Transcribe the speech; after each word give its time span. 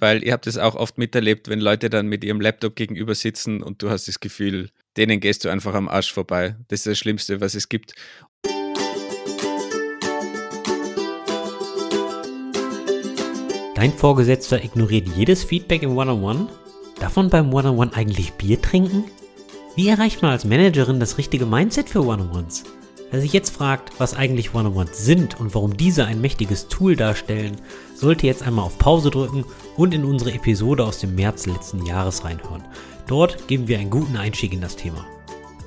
weil 0.00 0.24
ihr 0.24 0.32
habt 0.32 0.46
es 0.46 0.58
auch 0.58 0.74
oft 0.74 0.98
miterlebt, 0.98 1.48
wenn 1.48 1.60
Leute 1.60 1.90
dann 1.90 2.06
mit 2.06 2.24
ihrem 2.24 2.40
Laptop 2.40 2.76
gegenüber 2.76 3.14
sitzen 3.14 3.62
und 3.62 3.82
du 3.82 3.90
hast 3.90 4.08
das 4.08 4.20
Gefühl, 4.20 4.70
denen 4.96 5.20
gehst 5.20 5.44
du 5.44 5.48
einfach 5.48 5.74
am 5.74 5.88
Arsch 5.88 6.12
vorbei. 6.12 6.56
Das 6.68 6.80
ist 6.80 6.86
das 6.86 6.98
Schlimmste, 6.98 7.40
was 7.40 7.54
es 7.54 7.68
gibt. 7.68 7.94
Dein 13.74 13.92
Vorgesetzter 13.92 14.62
ignoriert 14.62 15.08
jedes 15.16 15.42
Feedback 15.42 15.82
im 15.82 15.96
One-on-One? 15.96 16.48
Man 17.16 17.30
beim 17.30 17.52
One-on-One 17.52 17.94
eigentlich 17.94 18.32
Bier 18.34 18.62
trinken? 18.62 19.04
Wie 19.74 19.88
erreicht 19.88 20.22
man 20.22 20.30
als 20.30 20.44
Managerin 20.44 21.00
das 21.00 21.18
richtige 21.18 21.46
Mindset 21.46 21.88
für 21.88 22.04
One-on-Ones? 22.04 22.62
Wer 23.12 23.20
sich 23.20 23.34
jetzt 23.34 23.50
fragt, 23.50 24.00
was 24.00 24.14
eigentlich 24.14 24.54
One-on-Ones 24.54 25.04
sind 25.04 25.38
und 25.38 25.54
warum 25.54 25.76
diese 25.76 26.06
ein 26.06 26.22
mächtiges 26.22 26.68
Tool 26.68 26.96
darstellen, 26.96 27.56
sollte 27.94 28.26
jetzt 28.26 28.42
einmal 28.42 28.64
auf 28.64 28.78
Pause 28.78 29.10
drücken 29.10 29.44
und 29.76 29.92
in 29.92 30.06
unsere 30.06 30.32
Episode 30.32 30.82
aus 30.82 31.00
dem 31.00 31.14
März 31.14 31.44
letzten 31.44 31.84
Jahres 31.84 32.24
reinhören. 32.24 32.64
Dort 33.06 33.48
geben 33.48 33.68
wir 33.68 33.78
einen 33.78 33.90
guten 33.90 34.16
Einstieg 34.16 34.54
in 34.54 34.62
das 34.62 34.76
Thema. 34.76 35.04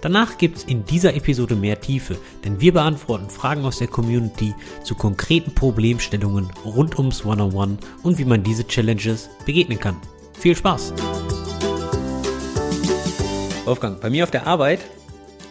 Danach 0.01 0.39
gibt 0.39 0.57
es 0.57 0.63
in 0.63 0.85
dieser 0.85 1.13
Episode 1.13 1.55
mehr 1.55 1.79
Tiefe, 1.79 2.17
denn 2.43 2.59
wir 2.61 2.73
beantworten 2.73 3.29
Fragen 3.29 3.63
aus 3.63 3.77
der 3.77 3.89
Community 3.89 4.55
zu 4.83 4.95
konkreten 4.95 5.53
Problemstellungen 5.53 6.49
rund 6.65 6.97
ums 6.97 7.23
One-on-One 7.25 7.77
und 8.01 8.17
wie 8.17 8.25
man 8.25 8.41
diese 8.41 8.65
Challenges 8.65 9.29
begegnen 9.45 9.79
kann. 9.79 9.97
Viel 10.33 10.55
Spaß! 10.55 10.95
Wolfgang, 13.65 14.01
bei 14.01 14.09
mir 14.09 14.23
auf 14.23 14.31
der 14.31 14.47
Arbeit 14.47 14.79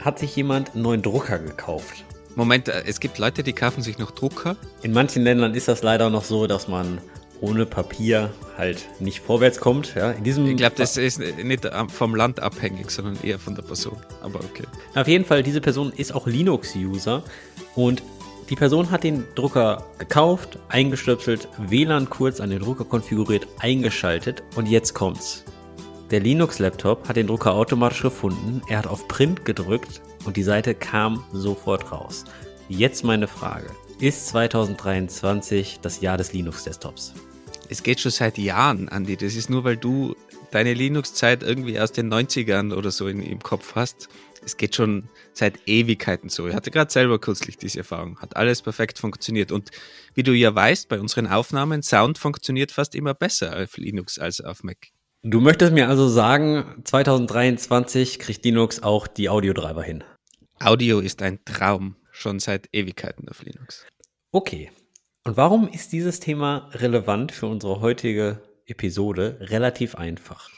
hat 0.05 0.19
sich 0.19 0.37
jemand 0.37 0.75
einen 0.75 0.83
neuen 0.83 1.03
Drucker 1.03 1.39
gekauft. 1.39 2.05
Moment, 2.37 2.69
äh, 2.69 2.83
es 2.87 3.01
gibt 3.01 3.19
Leute, 3.19 3.43
die 3.43 3.53
kaufen 3.53 3.83
sich 3.83 3.99
noch 3.99 4.11
Drucker. 4.11 4.57
In 4.83 4.93
manchen 4.93 5.23
Ländern 5.25 5.55
ist 5.55 5.69
das 5.69 5.83
leider 5.83 6.11
noch 6.11 6.25
so, 6.25 6.47
dass 6.47 6.69
man 6.69 6.99
ohne 7.41 7.67
Papier 7.67 8.31
halt 8.57 8.87
nicht 9.01 9.21
vorwärts 9.21 9.61
kommt. 9.61 9.95
Ja, 9.95 10.13
in 10.13 10.25
diesem 10.25 10.47
ich 10.47 10.57
glaube, 10.57 10.77
das 10.77 10.97
ist 10.97 11.19
nicht 11.19 11.69
vom 11.89 12.15
Land 12.15 12.41
abhängig, 12.41 12.91
sondern 12.91 13.19
eher 13.23 13.39
von 13.39 13.55
der 13.55 13.63
Person. 13.63 13.97
Aber 14.23 14.41
okay. 14.41 14.65
Auf 14.95 15.09
jeden 15.09 15.25
Fall, 15.25 15.43
diese 15.43 15.61
Person 15.61 15.93
ist 15.97 16.15
auch 16.15 16.27
Linux-User 16.27 17.23
und 17.75 18.03
die 18.51 18.57
Person 18.57 18.91
hat 18.91 19.05
den 19.05 19.25
Drucker 19.35 19.85
gekauft, 19.99 20.59
eingestöpselt, 20.69 21.49
WLAN 21.59 22.11
kurz 22.11 22.41
an 22.41 22.51
den 22.51 22.61
Drucker 22.61 22.85
konfiguriert, 22.85 23.47
eingeschaltet 23.59 24.43
und 24.55 24.69
jetzt 24.69 24.95
kommt's. 24.95 25.45
Der 26.11 26.21
Linux-Laptop 26.21 27.09
hat 27.09 27.17
den 27.17 27.27
Drucker 27.27 27.55
automatisch 27.55 28.03
gefunden, 28.03 28.61
er 28.69 28.79
hat 28.79 28.87
auf 28.87 29.09
Print 29.09 29.47
gedrückt 29.47 30.03
und 30.27 30.37
die 30.37 30.43
Seite 30.43 30.75
kam 30.75 31.25
sofort 31.33 31.91
raus. 31.93 32.25
Jetzt 32.69 33.05
meine 33.05 33.27
Frage. 33.27 33.71
Ist 34.01 34.29
2023 34.29 35.79
das 35.81 36.03
Jahr 36.03 36.19
des 36.19 36.35
Linux-Desktops? 36.35 37.15
Es 37.71 37.83
geht 37.83 38.01
schon 38.01 38.11
seit 38.11 38.37
Jahren, 38.37 38.91
Andi. 38.91 39.17
Das 39.17 39.35
ist 39.35 39.49
nur, 39.49 39.65
weil 39.65 39.79
du 39.79 40.15
deine 40.51 40.75
Linux-Zeit 40.75 41.43
irgendwie 41.43 41.81
aus 41.81 41.93
den 41.93 42.13
90ern 42.13 42.75
oder 42.75 42.91
so 42.91 43.09
in, 43.09 43.23
im 43.23 43.41
Kopf 43.41 43.75
hast. 43.75 44.09
Es 44.45 44.59
geht 44.59 44.75
schon 44.75 45.09
seit 45.33 45.67
Ewigkeiten 45.67 46.29
so. 46.29 46.47
Ich 46.47 46.55
hatte 46.55 46.71
gerade 46.71 46.93
selber 46.93 47.19
kürzlich 47.19 47.57
diese 47.57 47.79
Erfahrung. 47.79 48.19
Hat 48.19 48.37
alles 48.37 48.61
perfekt 48.61 48.99
funktioniert. 48.99 49.53
Und 49.53 49.71
wie 50.13 50.23
du 50.23 50.33
ja 50.33 50.55
weißt, 50.55 50.89
bei 50.91 51.01
unseren 51.01 51.27
Aufnahmen, 51.29 51.83
Sound 51.83 52.19
funktioniert 52.19 52.73
fast 52.73 52.95
immer 52.95 53.15
besser 53.15 53.57
auf 53.57 53.79
Linux 53.79 54.19
als 54.19 54.43
auf 54.43 54.63
Mac. 54.63 54.89
Du 55.27 55.41
möchtest 55.41 55.73
mir 55.73 55.89
also 55.89 56.07
sagen, 56.07 56.83
2023 56.85 58.19
kriegt 58.19 58.45
Linux 58.45 58.83
auch 58.83 59.07
die 59.07 59.31
Audiotreiber 59.31 59.83
hin. 59.83 60.05
Audio 60.61 61.01
ist 61.01 61.23
ein 61.23 61.39
Traum, 61.47 61.97
schon 62.11 62.41
seit 62.41 62.69
Ewigkeiten 62.75 63.27
auf 63.31 63.43
Linux. 63.43 63.87
Okay. 64.33 64.71
Und 65.25 65.39
warum 65.39 65.67
ist 65.67 65.93
dieses 65.93 66.21
Thema 66.21 66.69
relevant 66.75 67.33
für 67.33 67.47
unsere 67.47 67.81
heutige 67.81 68.43
Episode? 68.67 69.39
Relativ 69.41 69.95
einfach. 69.95 70.51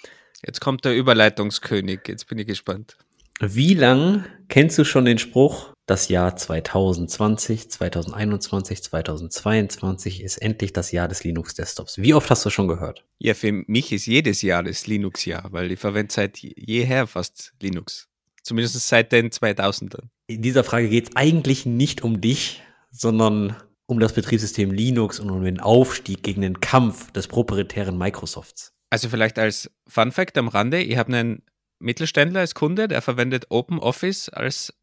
Jetzt 0.45 0.61
kommt 0.61 0.85
der 0.85 0.97
Überleitungskönig, 0.97 2.01
jetzt 2.09 2.27
bin 2.27 2.39
ich 2.39 2.49
gespannt. 2.49 2.97
Wie 3.39 3.75
lang 3.75 4.25
kennst 4.49 4.79
du 4.79 4.85
schon 4.85 5.05
den 5.05 5.19
Spruch, 5.19 5.75
das 5.87 6.09
Jahr 6.09 6.37
2020, 6.37 7.71
2021, 7.71 8.83
2022 8.83 10.23
ist 10.23 10.39
endlich 10.39 10.73
das 10.73 10.91
Jahr 10.91 11.07
des 11.07 11.23
Linux-Desktops? 11.23 11.99
Wie 11.99 12.13
oft 12.13 12.29
hast 12.29 12.45
du 12.45 12.51
schon 12.51 12.67
gehört? 12.67 13.05
Ja, 13.19 13.35
für 13.35 13.53
mich 13.53 13.93
ist 13.93 14.07
jedes 14.07 14.43
Jahr 14.43 14.65
das 14.65 14.89
Linux-Jahr, 14.89 15.53
weil 15.53 15.71
ich 15.71 15.79
verwende 15.79 16.13
seit 16.13 16.39
jeher 16.39 17.07
fast 17.07 17.55
Linux. 17.61 18.09
Zumindest 18.43 18.81
seit 18.87 19.13
den 19.13 19.31
2000ern. 19.31 20.09
In 20.27 20.43
dieser 20.43 20.65
Frage 20.65 20.89
geht 20.89 21.11
es 21.11 21.17
eigentlich 21.17 21.67
nicht 21.67 22.03
um 22.03 22.21
dich, 22.21 22.63
sondern 22.91 23.57
um 23.87 24.01
das 24.01 24.13
Betriebssystem 24.13 24.73
Linux 24.73 25.21
und 25.21 25.31
um 25.31 25.45
den 25.45 25.61
Aufstieg 25.61 26.25
gegen 26.25 26.43
den 26.43 26.61
Kampf 26.61 27.13
des 27.13 27.29
proprietären 27.29 27.97
Microsofts. 27.97 28.73
Also 28.91 29.09
vielleicht 29.09 29.39
als 29.39 29.71
Fun 29.87 30.11
Fact 30.11 30.37
am 30.39 30.49
Rande, 30.49 30.81
ich 30.81 30.97
habe 30.97 31.17
einen 31.17 31.43
Mittelständler 31.79 32.41
als 32.41 32.55
Kunde, 32.55 32.89
der 32.89 33.03
verwendet 33.03 33.47
OpenOffice 33.51 34.29
als 34.31 34.75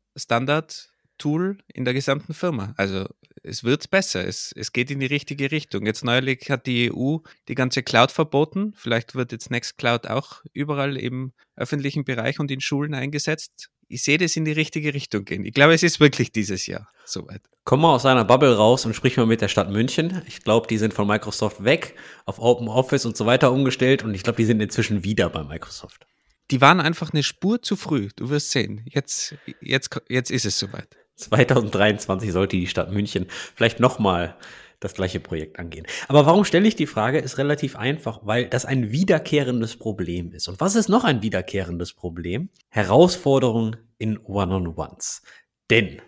Standard-Tool 1.23 1.57
in 1.73 1.85
der 1.85 1.93
gesamten 1.93 2.33
Firma. 2.33 2.73
Also 2.77 3.05
es 3.43 3.63
wird 3.63 3.89
besser, 3.89 4.25
es, 4.25 4.53
es 4.55 4.71
geht 4.71 4.91
in 4.91 4.99
die 4.99 5.05
richtige 5.05 5.51
Richtung. 5.51 5.85
Jetzt 5.85 6.03
neulich 6.03 6.49
hat 6.49 6.65
die 6.67 6.91
EU 6.91 7.17
die 7.47 7.55
ganze 7.55 7.83
Cloud 7.83 8.11
verboten. 8.11 8.73
Vielleicht 8.75 9.15
wird 9.15 9.31
jetzt 9.31 9.51
Nextcloud 9.51 10.07
auch 10.07 10.43
überall 10.53 10.97
im 10.97 11.33
öffentlichen 11.55 12.03
Bereich 12.03 12.39
und 12.39 12.51
in 12.51 12.61
Schulen 12.61 12.93
eingesetzt. 12.93 13.69
Ich 13.89 14.03
sehe 14.03 14.17
das 14.17 14.35
in 14.35 14.45
die 14.45 14.53
richtige 14.53 14.93
Richtung 14.93 15.25
gehen. 15.25 15.45
Ich 15.45 15.53
glaube, 15.53 15.73
es 15.73 15.83
ist 15.83 15.99
wirklich 15.99 16.31
dieses 16.31 16.65
Jahr 16.67 16.89
soweit. 17.05 17.41
Komm 17.65 17.81
mal 17.81 17.93
aus 17.93 18.05
einer 18.05 18.25
Bubble 18.25 18.55
raus 18.55 18.85
und 18.85 18.95
sprich 18.95 19.17
mal 19.17 19.25
mit 19.25 19.41
der 19.41 19.49
Stadt 19.49 19.69
München. 19.69 20.21
Ich 20.27 20.41
glaube, 20.43 20.67
die 20.67 20.77
sind 20.77 20.93
von 20.93 21.07
Microsoft 21.07 21.63
weg, 21.63 21.95
auf 22.25 22.39
OpenOffice 22.39 23.05
und 23.05 23.15
so 23.15 23.25
weiter 23.25 23.51
umgestellt 23.51 24.03
und 24.03 24.13
ich 24.13 24.23
glaube, 24.23 24.37
die 24.37 24.45
sind 24.45 24.61
inzwischen 24.61 25.03
wieder 25.03 25.29
bei 25.29 25.43
Microsoft 25.43 26.05
die 26.51 26.61
waren 26.61 26.81
einfach 26.81 27.13
eine 27.13 27.23
Spur 27.23 27.61
zu 27.61 27.75
früh. 27.75 28.09
Du 28.15 28.29
wirst 28.29 28.51
sehen. 28.51 28.85
Jetzt, 28.85 29.35
jetzt, 29.61 29.89
jetzt 30.07 30.29
ist 30.29 30.45
es 30.45 30.59
soweit. 30.59 30.87
2023 31.15 32.31
sollte 32.31 32.57
die 32.57 32.67
Stadt 32.67 32.91
München 32.91 33.27
vielleicht 33.55 33.79
nochmal 33.79 34.35
das 34.79 34.93
gleiche 34.93 35.19
Projekt 35.19 35.59
angehen. 35.59 35.85
Aber 36.07 36.25
warum 36.25 36.43
stelle 36.43 36.67
ich 36.67 36.75
die 36.75 36.87
Frage? 36.87 37.19
Ist 37.19 37.37
relativ 37.37 37.75
einfach, 37.75 38.21
weil 38.23 38.47
das 38.47 38.65
ein 38.65 38.91
wiederkehrendes 38.91 39.77
Problem 39.77 40.31
ist. 40.33 40.47
Und 40.47 40.59
was 40.59 40.75
ist 40.75 40.89
noch 40.89 41.03
ein 41.03 41.21
wiederkehrendes 41.21 41.93
Problem? 41.93 42.49
Herausforderungen 42.69 43.77
in 43.97 44.17
One-on-Ones. 44.17 45.23
Denn 45.69 46.01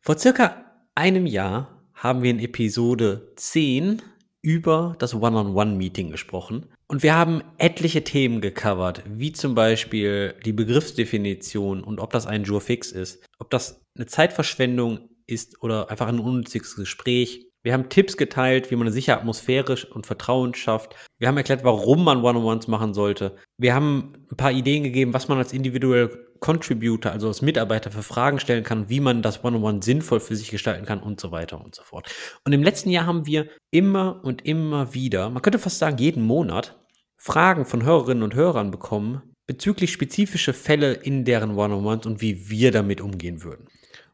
vor 0.00 0.18
circa 0.18 0.64
einem 0.94 1.26
Jahr 1.26 1.82
haben 1.94 2.22
wir 2.22 2.30
in 2.30 2.38
Episode 2.38 3.32
10 3.36 4.00
über 4.42 4.96
das 4.98 5.14
One-on-One-Meeting 5.14 6.10
gesprochen. 6.10 6.66
Und 6.86 7.02
wir 7.02 7.14
haben 7.14 7.42
etliche 7.58 8.04
Themen 8.04 8.40
gecovert, 8.40 9.02
wie 9.06 9.32
zum 9.32 9.54
Beispiel 9.54 10.34
die 10.44 10.52
Begriffsdefinition 10.52 11.84
und 11.84 12.00
ob 12.00 12.10
das 12.12 12.26
ein 12.26 12.44
Jurfix 12.44 12.90
ist, 12.90 13.22
ob 13.38 13.50
das 13.50 13.82
eine 14.00 14.06
Zeitverschwendung 14.06 15.10
ist 15.26 15.62
oder 15.62 15.90
einfach 15.90 16.08
ein 16.08 16.18
unnütziges 16.18 16.74
Gespräch. 16.74 17.46
Wir 17.62 17.74
haben 17.74 17.90
Tipps 17.90 18.16
geteilt, 18.16 18.70
wie 18.70 18.76
man 18.76 18.86
eine 18.86 18.94
sichere 18.94 19.18
Atmosphäre 19.18 19.76
und 19.92 20.06
Vertrauen 20.06 20.54
schafft. 20.54 20.96
Wir 21.18 21.28
haben 21.28 21.36
erklärt, 21.36 21.62
warum 21.62 22.02
man 22.02 22.24
One-on-Ones 22.24 22.68
machen 22.68 22.94
sollte. 22.94 23.36
Wir 23.58 23.74
haben 23.74 24.14
ein 24.30 24.36
paar 24.36 24.52
Ideen 24.52 24.82
gegeben, 24.82 25.12
was 25.12 25.28
man 25.28 25.36
als 25.36 25.52
individuell 25.52 26.08
Contributor, 26.40 27.12
also 27.12 27.28
als 27.28 27.42
Mitarbeiter 27.42 27.90
für 27.90 28.02
Fragen 28.02 28.40
stellen 28.40 28.64
kann, 28.64 28.88
wie 28.88 29.00
man 29.00 29.20
das 29.20 29.44
One-on-One 29.44 29.82
sinnvoll 29.82 30.20
für 30.20 30.34
sich 30.34 30.50
gestalten 30.50 30.86
kann 30.86 31.02
und 31.02 31.20
so 31.20 31.30
weiter 31.30 31.62
und 31.62 31.74
so 31.74 31.82
fort. 31.82 32.10
Und 32.46 32.54
im 32.54 32.62
letzten 32.62 32.88
Jahr 32.88 33.04
haben 33.04 33.26
wir 33.26 33.50
immer 33.70 34.24
und 34.24 34.46
immer 34.46 34.94
wieder, 34.94 35.28
man 35.28 35.42
könnte 35.42 35.58
fast 35.58 35.78
sagen 35.78 35.98
jeden 35.98 36.22
Monat, 36.22 36.80
Fragen 37.18 37.66
von 37.66 37.84
Hörerinnen 37.84 38.22
und 38.22 38.34
Hörern 38.34 38.70
bekommen 38.70 39.20
bezüglich 39.46 39.92
spezifische 39.92 40.54
Fälle 40.54 40.92
in 40.92 41.24
deren 41.24 41.56
One-on-Ones 41.56 42.06
und 42.06 42.22
wie 42.22 42.48
wir 42.48 42.70
damit 42.70 43.00
umgehen 43.00 43.42
würden. 43.42 43.66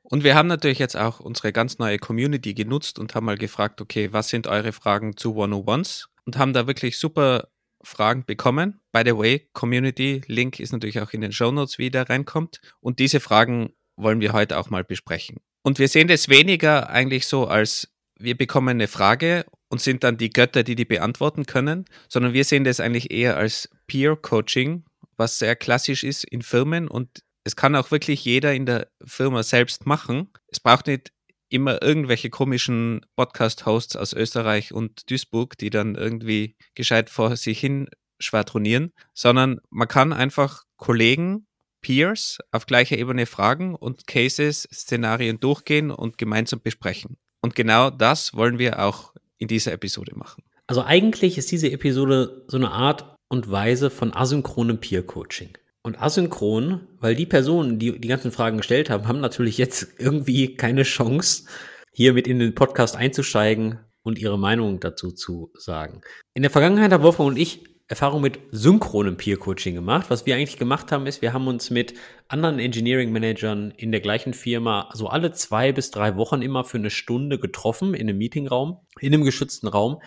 Und 0.08 0.22
wir 0.22 0.34
haben 0.36 0.46
natürlich 0.46 0.78
jetzt 0.78 0.96
auch 0.96 1.20
unsere 1.20 1.52
ganz 1.52 1.78
neue 1.78 1.98
Community 1.98 2.54
genutzt 2.54 2.98
und 2.98 3.14
haben 3.14 3.26
mal 3.26 3.38
gefragt, 3.38 3.80
okay, 3.80 4.12
was 4.12 4.28
sind 4.28 4.46
eure 4.46 4.72
Fragen 4.72 5.16
zu 5.16 5.34
One-on-Ones? 5.34 6.08
Und 6.24 6.38
haben 6.38 6.52
da 6.52 6.66
wirklich 6.66 6.98
super 6.98 7.48
Fragen 7.82 8.24
bekommen. 8.24 8.80
By 8.92 9.02
the 9.04 9.16
way, 9.16 9.48
Community 9.52 10.22
Link 10.26 10.60
ist 10.60 10.72
natürlich 10.72 11.00
auch 11.00 11.12
in 11.12 11.20
den 11.20 11.32
Show 11.32 11.50
Notes, 11.50 11.78
wie 11.78 11.90
der 11.90 12.08
reinkommt. 12.08 12.60
Und 12.80 12.98
diese 12.98 13.20
Fragen 13.20 13.72
wollen 13.96 14.20
wir 14.20 14.32
heute 14.32 14.58
auch 14.58 14.70
mal 14.70 14.84
besprechen. 14.84 15.38
Und 15.62 15.78
wir 15.78 15.88
sehen 15.88 16.08
das 16.08 16.28
weniger 16.28 16.88
eigentlich 16.88 17.26
so 17.26 17.46
als 17.46 17.88
wir 18.18 18.36
bekommen 18.36 18.70
eine 18.70 18.88
Frage 18.88 19.44
und 19.68 19.80
sind 19.80 20.04
dann 20.04 20.16
die 20.16 20.30
Götter, 20.30 20.62
die 20.62 20.74
die 20.74 20.84
beantworten 20.84 21.44
können, 21.44 21.84
sondern 22.08 22.32
wir 22.32 22.44
sehen 22.44 22.64
das 22.64 22.80
eigentlich 22.80 23.10
eher 23.10 23.36
als 23.36 23.68
Peer 23.86 24.16
Coaching, 24.16 24.84
was 25.16 25.38
sehr 25.38 25.56
klassisch 25.56 26.02
ist 26.04 26.24
in 26.24 26.42
Firmen 26.42 26.88
und 26.88 27.22
es 27.46 27.54
kann 27.54 27.76
auch 27.76 27.92
wirklich 27.92 28.24
jeder 28.24 28.54
in 28.54 28.66
der 28.66 28.88
Firma 29.04 29.44
selbst 29.44 29.86
machen. 29.86 30.30
Es 30.48 30.58
braucht 30.58 30.88
nicht 30.88 31.12
immer 31.48 31.80
irgendwelche 31.80 32.28
komischen 32.28 33.06
Podcast-Hosts 33.14 33.94
aus 33.94 34.12
Österreich 34.12 34.72
und 34.72 35.08
Duisburg, 35.08 35.56
die 35.56 35.70
dann 35.70 35.94
irgendwie 35.94 36.56
gescheit 36.74 37.08
vor 37.08 37.36
sich 37.36 37.60
hin 37.60 37.88
schwadronieren, 38.18 38.92
sondern 39.14 39.60
man 39.70 39.86
kann 39.86 40.12
einfach 40.12 40.64
Kollegen, 40.76 41.46
Peers 41.82 42.38
auf 42.50 42.66
gleicher 42.66 42.98
Ebene 42.98 43.26
fragen 43.26 43.76
und 43.76 44.08
Cases, 44.08 44.66
Szenarien 44.72 45.38
durchgehen 45.38 45.92
und 45.92 46.18
gemeinsam 46.18 46.60
besprechen. 46.60 47.16
Und 47.42 47.54
genau 47.54 47.90
das 47.90 48.34
wollen 48.34 48.58
wir 48.58 48.82
auch 48.84 49.14
in 49.38 49.46
dieser 49.46 49.72
Episode 49.72 50.16
machen. 50.16 50.42
Also 50.66 50.82
eigentlich 50.82 51.38
ist 51.38 51.52
diese 51.52 51.70
Episode 51.70 52.44
so 52.48 52.56
eine 52.56 52.72
Art 52.72 53.14
und 53.28 53.48
Weise 53.48 53.88
von 53.90 54.12
asynchronem 54.12 54.80
Peer-Coaching. 54.80 55.56
Und 55.86 56.02
asynchron, 56.02 56.80
weil 56.98 57.14
die 57.14 57.26
Personen, 57.26 57.78
die 57.78 58.00
die 58.00 58.08
ganzen 58.08 58.32
Fragen 58.32 58.56
gestellt 58.56 58.90
haben, 58.90 59.06
haben 59.06 59.20
natürlich 59.20 59.56
jetzt 59.56 59.86
irgendwie 60.00 60.56
keine 60.56 60.82
Chance, 60.82 61.44
hier 61.92 62.12
mit 62.12 62.26
in 62.26 62.40
den 62.40 62.56
Podcast 62.56 62.96
einzusteigen 62.96 63.78
und 64.02 64.18
ihre 64.18 64.36
Meinung 64.36 64.80
dazu 64.80 65.12
zu 65.12 65.52
sagen. 65.54 66.00
In 66.34 66.42
der 66.42 66.50
Vergangenheit 66.50 66.90
haben 66.90 67.04
Wolfgang 67.04 67.28
und 67.28 67.36
ich 67.36 67.62
Erfahrung 67.86 68.20
mit 68.20 68.40
synchronem 68.50 69.16
Peer-Coaching 69.16 69.76
gemacht. 69.76 70.06
Was 70.08 70.26
wir 70.26 70.34
eigentlich 70.34 70.58
gemacht 70.58 70.90
haben, 70.90 71.06
ist, 71.06 71.22
wir 71.22 71.32
haben 71.32 71.46
uns 71.46 71.70
mit 71.70 71.94
anderen 72.26 72.58
Engineering-Managern 72.58 73.70
in 73.70 73.92
der 73.92 74.00
gleichen 74.00 74.34
Firma 74.34 74.88
so 74.92 75.06
alle 75.06 75.30
zwei 75.30 75.70
bis 75.70 75.92
drei 75.92 76.16
Wochen 76.16 76.42
immer 76.42 76.64
für 76.64 76.78
eine 76.78 76.90
Stunde 76.90 77.38
getroffen 77.38 77.94
in 77.94 78.08
einem 78.08 78.18
Meetingraum, 78.18 78.80
in 78.98 79.14
einem 79.14 79.22
geschützten 79.22 79.68
Raum 79.68 80.02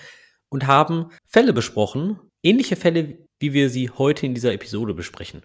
und 0.50 0.68
haben 0.68 1.12
Fälle 1.26 1.54
besprochen, 1.54 2.20
ähnliche 2.44 2.76
Fälle, 2.76 3.20
wie 3.40 3.54
wir 3.54 3.70
sie 3.70 3.90
heute 3.92 4.26
in 4.26 4.34
dieser 4.34 4.52
Episode 4.52 4.94
besprechen. 4.94 5.44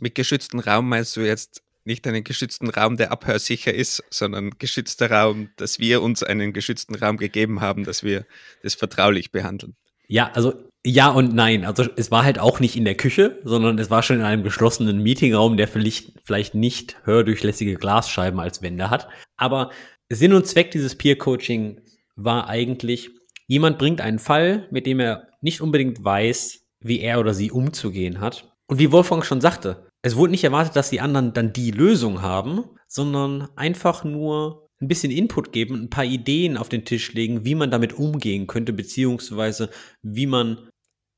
Mit 0.00 0.14
geschützten 0.14 0.60
Raum 0.60 0.88
meinst 0.88 1.16
du 1.16 1.20
jetzt 1.20 1.62
nicht 1.84 2.06
einen 2.06 2.24
geschützten 2.24 2.70
Raum, 2.70 2.96
der 2.96 3.12
abhörsicher 3.12 3.72
ist, 3.72 4.02
sondern 4.10 4.50
geschützter 4.58 5.10
Raum, 5.10 5.50
dass 5.56 5.78
wir 5.78 6.02
uns 6.02 6.22
einen 6.22 6.52
geschützten 6.52 6.94
Raum 6.94 7.18
gegeben 7.18 7.60
haben, 7.60 7.84
dass 7.84 8.02
wir 8.02 8.26
das 8.62 8.74
vertraulich 8.74 9.32
behandeln. 9.32 9.76
Ja, 10.06 10.30
also 10.34 10.54
ja 10.84 11.08
und 11.10 11.34
nein. 11.34 11.64
Also 11.64 11.86
es 11.96 12.10
war 12.10 12.24
halt 12.24 12.38
auch 12.38 12.60
nicht 12.60 12.76
in 12.76 12.84
der 12.84 12.96
Küche, 12.96 13.38
sondern 13.44 13.78
es 13.78 13.90
war 13.90 14.02
schon 14.02 14.16
in 14.16 14.22
einem 14.22 14.42
geschlossenen 14.42 15.02
Meetingraum, 15.02 15.56
der 15.56 15.68
vielleicht, 15.68 16.12
vielleicht 16.24 16.54
nicht 16.54 16.96
hördurchlässige 17.04 17.74
Glasscheiben 17.74 18.40
als 18.40 18.62
Wände 18.62 18.90
hat. 18.90 19.08
Aber 19.36 19.70
Sinn 20.08 20.34
und 20.34 20.46
Zweck 20.46 20.70
dieses 20.70 20.96
Peer-Coaching 20.96 21.80
war 22.16 22.48
eigentlich, 22.48 23.10
jemand 23.46 23.78
bringt 23.78 24.00
einen 24.00 24.18
Fall, 24.18 24.68
mit 24.70 24.86
dem 24.86 25.00
er 25.00 25.28
nicht 25.40 25.60
unbedingt 25.60 26.02
weiß, 26.02 26.60
wie 26.80 27.00
er 27.00 27.18
oder 27.18 27.34
sie 27.34 27.50
umzugehen 27.50 28.20
hat. 28.20 28.53
Und 28.74 28.80
wie 28.80 28.90
Wolfgang 28.90 29.24
schon 29.24 29.40
sagte, 29.40 29.86
es 30.02 30.16
wurde 30.16 30.32
nicht 30.32 30.42
erwartet, 30.42 30.74
dass 30.74 30.90
die 30.90 31.00
anderen 31.00 31.32
dann 31.32 31.52
die 31.52 31.70
Lösung 31.70 32.22
haben, 32.22 32.64
sondern 32.88 33.48
einfach 33.54 34.02
nur 34.02 34.68
ein 34.80 34.88
bisschen 34.88 35.12
Input 35.12 35.52
geben, 35.52 35.80
ein 35.80 35.90
paar 35.90 36.04
Ideen 36.04 36.56
auf 36.56 36.68
den 36.68 36.84
Tisch 36.84 37.12
legen, 37.12 37.44
wie 37.44 37.54
man 37.54 37.70
damit 37.70 37.92
umgehen 37.92 38.48
könnte, 38.48 38.72
beziehungsweise 38.72 39.70
wie 40.02 40.26
man 40.26 40.68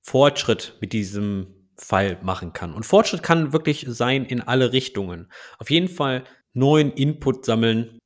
Fortschritt 0.02 0.74
mit 0.82 0.92
diesem 0.92 1.70
Fall 1.78 2.18
machen 2.22 2.52
kann. 2.52 2.74
Und 2.74 2.84
Fortschritt 2.84 3.22
kann 3.22 3.54
wirklich 3.54 3.86
sein 3.88 4.26
in 4.26 4.42
alle 4.42 4.74
Richtungen. 4.74 5.32
Auf 5.58 5.70
jeden 5.70 5.88
Fall 5.88 6.24
neuen 6.52 6.92
Input 6.92 7.46
sammeln, 7.46 7.98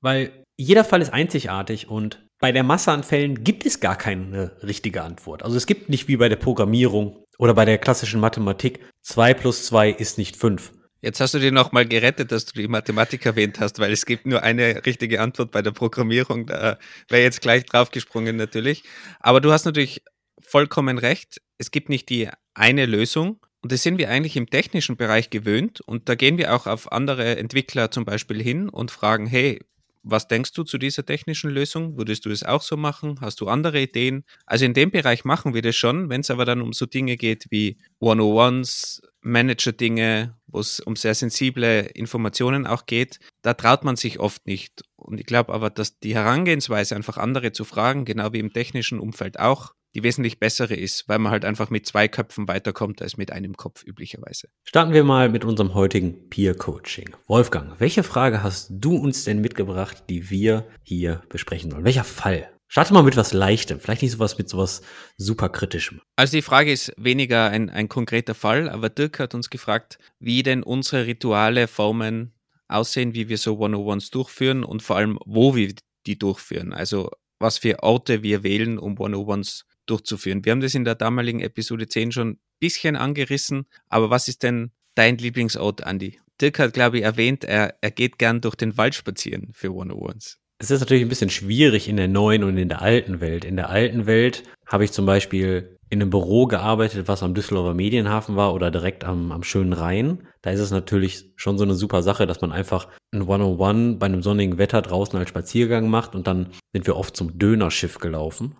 weil 0.00 0.42
jeder 0.56 0.82
Fall 0.82 1.00
ist 1.00 1.12
einzigartig 1.12 1.88
und 1.88 2.26
bei 2.40 2.50
der 2.50 2.64
Masse 2.64 2.90
an 2.90 3.04
Fällen 3.04 3.44
gibt 3.44 3.64
es 3.64 3.78
gar 3.78 3.96
keine 3.96 4.60
richtige 4.64 5.02
Antwort. 5.02 5.44
Also 5.44 5.56
es 5.56 5.66
gibt 5.66 5.90
nicht 5.90 6.08
wie 6.08 6.16
bei 6.16 6.28
der 6.28 6.36
Programmierung 6.36 7.24
oder 7.38 7.54
bei 7.54 7.64
der 7.64 7.78
klassischen 7.78 8.20
Mathematik, 8.20 8.80
zwei 9.02 9.34
plus 9.34 9.66
zwei 9.66 9.90
ist 9.90 10.18
nicht 10.18 10.36
fünf. 10.36 10.72
Jetzt 11.02 11.20
hast 11.20 11.34
du 11.34 11.38
dir 11.38 11.52
nochmal 11.52 11.86
gerettet, 11.86 12.32
dass 12.32 12.46
du 12.46 12.60
die 12.60 12.68
Mathematik 12.68 13.26
erwähnt 13.26 13.60
hast, 13.60 13.78
weil 13.78 13.92
es 13.92 14.06
gibt 14.06 14.26
nur 14.26 14.42
eine 14.42 14.84
richtige 14.86 15.20
Antwort 15.20 15.50
bei 15.52 15.62
der 15.62 15.70
Programmierung. 15.70 16.46
Da 16.46 16.78
wäre 17.08 17.22
jetzt 17.22 17.42
gleich 17.42 17.64
draufgesprungen 17.64 18.36
natürlich. 18.36 18.82
Aber 19.20 19.40
du 19.40 19.52
hast 19.52 19.66
natürlich 19.66 20.02
vollkommen 20.40 20.98
recht. 20.98 21.40
Es 21.58 21.70
gibt 21.70 21.90
nicht 21.90 22.08
die 22.08 22.28
eine 22.54 22.86
Lösung. 22.86 23.38
Und 23.62 23.72
das 23.72 23.82
sind 23.82 23.98
wir 23.98 24.10
eigentlich 24.10 24.36
im 24.36 24.48
technischen 24.48 24.96
Bereich 24.96 25.30
gewöhnt. 25.30 25.80
Und 25.80 26.08
da 26.08 26.14
gehen 26.14 26.38
wir 26.38 26.54
auch 26.54 26.66
auf 26.66 26.90
andere 26.90 27.36
Entwickler 27.36 27.90
zum 27.90 28.04
Beispiel 28.04 28.42
hin 28.42 28.68
und 28.68 28.90
fragen, 28.90 29.26
hey, 29.26 29.60
was 30.08 30.28
denkst 30.28 30.52
du 30.52 30.62
zu 30.62 30.78
dieser 30.78 31.04
technischen 31.04 31.50
Lösung? 31.50 31.98
Würdest 31.98 32.24
du 32.26 32.30
es 32.30 32.44
auch 32.44 32.62
so 32.62 32.76
machen? 32.76 33.20
Hast 33.20 33.40
du 33.40 33.48
andere 33.48 33.80
Ideen? 33.80 34.24
Also 34.46 34.64
in 34.64 34.72
dem 34.72 34.92
Bereich 34.92 35.24
machen 35.24 35.52
wir 35.52 35.62
das 35.62 35.74
schon. 35.74 36.08
Wenn 36.08 36.20
es 36.20 36.30
aber 36.30 36.44
dann 36.44 36.62
um 36.62 36.72
so 36.72 36.86
Dinge 36.86 37.16
geht 37.16 37.46
wie 37.50 37.76
101s, 38.00 39.02
Manager-Dinge, 39.22 40.36
wo 40.46 40.60
es 40.60 40.78
um 40.78 40.94
sehr 40.94 41.14
sensible 41.14 41.80
Informationen 41.94 42.66
auch 42.66 42.86
geht, 42.86 43.18
da 43.42 43.54
traut 43.54 43.82
man 43.82 43.96
sich 43.96 44.20
oft 44.20 44.46
nicht. 44.46 44.82
Und 44.94 45.18
ich 45.18 45.26
glaube 45.26 45.52
aber, 45.52 45.68
dass 45.68 45.98
die 45.98 46.14
Herangehensweise, 46.14 46.94
einfach 46.94 47.18
andere 47.18 47.50
zu 47.50 47.64
fragen, 47.64 48.04
genau 48.04 48.32
wie 48.32 48.38
im 48.38 48.52
technischen 48.52 49.00
Umfeld 49.00 49.40
auch, 49.40 49.74
die 49.96 50.02
wesentlich 50.02 50.38
bessere 50.38 50.74
ist, 50.74 51.08
weil 51.08 51.18
man 51.18 51.32
halt 51.32 51.46
einfach 51.46 51.70
mit 51.70 51.86
zwei 51.86 52.06
Köpfen 52.06 52.46
weiterkommt 52.46 53.00
als 53.00 53.16
mit 53.16 53.32
einem 53.32 53.56
Kopf 53.56 53.82
üblicherweise. 53.82 54.48
Starten 54.62 54.92
wir 54.92 55.04
mal 55.04 55.30
mit 55.30 55.42
unserem 55.42 55.72
heutigen 55.72 56.28
Peer 56.28 56.54
Coaching. 56.54 57.16
Wolfgang, 57.26 57.80
welche 57.80 58.02
Frage 58.02 58.42
hast 58.42 58.68
du 58.70 58.94
uns 58.94 59.24
denn 59.24 59.40
mitgebracht, 59.40 60.04
die 60.10 60.28
wir 60.28 60.66
hier 60.82 61.22
besprechen 61.30 61.70
sollen? 61.70 61.84
Welcher 61.84 62.04
Fall? 62.04 62.50
Starte 62.68 62.92
mal 62.92 63.04
mit 63.04 63.16
was 63.16 63.32
Leichtem, 63.32 63.80
vielleicht 63.80 64.02
nicht 64.02 64.12
sowas 64.12 64.36
mit 64.36 64.50
sowas 64.50 64.82
super 65.16 65.48
kritischem. 65.48 66.02
Also 66.16 66.36
die 66.36 66.42
Frage 66.42 66.72
ist 66.72 66.92
weniger 66.98 67.48
ein, 67.48 67.70
ein 67.70 67.88
konkreter 67.88 68.34
Fall, 68.34 68.68
aber 68.68 68.90
Dirk 68.90 69.18
hat 69.18 69.34
uns 69.34 69.48
gefragt, 69.48 69.98
wie 70.18 70.42
denn 70.42 70.62
unsere 70.62 71.06
Rituale, 71.06 71.68
Formen 71.68 72.34
aussehen, 72.68 73.14
wie 73.14 73.30
wir 73.30 73.38
so 73.38 73.54
101s 73.54 74.10
durchführen 74.10 74.62
und 74.62 74.82
vor 74.82 74.96
allem, 74.96 75.18
wo 75.24 75.54
wir 75.54 75.72
die 76.06 76.18
durchführen. 76.18 76.74
Also 76.74 77.08
was 77.38 77.58
für 77.58 77.82
Orte 77.82 78.22
wir 78.22 78.42
wählen, 78.42 78.78
um 78.78 78.96
101s 78.96 79.62
durchzuführen. 79.86 80.44
Wir 80.44 80.52
haben 80.52 80.60
das 80.60 80.74
in 80.74 80.84
der 80.84 80.94
damaligen 80.94 81.40
Episode 81.40 81.88
10 81.88 82.12
schon 82.12 82.28
ein 82.30 82.38
bisschen 82.58 82.96
angerissen, 82.96 83.66
aber 83.88 84.10
was 84.10 84.28
ist 84.28 84.42
denn 84.42 84.70
dein 84.94 85.18
Lieblingsort, 85.18 85.82
Andy? 85.86 86.18
Dirk 86.40 86.58
hat, 86.58 86.74
glaube 86.74 86.98
ich, 86.98 87.04
erwähnt, 87.04 87.44
er, 87.44 87.76
er 87.80 87.90
geht 87.90 88.18
gern 88.18 88.40
durch 88.40 88.56
den 88.56 88.76
Wald 88.76 88.94
spazieren 88.94 89.50
für 89.52 89.68
101s. 89.68 90.36
Es 90.58 90.70
ist 90.70 90.80
natürlich 90.80 91.02
ein 91.02 91.08
bisschen 91.08 91.30
schwierig 91.30 91.88
in 91.88 91.96
der 91.96 92.08
neuen 92.08 92.42
und 92.44 92.56
in 92.56 92.68
der 92.68 92.82
alten 92.82 93.20
Welt. 93.20 93.44
In 93.44 93.56
der 93.56 93.68
alten 93.68 94.06
Welt 94.06 94.42
habe 94.66 94.84
ich 94.84 94.92
zum 94.92 95.04
Beispiel 95.04 95.76
in 95.88 96.00
einem 96.00 96.10
Büro 96.10 96.46
gearbeitet, 96.46 97.08
was 97.08 97.22
am 97.22 97.34
Düsseldorfer 97.34 97.74
Medienhafen 97.74 98.36
war 98.36 98.54
oder 98.54 98.70
direkt 98.70 99.04
am, 99.04 99.30
am 99.32 99.44
schönen 99.44 99.72
Rhein. 99.72 100.26
Da 100.42 100.50
ist 100.50 100.60
es 100.60 100.70
natürlich 100.70 101.30
schon 101.36 101.58
so 101.58 101.64
eine 101.64 101.74
super 101.74 102.02
Sache, 102.02 102.26
dass 102.26 102.40
man 102.40 102.52
einfach 102.52 102.88
ein 103.12 103.22
101 103.22 103.98
bei 103.98 104.06
einem 104.06 104.22
sonnigen 104.22 104.58
Wetter 104.58 104.82
draußen 104.82 105.18
als 105.18 105.28
Spaziergang 105.28 105.88
macht 105.88 106.14
und 106.14 106.26
dann 106.26 106.48
sind 106.72 106.86
wir 106.86 106.96
oft 106.96 107.16
zum 107.16 107.38
Dönerschiff 107.38 107.98
gelaufen. 107.98 108.56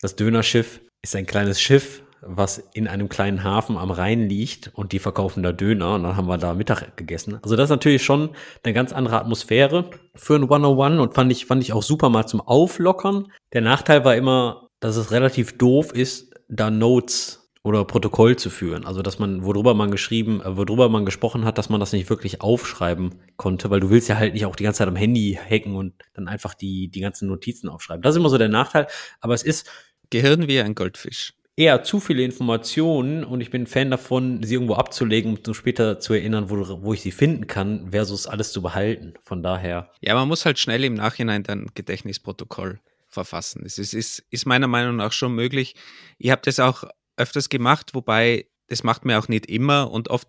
Das 0.00 0.14
Dönerschiff 0.14 0.80
ist 1.02 1.16
ein 1.16 1.26
kleines 1.26 1.60
Schiff, 1.60 2.02
was 2.20 2.58
in 2.72 2.86
einem 2.86 3.08
kleinen 3.08 3.42
Hafen 3.42 3.76
am 3.76 3.90
Rhein 3.90 4.28
liegt 4.28 4.70
und 4.74 4.92
die 4.92 5.00
verkaufen 5.00 5.42
da 5.42 5.50
Döner 5.50 5.94
und 5.94 6.04
dann 6.04 6.16
haben 6.16 6.28
wir 6.28 6.38
da 6.38 6.54
Mittag 6.54 6.96
gegessen. 6.96 7.38
Also 7.42 7.56
das 7.56 7.64
ist 7.64 7.70
natürlich 7.70 8.04
schon 8.04 8.30
eine 8.62 8.74
ganz 8.74 8.92
andere 8.92 9.18
Atmosphäre 9.18 9.90
für 10.14 10.36
ein 10.36 10.44
101 10.44 11.00
und 11.00 11.14
fand 11.14 11.32
ich, 11.32 11.46
fand 11.46 11.64
ich 11.64 11.72
auch 11.72 11.82
super 11.82 12.10
mal 12.10 12.26
zum 12.26 12.40
Auflockern. 12.40 13.32
Der 13.52 13.60
Nachteil 13.60 14.04
war 14.04 14.14
immer, 14.14 14.68
dass 14.78 14.96
es 14.96 15.10
relativ 15.10 15.58
doof 15.58 15.92
ist, 15.92 16.32
da 16.48 16.70
Notes 16.70 17.38
oder 17.68 17.84
Protokoll 17.84 18.36
zu 18.36 18.50
führen. 18.50 18.86
Also, 18.86 19.02
dass 19.02 19.18
man, 19.18 19.44
worüber 19.44 19.74
man 19.74 19.90
geschrieben, 19.90 20.40
äh, 20.40 20.56
worüber 20.56 20.88
man 20.88 21.04
gesprochen 21.04 21.44
hat, 21.44 21.58
dass 21.58 21.68
man 21.68 21.80
das 21.80 21.92
nicht 21.92 22.08
wirklich 22.08 22.40
aufschreiben 22.40 23.16
konnte, 23.36 23.68
weil 23.68 23.80
du 23.80 23.90
willst 23.90 24.08
ja 24.08 24.16
halt 24.16 24.32
nicht 24.32 24.46
auch 24.46 24.56
die 24.56 24.64
ganze 24.64 24.78
Zeit 24.78 24.88
am 24.88 24.96
Handy 24.96 25.38
hacken 25.38 25.74
und 25.74 25.92
dann 26.14 26.28
einfach 26.28 26.54
die, 26.54 26.88
die 26.88 27.00
ganzen 27.00 27.28
Notizen 27.28 27.68
aufschreiben. 27.68 28.02
Das 28.02 28.14
ist 28.14 28.20
immer 28.20 28.30
so 28.30 28.38
der 28.38 28.48
Nachteil. 28.48 28.86
Aber 29.20 29.34
es 29.34 29.42
ist 29.42 29.68
Gehirn 30.10 30.48
wie 30.48 30.60
ein 30.60 30.74
Goldfisch. 30.74 31.34
Eher 31.56 31.82
zu 31.82 31.98
viele 31.98 32.22
Informationen 32.22 33.24
und 33.24 33.40
ich 33.40 33.50
bin 33.50 33.66
Fan 33.66 33.90
davon, 33.90 34.42
sie 34.44 34.54
irgendwo 34.54 34.74
abzulegen, 34.74 35.36
um 35.44 35.54
später 35.54 35.98
zu 35.98 36.14
erinnern, 36.14 36.50
wo, 36.50 36.82
wo 36.82 36.94
ich 36.94 37.00
sie 37.00 37.10
finden 37.10 37.48
kann, 37.48 37.90
versus 37.90 38.28
alles 38.28 38.52
zu 38.52 38.62
behalten. 38.62 39.14
Von 39.22 39.42
daher. 39.42 39.90
Ja, 40.00 40.14
man 40.14 40.28
muss 40.28 40.44
halt 40.44 40.60
schnell 40.60 40.84
im 40.84 40.94
Nachhinein 40.94 41.42
dann 41.42 41.66
Gedächtnisprotokoll 41.74 42.78
verfassen. 43.08 43.64
Es 43.66 43.78
ist, 43.78 43.92
ist, 43.92 44.24
ist 44.30 44.46
meiner 44.46 44.68
Meinung 44.68 44.96
nach 44.96 45.12
schon 45.12 45.34
möglich. 45.34 45.74
Ich 46.18 46.30
habe 46.30 46.42
das 46.44 46.60
auch 46.60 46.84
öfters 47.16 47.48
gemacht, 47.48 47.92
wobei 47.94 48.46
das 48.68 48.84
macht 48.84 49.04
mir 49.04 49.18
auch 49.18 49.28
nicht 49.28 49.46
immer 49.46 49.90
und 49.90 50.10
oft 50.10 50.28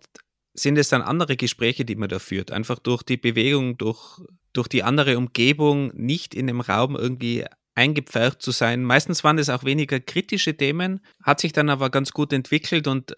sind 0.54 0.78
es 0.78 0.88
dann 0.88 1.02
andere 1.02 1.36
Gespräche, 1.36 1.84
die 1.84 1.94
man 1.94 2.08
da 2.08 2.18
führt. 2.18 2.50
Einfach 2.50 2.78
durch 2.78 3.02
die 3.02 3.16
Bewegung, 3.16 3.78
durch, 3.78 4.20
durch 4.52 4.66
die 4.68 4.82
andere 4.82 5.16
Umgebung, 5.16 5.92
nicht 5.94 6.34
in 6.34 6.48
dem 6.48 6.60
Raum 6.60 6.96
irgendwie 6.96 7.44
eingepfercht 7.80 8.42
zu 8.42 8.50
sein. 8.50 8.84
Meistens 8.84 9.24
waren 9.24 9.38
es 9.38 9.48
auch 9.48 9.64
weniger 9.64 10.00
kritische 10.00 10.54
Themen, 10.54 11.00
hat 11.22 11.40
sich 11.40 11.52
dann 11.52 11.70
aber 11.70 11.88
ganz 11.88 12.12
gut 12.12 12.30
entwickelt 12.32 12.86
und 12.86 13.14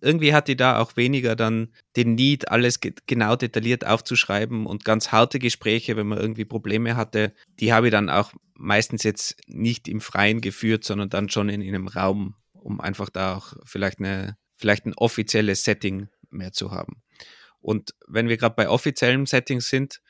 irgendwie 0.00 0.32
hatte 0.32 0.52
ich 0.52 0.56
da 0.56 0.78
auch 0.78 0.96
weniger 0.96 1.36
dann 1.36 1.68
den 1.96 2.14
Need, 2.14 2.48
alles 2.50 2.80
genau 2.80 3.36
detailliert 3.36 3.86
aufzuschreiben 3.86 4.66
und 4.66 4.84
ganz 4.84 5.12
harte 5.12 5.38
Gespräche, 5.38 5.96
wenn 5.96 6.06
man 6.06 6.18
irgendwie 6.18 6.46
Probleme 6.46 6.96
hatte, 6.96 7.34
die 7.60 7.74
habe 7.74 7.88
ich 7.88 7.92
dann 7.92 8.08
auch 8.08 8.32
meistens 8.54 9.02
jetzt 9.02 9.36
nicht 9.46 9.86
im 9.86 10.00
Freien 10.00 10.40
geführt, 10.40 10.84
sondern 10.84 11.10
dann 11.10 11.28
schon 11.28 11.50
in, 11.50 11.60
in 11.60 11.74
einem 11.74 11.88
Raum, 11.88 12.36
um 12.52 12.80
einfach 12.80 13.10
da 13.10 13.36
auch 13.36 13.52
vielleicht 13.64 13.98
eine, 13.98 14.38
vielleicht 14.56 14.86
ein 14.86 14.94
offizielles 14.94 15.64
Setting 15.64 16.08
mehr 16.30 16.52
zu 16.52 16.70
haben. 16.70 17.02
Und 17.60 17.94
wenn 18.06 18.28
wir 18.28 18.38
gerade 18.38 18.54
bei 18.54 18.68
offiziellen 18.68 19.26
Settings 19.26 19.68
sind, 19.68 20.00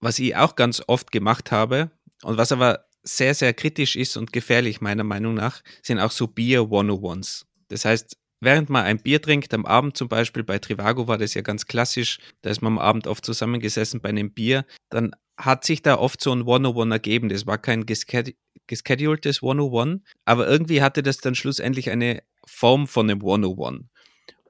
was 0.00 0.18
ich 0.18 0.36
auch 0.36 0.54
ganz 0.54 0.82
oft 0.86 1.12
gemacht 1.12 1.50
habe 1.50 1.90
und 2.22 2.36
was 2.36 2.52
aber 2.52 2.84
sehr, 3.04 3.34
sehr 3.34 3.52
kritisch 3.54 3.96
ist 3.96 4.16
und 4.16 4.32
gefährlich, 4.32 4.80
meiner 4.80 5.04
Meinung 5.04 5.34
nach, 5.34 5.62
sind 5.82 6.00
auch 6.00 6.10
so 6.10 6.26
Bier 6.26 6.62
101s. 6.62 7.44
Das 7.68 7.84
heißt, 7.84 8.16
während 8.40 8.70
man 8.70 8.84
ein 8.84 8.98
Bier 8.98 9.20
trinkt, 9.20 9.52
am 9.54 9.66
Abend 9.66 9.96
zum 9.96 10.08
Beispiel, 10.08 10.42
bei 10.42 10.58
Trivago 10.58 11.06
war 11.06 11.18
das 11.18 11.34
ja 11.34 11.42
ganz 11.42 11.66
klassisch, 11.66 12.18
da 12.42 12.50
ist 12.50 12.62
man 12.62 12.74
am 12.74 12.78
Abend 12.78 13.06
oft 13.06 13.24
zusammengesessen 13.24 14.00
bei 14.00 14.08
einem 14.08 14.32
Bier, 14.32 14.64
dann 14.88 15.12
hat 15.36 15.64
sich 15.64 15.82
da 15.82 15.98
oft 15.98 16.20
so 16.20 16.32
ein 16.32 16.40
101 16.40 16.92
ergeben. 16.92 17.28
Das 17.28 17.46
war 17.46 17.58
kein 17.58 17.86
geschedultes 17.86 19.42
101, 19.42 20.02
aber 20.24 20.48
irgendwie 20.48 20.82
hatte 20.82 21.02
das 21.02 21.18
dann 21.18 21.34
schlussendlich 21.34 21.90
eine 21.90 22.22
Form 22.46 22.86
von 22.86 23.10
einem 23.10 23.20
101. 23.20 23.84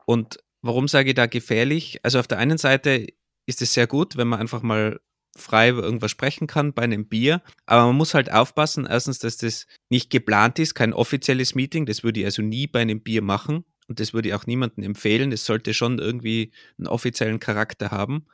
Und 0.07 0.39
warum 0.63 0.89
sage 0.89 1.11
ich 1.11 1.15
da 1.15 1.27
gefährlich? 1.27 2.01
Also 2.03 2.19
auf 2.19 2.27
der 2.27 2.39
einen 2.39 2.59
Seite 2.59 3.07
ist 3.47 3.63
es 3.63 3.73
sehr 3.73 3.87
gut, 3.87 4.17
wenn 4.17 4.29
man 4.29 4.41
einfach 4.41 4.63
mal 4.63 5.01
frei 5.37 5.71
über 5.71 5.83
irgendwas 5.83 6.11
sprechen 6.11 6.47
kann 6.47 6.73
bei 6.73 6.83
einem 6.83 7.07
Bier. 7.07 7.43
Aber 7.67 7.87
man 7.87 7.97
muss 7.97 8.15
halt 8.15 8.33
aufpassen, 8.33 8.87
erstens, 8.89 9.19
dass 9.19 9.37
das 9.37 9.67
nicht 9.89 10.11
geplant 10.11 10.59
ist, 10.59 10.75
kein 10.75 10.93
offizielles 10.93 11.55
Meeting. 11.55 11.87
Das 11.87 12.05
würde 12.05 12.21
ich 12.21 12.27
also 12.27 12.43
nie 12.43 12.67
bei 12.67 12.81
einem 12.81 13.01
Bier 13.03 13.23
machen. 13.23 13.65
Und 13.89 14.01
das 14.01 14.15
würde 14.15 14.29
ich 14.29 14.35
auch 14.35 14.47
niemandem 14.47 14.85
empfehlen. 14.85 15.33
Es 15.33 15.45
sollte 15.45 15.75
schon 15.75 15.99
irgendwie 15.99 16.53
einen 16.79 16.89
offiziellen 16.89 17.41
Charakter 17.41 17.91
haben. 17.91 18.27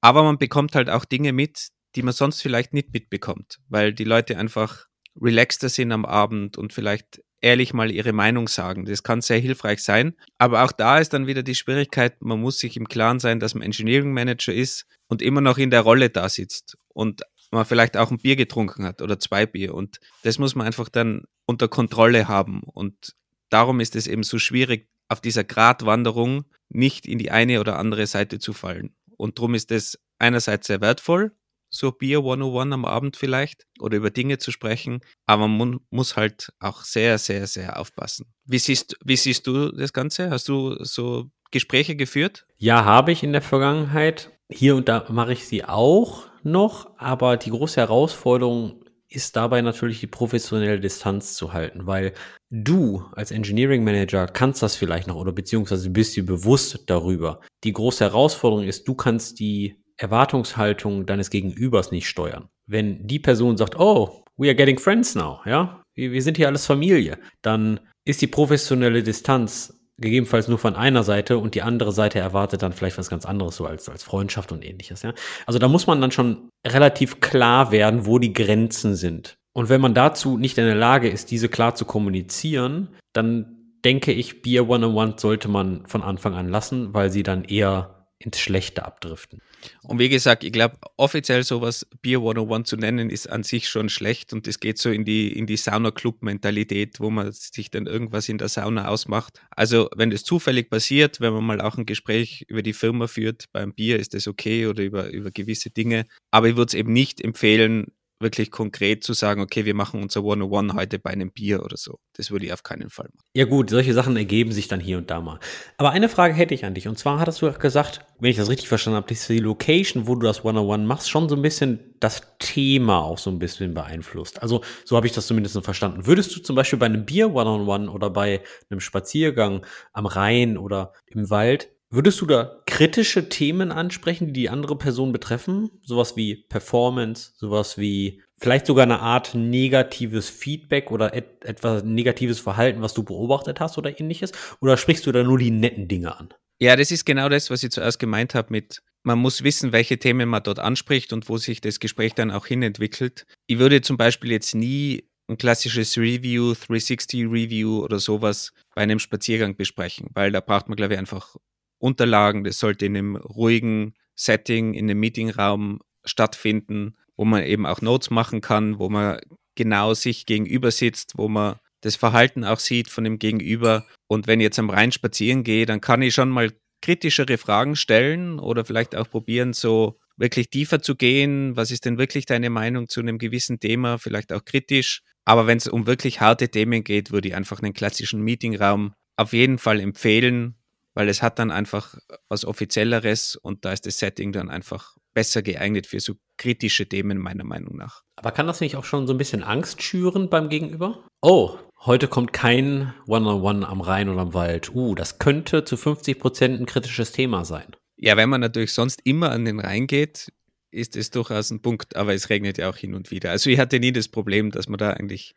Aber 0.00 0.22
man 0.22 0.38
bekommt 0.38 0.74
halt 0.74 0.90
auch 0.90 1.04
Dinge 1.04 1.32
mit, 1.32 1.68
die 1.94 2.02
man 2.02 2.14
sonst 2.14 2.42
vielleicht 2.42 2.72
nicht 2.74 2.92
mitbekommt, 2.92 3.60
weil 3.68 3.92
die 3.92 4.04
Leute 4.04 4.38
einfach 4.38 4.86
relaxter 5.20 5.68
sind 5.68 5.92
am 5.92 6.04
Abend 6.04 6.56
und 6.56 6.72
vielleicht 6.72 7.22
ehrlich 7.40 7.72
mal 7.72 7.90
ihre 7.90 8.12
Meinung 8.12 8.48
sagen. 8.48 8.84
Das 8.84 9.02
kann 9.02 9.20
sehr 9.20 9.38
hilfreich 9.38 9.82
sein. 9.82 10.14
Aber 10.38 10.64
auch 10.64 10.72
da 10.72 10.98
ist 10.98 11.12
dann 11.12 11.26
wieder 11.26 11.42
die 11.42 11.54
Schwierigkeit, 11.54 12.20
man 12.20 12.40
muss 12.40 12.58
sich 12.58 12.76
im 12.76 12.88
Klaren 12.88 13.20
sein, 13.20 13.40
dass 13.40 13.54
man 13.54 13.62
Engineering 13.62 14.12
Manager 14.12 14.52
ist 14.52 14.86
und 15.06 15.22
immer 15.22 15.40
noch 15.40 15.58
in 15.58 15.70
der 15.70 15.82
Rolle 15.82 16.10
da 16.10 16.28
sitzt 16.28 16.76
und 16.88 17.22
man 17.50 17.64
vielleicht 17.64 17.96
auch 17.96 18.10
ein 18.10 18.18
Bier 18.18 18.36
getrunken 18.36 18.84
hat 18.84 19.00
oder 19.02 19.18
zwei 19.18 19.46
Bier. 19.46 19.74
Und 19.74 20.00
das 20.22 20.38
muss 20.38 20.54
man 20.54 20.66
einfach 20.66 20.88
dann 20.88 21.22
unter 21.46 21.68
Kontrolle 21.68 22.28
haben. 22.28 22.62
Und 22.62 23.14
darum 23.48 23.80
ist 23.80 23.96
es 23.96 24.06
eben 24.06 24.22
so 24.22 24.38
schwierig, 24.38 24.88
auf 25.08 25.20
dieser 25.20 25.44
Gratwanderung 25.44 26.44
nicht 26.68 27.06
in 27.06 27.18
die 27.18 27.30
eine 27.30 27.60
oder 27.60 27.78
andere 27.78 28.06
Seite 28.06 28.38
zu 28.38 28.52
fallen. 28.52 28.94
Und 29.16 29.38
darum 29.38 29.54
ist 29.54 29.72
es 29.72 29.98
einerseits 30.18 30.66
sehr 30.66 30.80
wertvoll, 30.80 31.32
so 31.70 31.92
Bier 31.92 32.18
101 32.18 32.72
am 32.72 32.84
Abend 32.84 33.16
vielleicht 33.16 33.66
oder 33.80 33.96
über 33.96 34.10
Dinge 34.10 34.38
zu 34.38 34.50
sprechen, 34.50 35.00
aber 35.26 35.48
man 35.48 35.80
muss 35.90 36.16
halt 36.16 36.52
auch 36.60 36.82
sehr, 36.82 37.18
sehr, 37.18 37.46
sehr 37.46 37.78
aufpassen. 37.78 38.26
Wie 38.44 38.58
siehst, 38.58 38.96
wie 39.04 39.16
siehst 39.16 39.46
du 39.46 39.70
das 39.70 39.92
Ganze? 39.92 40.30
Hast 40.30 40.48
du 40.48 40.82
so 40.84 41.30
Gespräche 41.50 41.96
geführt? 41.96 42.46
Ja, 42.56 42.84
habe 42.84 43.12
ich 43.12 43.22
in 43.22 43.32
der 43.32 43.42
Vergangenheit. 43.42 44.30
Hier 44.50 44.76
und 44.76 44.88
da 44.88 45.06
mache 45.10 45.32
ich 45.32 45.46
sie 45.46 45.64
auch 45.64 46.24
noch, 46.42 46.90
aber 46.98 47.36
die 47.36 47.50
große 47.50 47.80
Herausforderung 47.80 48.84
ist 49.10 49.36
dabei 49.36 49.62
natürlich 49.62 50.00
die 50.00 50.06
professionelle 50.06 50.80
Distanz 50.80 51.34
zu 51.34 51.52
halten, 51.52 51.86
weil 51.86 52.12
du 52.50 53.04
als 53.12 53.30
Engineering 53.30 53.82
Manager 53.82 54.26
kannst 54.26 54.62
das 54.62 54.76
vielleicht 54.76 55.06
noch 55.06 55.16
oder 55.16 55.32
beziehungsweise 55.32 55.90
bist 55.90 56.16
dir 56.16 56.26
bewusst 56.26 56.84
darüber. 56.86 57.40
Die 57.64 57.72
große 57.72 58.04
Herausforderung 58.04 58.64
ist, 58.64 58.86
du 58.86 58.94
kannst 58.94 59.40
die 59.40 59.82
Erwartungshaltung 59.98 61.06
deines 61.06 61.30
Gegenübers 61.30 61.90
nicht 61.90 62.08
steuern. 62.08 62.48
Wenn 62.66 63.06
die 63.06 63.18
Person 63.18 63.56
sagt, 63.56 63.78
oh, 63.78 64.24
we 64.36 64.46
are 64.46 64.54
getting 64.54 64.78
friends 64.78 65.14
now, 65.14 65.40
ja, 65.44 65.82
wir, 65.94 66.12
wir 66.12 66.22
sind 66.22 66.36
hier 66.36 66.46
alles 66.46 66.66
Familie, 66.66 67.18
dann 67.42 67.80
ist 68.04 68.22
die 68.22 68.26
professionelle 68.26 69.02
Distanz 69.02 69.74
gegebenenfalls 70.00 70.46
nur 70.46 70.58
von 70.58 70.76
einer 70.76 71.02
Seite 71.02 71.38
und 71.38 71.54
die 71.54 71.62
andere 71.62 71.90
Seite 71.92 72.20
erwartet 72.20 72.62
dann 72.62 72.72
vielleicht 72.72 72.98
was 72.98 73.10
ganz 73.10 73.26
anderes, 73.26 73.56
so 73.56 73.66
als, 73.66 73.88
als 73.88 74.04
Freundschaft 74.04 74.52
und 74.52 74.64
ähnliches, 74.64 75.02
ja. 75.02 75.12
Also 75.44 75.58
da 75.58 75.66
muss 75.66 75.88
man 75.88 76.00
dann 76.00 76.12
schon 76.12 76.48
relativ 76.66 77.20
klar 77.20 77.72
werden, 77.72 78.06
wo 78.06 78.18
die 78.20 78.32
Grenzen 78.32 78.94
sind. 78.94 79.34
Und 79.52 79.68
wenn 79.68 79.80
man 79.80 79.94
dazu 79.94 80.38
nicht 80.38 80.56
in 80.56 80.66
der 80.66 80.76
Lage 80.76 81.08
ist, 81.08 81.32
diese 81.32 81.48
klar 81.48 81.74
zu 81.74 81.84
kommunizieren, 81.84 82.94
dann 83.12 83.74
denke 83.84 84.12
ich, 84.12 84.42
Beer 84.42 84.68
One-on-One 84.68 85.14
sollte 85.16 85.48
man 85.48 85.84
von 85.86 86.02
Anfang 86.02 86.34
an 86.34 86.48
lassen, 86.48 86.94
weil 86.94 87.10
sie 87.10 87.24
dann 87.24 87.42
eher 87.42 87.97
ins 88.18 88.38
Schlechte 88.38 88.84
abdriften. 88.84 89.40
Und 89.82 89.98
wie 89.98 90.08
gesagt, 90.08 90.42
ich 90.42 90.52
glaube, 90.52 90.76
offiziell 90.96 91.44
sowas 91.44 91.86
Beer 92.02 92.18
101 92.18 92.68
zu 92.68 92.76
nennen, 92.76 93.10
ist 93.10 93.28
an 93.28 93.44
sich 93.44 93.68
schon 93.68 93.88
schlecht 93.88 94.32
und 94.32 94.48
es 94.48 94.58
geht 94.60 94.78
so 94.78 94.90
in 94.90 95.04
die, 95.04 95.32
in 95.32 95.46
die 95.46 95.56
Sauna-Club-Mentalität, 95.56 97.00
wo 97.00 97.10
man 97.10 97.30
sich 97.32 97.70
dann 97.70 97.86
irgendwas 97.86 98.28
in 98.28 98.38
der 98.38 98.48
Sauna 98.48 98.88
ausmacht. 98.88 99.40
Also, 99.50 99.88
wenn 99.94 100.10
das 100.10 100.24
zufällig 100.24 100.68
passiert, 100.68 101.20
wenn 101.20 101.32
man 101.32 101.44
mal 101.44 101.60
auch 101.60 101.78
ein 101.78 101.86
Gespräch 101.86 102.44
über 102.48 102.62
die 102.62 102.72
Firma 102.72 103.06
führt, 103.06 103.44
beim 103.52 103.72
Bier 103.72 103.98
ist 103.98 104.14
das 104.14 104.26
okay 104.26 104.66
oder 104.66 104.82
über, 104.82 105.10
über 105.10 105.30
gewisse 105.30 105.70
Dinge. 105.70 106.04
Aber 106.30 106.48
ich 106.48 106.56
würde 106.56 106.68
es 106.68 106.74
eben 106.74 106.92
nicht 106.92 107.20
empfehlen, 107.20 107.92
wirklich 108.20 108.50
konkret 108.50 109.04
zu 109.04 109.12
sagen, 109.12 109.40
okay, 109.40 109.64
wir 109.64 109.74
machen 109.74 110.02
unser 110.02 110.24
One-on-One 110.24 110.74
heute 110.74 110.98
bei 110.98 111.10
einem 111.10 111.30
Bier 111.30 111.62
oder 111.62 111.76
so. 111.76 111.98
Das 112.14 112.30
würde 112.30 112.46
ich 112.46 112.52
auf 112.52 112.62
keinen 112.62 112.90
Fall 112.90 113.08
machen. 113.14 113.26
Ja 113.34 113.44
gut, 113.44 113.70
solche 113.70 113.94
Sachen 113.94 114.16
ergeben 114.16 114.52
sich 114.52 114.68
dann 114.68 114.80
hier 114.80 114.98
und 114.98 115.10
da 115.10 115.20
mal. 115.20 115.38
Aber 115.76 115.90
eine 115.90 116.08
Frage 116.08 116.34
hätte 116.34 116.54
ich 116.54 116.64
an 116.64 116.74
dich. 116.74 116.88
Und 116.88 116.98
zwar 116.98 117.20
hattest 117.20 117.42
du 117.42 117.52
gesagt, 117.52 118.00
wenn 118.18 118.30
ich 118.30 118.36
das 118.36 118.48
richtig 118.48 118.68
verstanden 118.68 118.96
habe, 118.96 119.12
ist 119.12 119.28
die 119.28 119.38
Location, 119.38 120.06
wo 120.06 120.14
du 120.14 120.26
das 120.26 120.44
One-on-One 120.44 120.84
machst, 120.84 121.08
schon 121.08 121.28
so 121.28 121.36
ein 121.36 121.42
bisschen 121.42 121.94
das 122.00 122.22
Thema 122.38 123.02
auch 123.02 123.18
so 123.18 123.30
ein 123.30 123.38
bisschen 123.38 123.74
beeinflusst. 123.74 124.42
Also 124.42 124.62
so 124.84 124.96
habe 124.96 125.06
ich 125.06 125.12
das 125.12 125.26
zumindest 125.26 125.58
verstanden. 125.62 126.06
Würdest 126.06 126.34
du 126.34 126.40
zum 126.40 126.56
Beispiel 126.56 126.78
bei 126.78 126.86
einem 126.86 127.04
Bier 127.04 127.32
One-on-One 127.32 127.90
oder 127.90 128.10
bei 128.10 128.42
einem 128.70 128.80
Spaziergang 128.80 129.64
am 129.92 130.06
Rhein 130.06 130.58
oder 130.58 130.92
im 131.06 131.30
Wald 131.30 131.70
Würdest 131.90 132.20
du 132.20 132.26
da 132.26 132.62
kritische 132.66 133.30
Themen 133.30 133.72
ansprechen, 133.72 134.26
die 134.26 134.32
die 134.34 134.50
andere 134.50 134.76
Person 134.76 135.10
betreffen? 135.10 135.70
Sowas 135.82 136.16
wie 136.16 136.36
Performance, 136.36 137.32
sowas 137.36 137.78
wie 137.78 138.22
vielleicht 138.36 138.66
sogar 138.66 138.82
eine 138.82 139.00
Art 139.00 139.34
negatives 139.34 140.28
Feedback 140.28 140.90
oder 140.90 141.14
et 141.14 141.42
etwas 141.44 141.84
negatives 141.84 142.40
Verhalten, 142.40 142.82
was 142.82 142.92
du 142.92 143.04
beobachtet 143.04 143.58
hast 143.60 143.78
oder 143.78 143.98
ähnliches? 143.98 144.32
Oder 144.60 144.76
sprichst 144.76 145.06
du 145.06 145.12
da 145.12 145.22
nur 145.22 145.38
die 145.38 145.50
netten 145.50 145.88
Dinge 145.88 146.14
an? 146.14 146.28
Ja, 146.60 146.76
das 146.76 146.90
ist 146.90 147.06
genau 147.06 147.30
das, 147.30 147.48
was 147.48 147.62
ich 147.62 147.70
zuerst 147.70 147.98
gemeint 147.98 148.34
habe 148.34 148.48
mit, 148.50 148.82
man 149.02 149.18
muss 149.18 149.42
wissen, 149.42 149.72
welche 149.72 149.98
Themen 149.98 150.28
man 150.28 150.42
dort 150.42 150.58
anspricht 150.58 151.14
und 151.14 151.30
wo 151.30 151.38
sich 151.38 151.62
das 151.62 151.80
Gespräch 151.80 152.12
dann 152.12 152.30
auch 152.30 152.46
hinentwickelt. 152.46 153.24
Ich 153.46 153.58
würde 153.58 153.80
zum 153.80 153.96
Beispiel 153.96 154.32
jetzt 154.32 154.54
nie 154.54 155.08
ein 155.28 155.38
klassisches 155.38 155.96
Review, 155.96 156.54
360 156.54 157.24
Review 157.26 157.82
oder 157.82 157.98
sowas 157.98 158.52
bei 158.74 158.82
einem 158.82 158.98
Spaziergang 158.98 159.56
besprechen, 159.56 160.08
weil 160.12 160.32
da 160.32 160.40
braucht 160.40 160.68
man, 160.68 160.76
glaube 160.76 160.94
ich, 160.94 160.98
einfach 160.98 161.36
Unterlagen. 161.78 162.44
Das 162.44 162.58
sollte 162.58 162.86
in 162.86 162.96
einem 162.96 163.16
ruhigen 163.16 163.94
Setting, 164.14 164.74
in 164.74 164.90
einem 164.90 165.00
Meetingraum 165.00 165.80
stattfinden, 166.04 166.96
wo 167.16 167.24
man 167.24 167.44
eben 167.44 167.66
auch 167.66 167.80
Notes 167.80 168.10
machen 168.10 168.40
kann, 168.40 168.78
wo 168.78 168.88
man 168.88 169.18
genau 169.54 169.94
sich 169.94 170.26
gegenüber 170.26 170.70
sitzt, 170.70 171.14
wo 171.16 171.28
man 171.28 171.56
das 171.80 171.96
Verhalten 171.96 172.44
auch 172.44 172.58
sieht 172.58 172.88
von 172.90 173.04
dem 173.04 173.18
Gegenüber. 173.18 173.86
Und 174.06 174.26
wenn 174.26 174.40
ich 174.40 174.44
jetzt 174.44 174.58
am 174.58 174.70
Rhein 174.70 174.92
spazieren 174.92 175.44
gehe, 175.44 175.66
dann 175.66 175.80
kann 175.80 176.02
ich 176.02 176.14
schon 176.14 176.30
mal 176.30 176.52
kritischere 176.80 177.38
Fragen 177.38 177.76
stellen 177.76 178.38
oder 178.38 178.64
vielleicht 178.64 178.94
auch 178.94 179.08
probieren, 179.08 179.52
so 179.52 179.98
wirklich 180.16 180.50
tiefer 180.50 180.80
zu 180.80 180.96
gehen. 180.96 181.56
Was 181.56 181.70
ist 181.70 181.84
denn 181.84 181.98
wirklich 181.98 182.26
deine 182.26 182.50
Meinung 182.50 182.88
zu 182.88 183.00
einem 183.00 183.18
gewissen 183.18 183.60
Thema? 183.60 183.98
Vielleicht 183.98 184.32
auch 184.32 184.44
kritisch. 184.44 185.02
Aber 185.24 185.46
wenn 185.46 185.58
es 185.58 185.68
um 185.68 185.86
wirklich 185.86 186.20
harte 186.20 186.48
Themen 186.48 186.84
geht, 186.84 187.12
würde 187.12 187.28
ich 187.28 187.34
einfach 187.34 187.60
einen 187.60 187.74
klassischen 187.74 188.22
Meetingraum 188.22 188.94
auf 189.16 189.32
jeden 189.32 189.58
Fall 189.58 189.80
empfehlen, 189.80 190.54
weil 190.98 191.08
es 191.08 191.22
hat 191.22 191.38
dann 191.38 191.52
einfach 191.52 191.94
was 192.28 192.44
Offizielleres 192.44 193.36
und 193.36 193.64
da 193.64 193.72
ist 193.72 193.86
das 193.86 194.00
Setting 194.00 194.32
dann 194.32 194.50
einfach 194.50 194.96
besser 195.14 195.42
geeignet 195.42 195.86
für 195.86 196.00
so 196.00 196.14
kritische 196.36 196.88
Themen 196.88 197.18
meiner 197.18 197.44
Meinung 197.44 197.76
nach. 197.76 198.02
Aber 198.16 198.32
kann 198.32 198.48
das 198.48 198.60
nicht 198.60 198.74
auch 198.74 198.82
schon 198.82 199.06
so 199.06 199.14
ein 199.14 199.16
bisschen 199.16 199.44
Angst 199.44 199.80
schüren 199.80 200.28
beim 200.28 200.48
Gegenüber? 200.48 201.06
Oh, 201.22 201.56
heute 201.86 202.08
kommt 202.08 202.32
kein 202.32 202.92
One-on-One 203.06 203.60
-on 203.60 203.62
-One 203.62 203.64
am 203.64 203.80
Rhein 203.80 204.08
oder 204.08 204.22
am 204.22 204.34
Wald. 204.34 204.74
Uh, 204.74 204.96
das 204.96 205.20
könnte 205.20 205.64
zu 205.64 205.76
50 205.76 206.18
Prozent 206.18 206.60
ein 206.60 206.66
kritisches 206.66 207.12
Thema 207.12 207.44
sein. 207.44 207.76
Ja, 207.96 208.16
wenn 208.16 208.28
man 208.28 208.40
natürlich 208.40 208.72
sonst 208.72 209.00
immer 209.04 209.30
an 209.30 209.44
den 209.44 209.60
Rhein 209.60 209.86
geht, 209.86 210.32
ist 210.72 210.96
es 210.96 211.12
durchaus 211.12 211.52
ein 211.52 211.62
Punkt, 211.62 211.94
aber 211.94 212.12
es 212.12 212.28
regnet 212.28 212.58
ja 212.58 212.68
auch 212.68 212.76
hin 212.76 212.94
und 212.94 213.12
wieder. 213.12 213.30
Also 213.30 213.50
ich 213.50 213.60
hatte 213.60 213.78
nie 213.78 213.92
das 213.92 214.08
Problem, 214.08 214.50
dass 214.50 214.68
man 214.68 214.78
da 214.78 214.90
eigentlich 214.90 215.36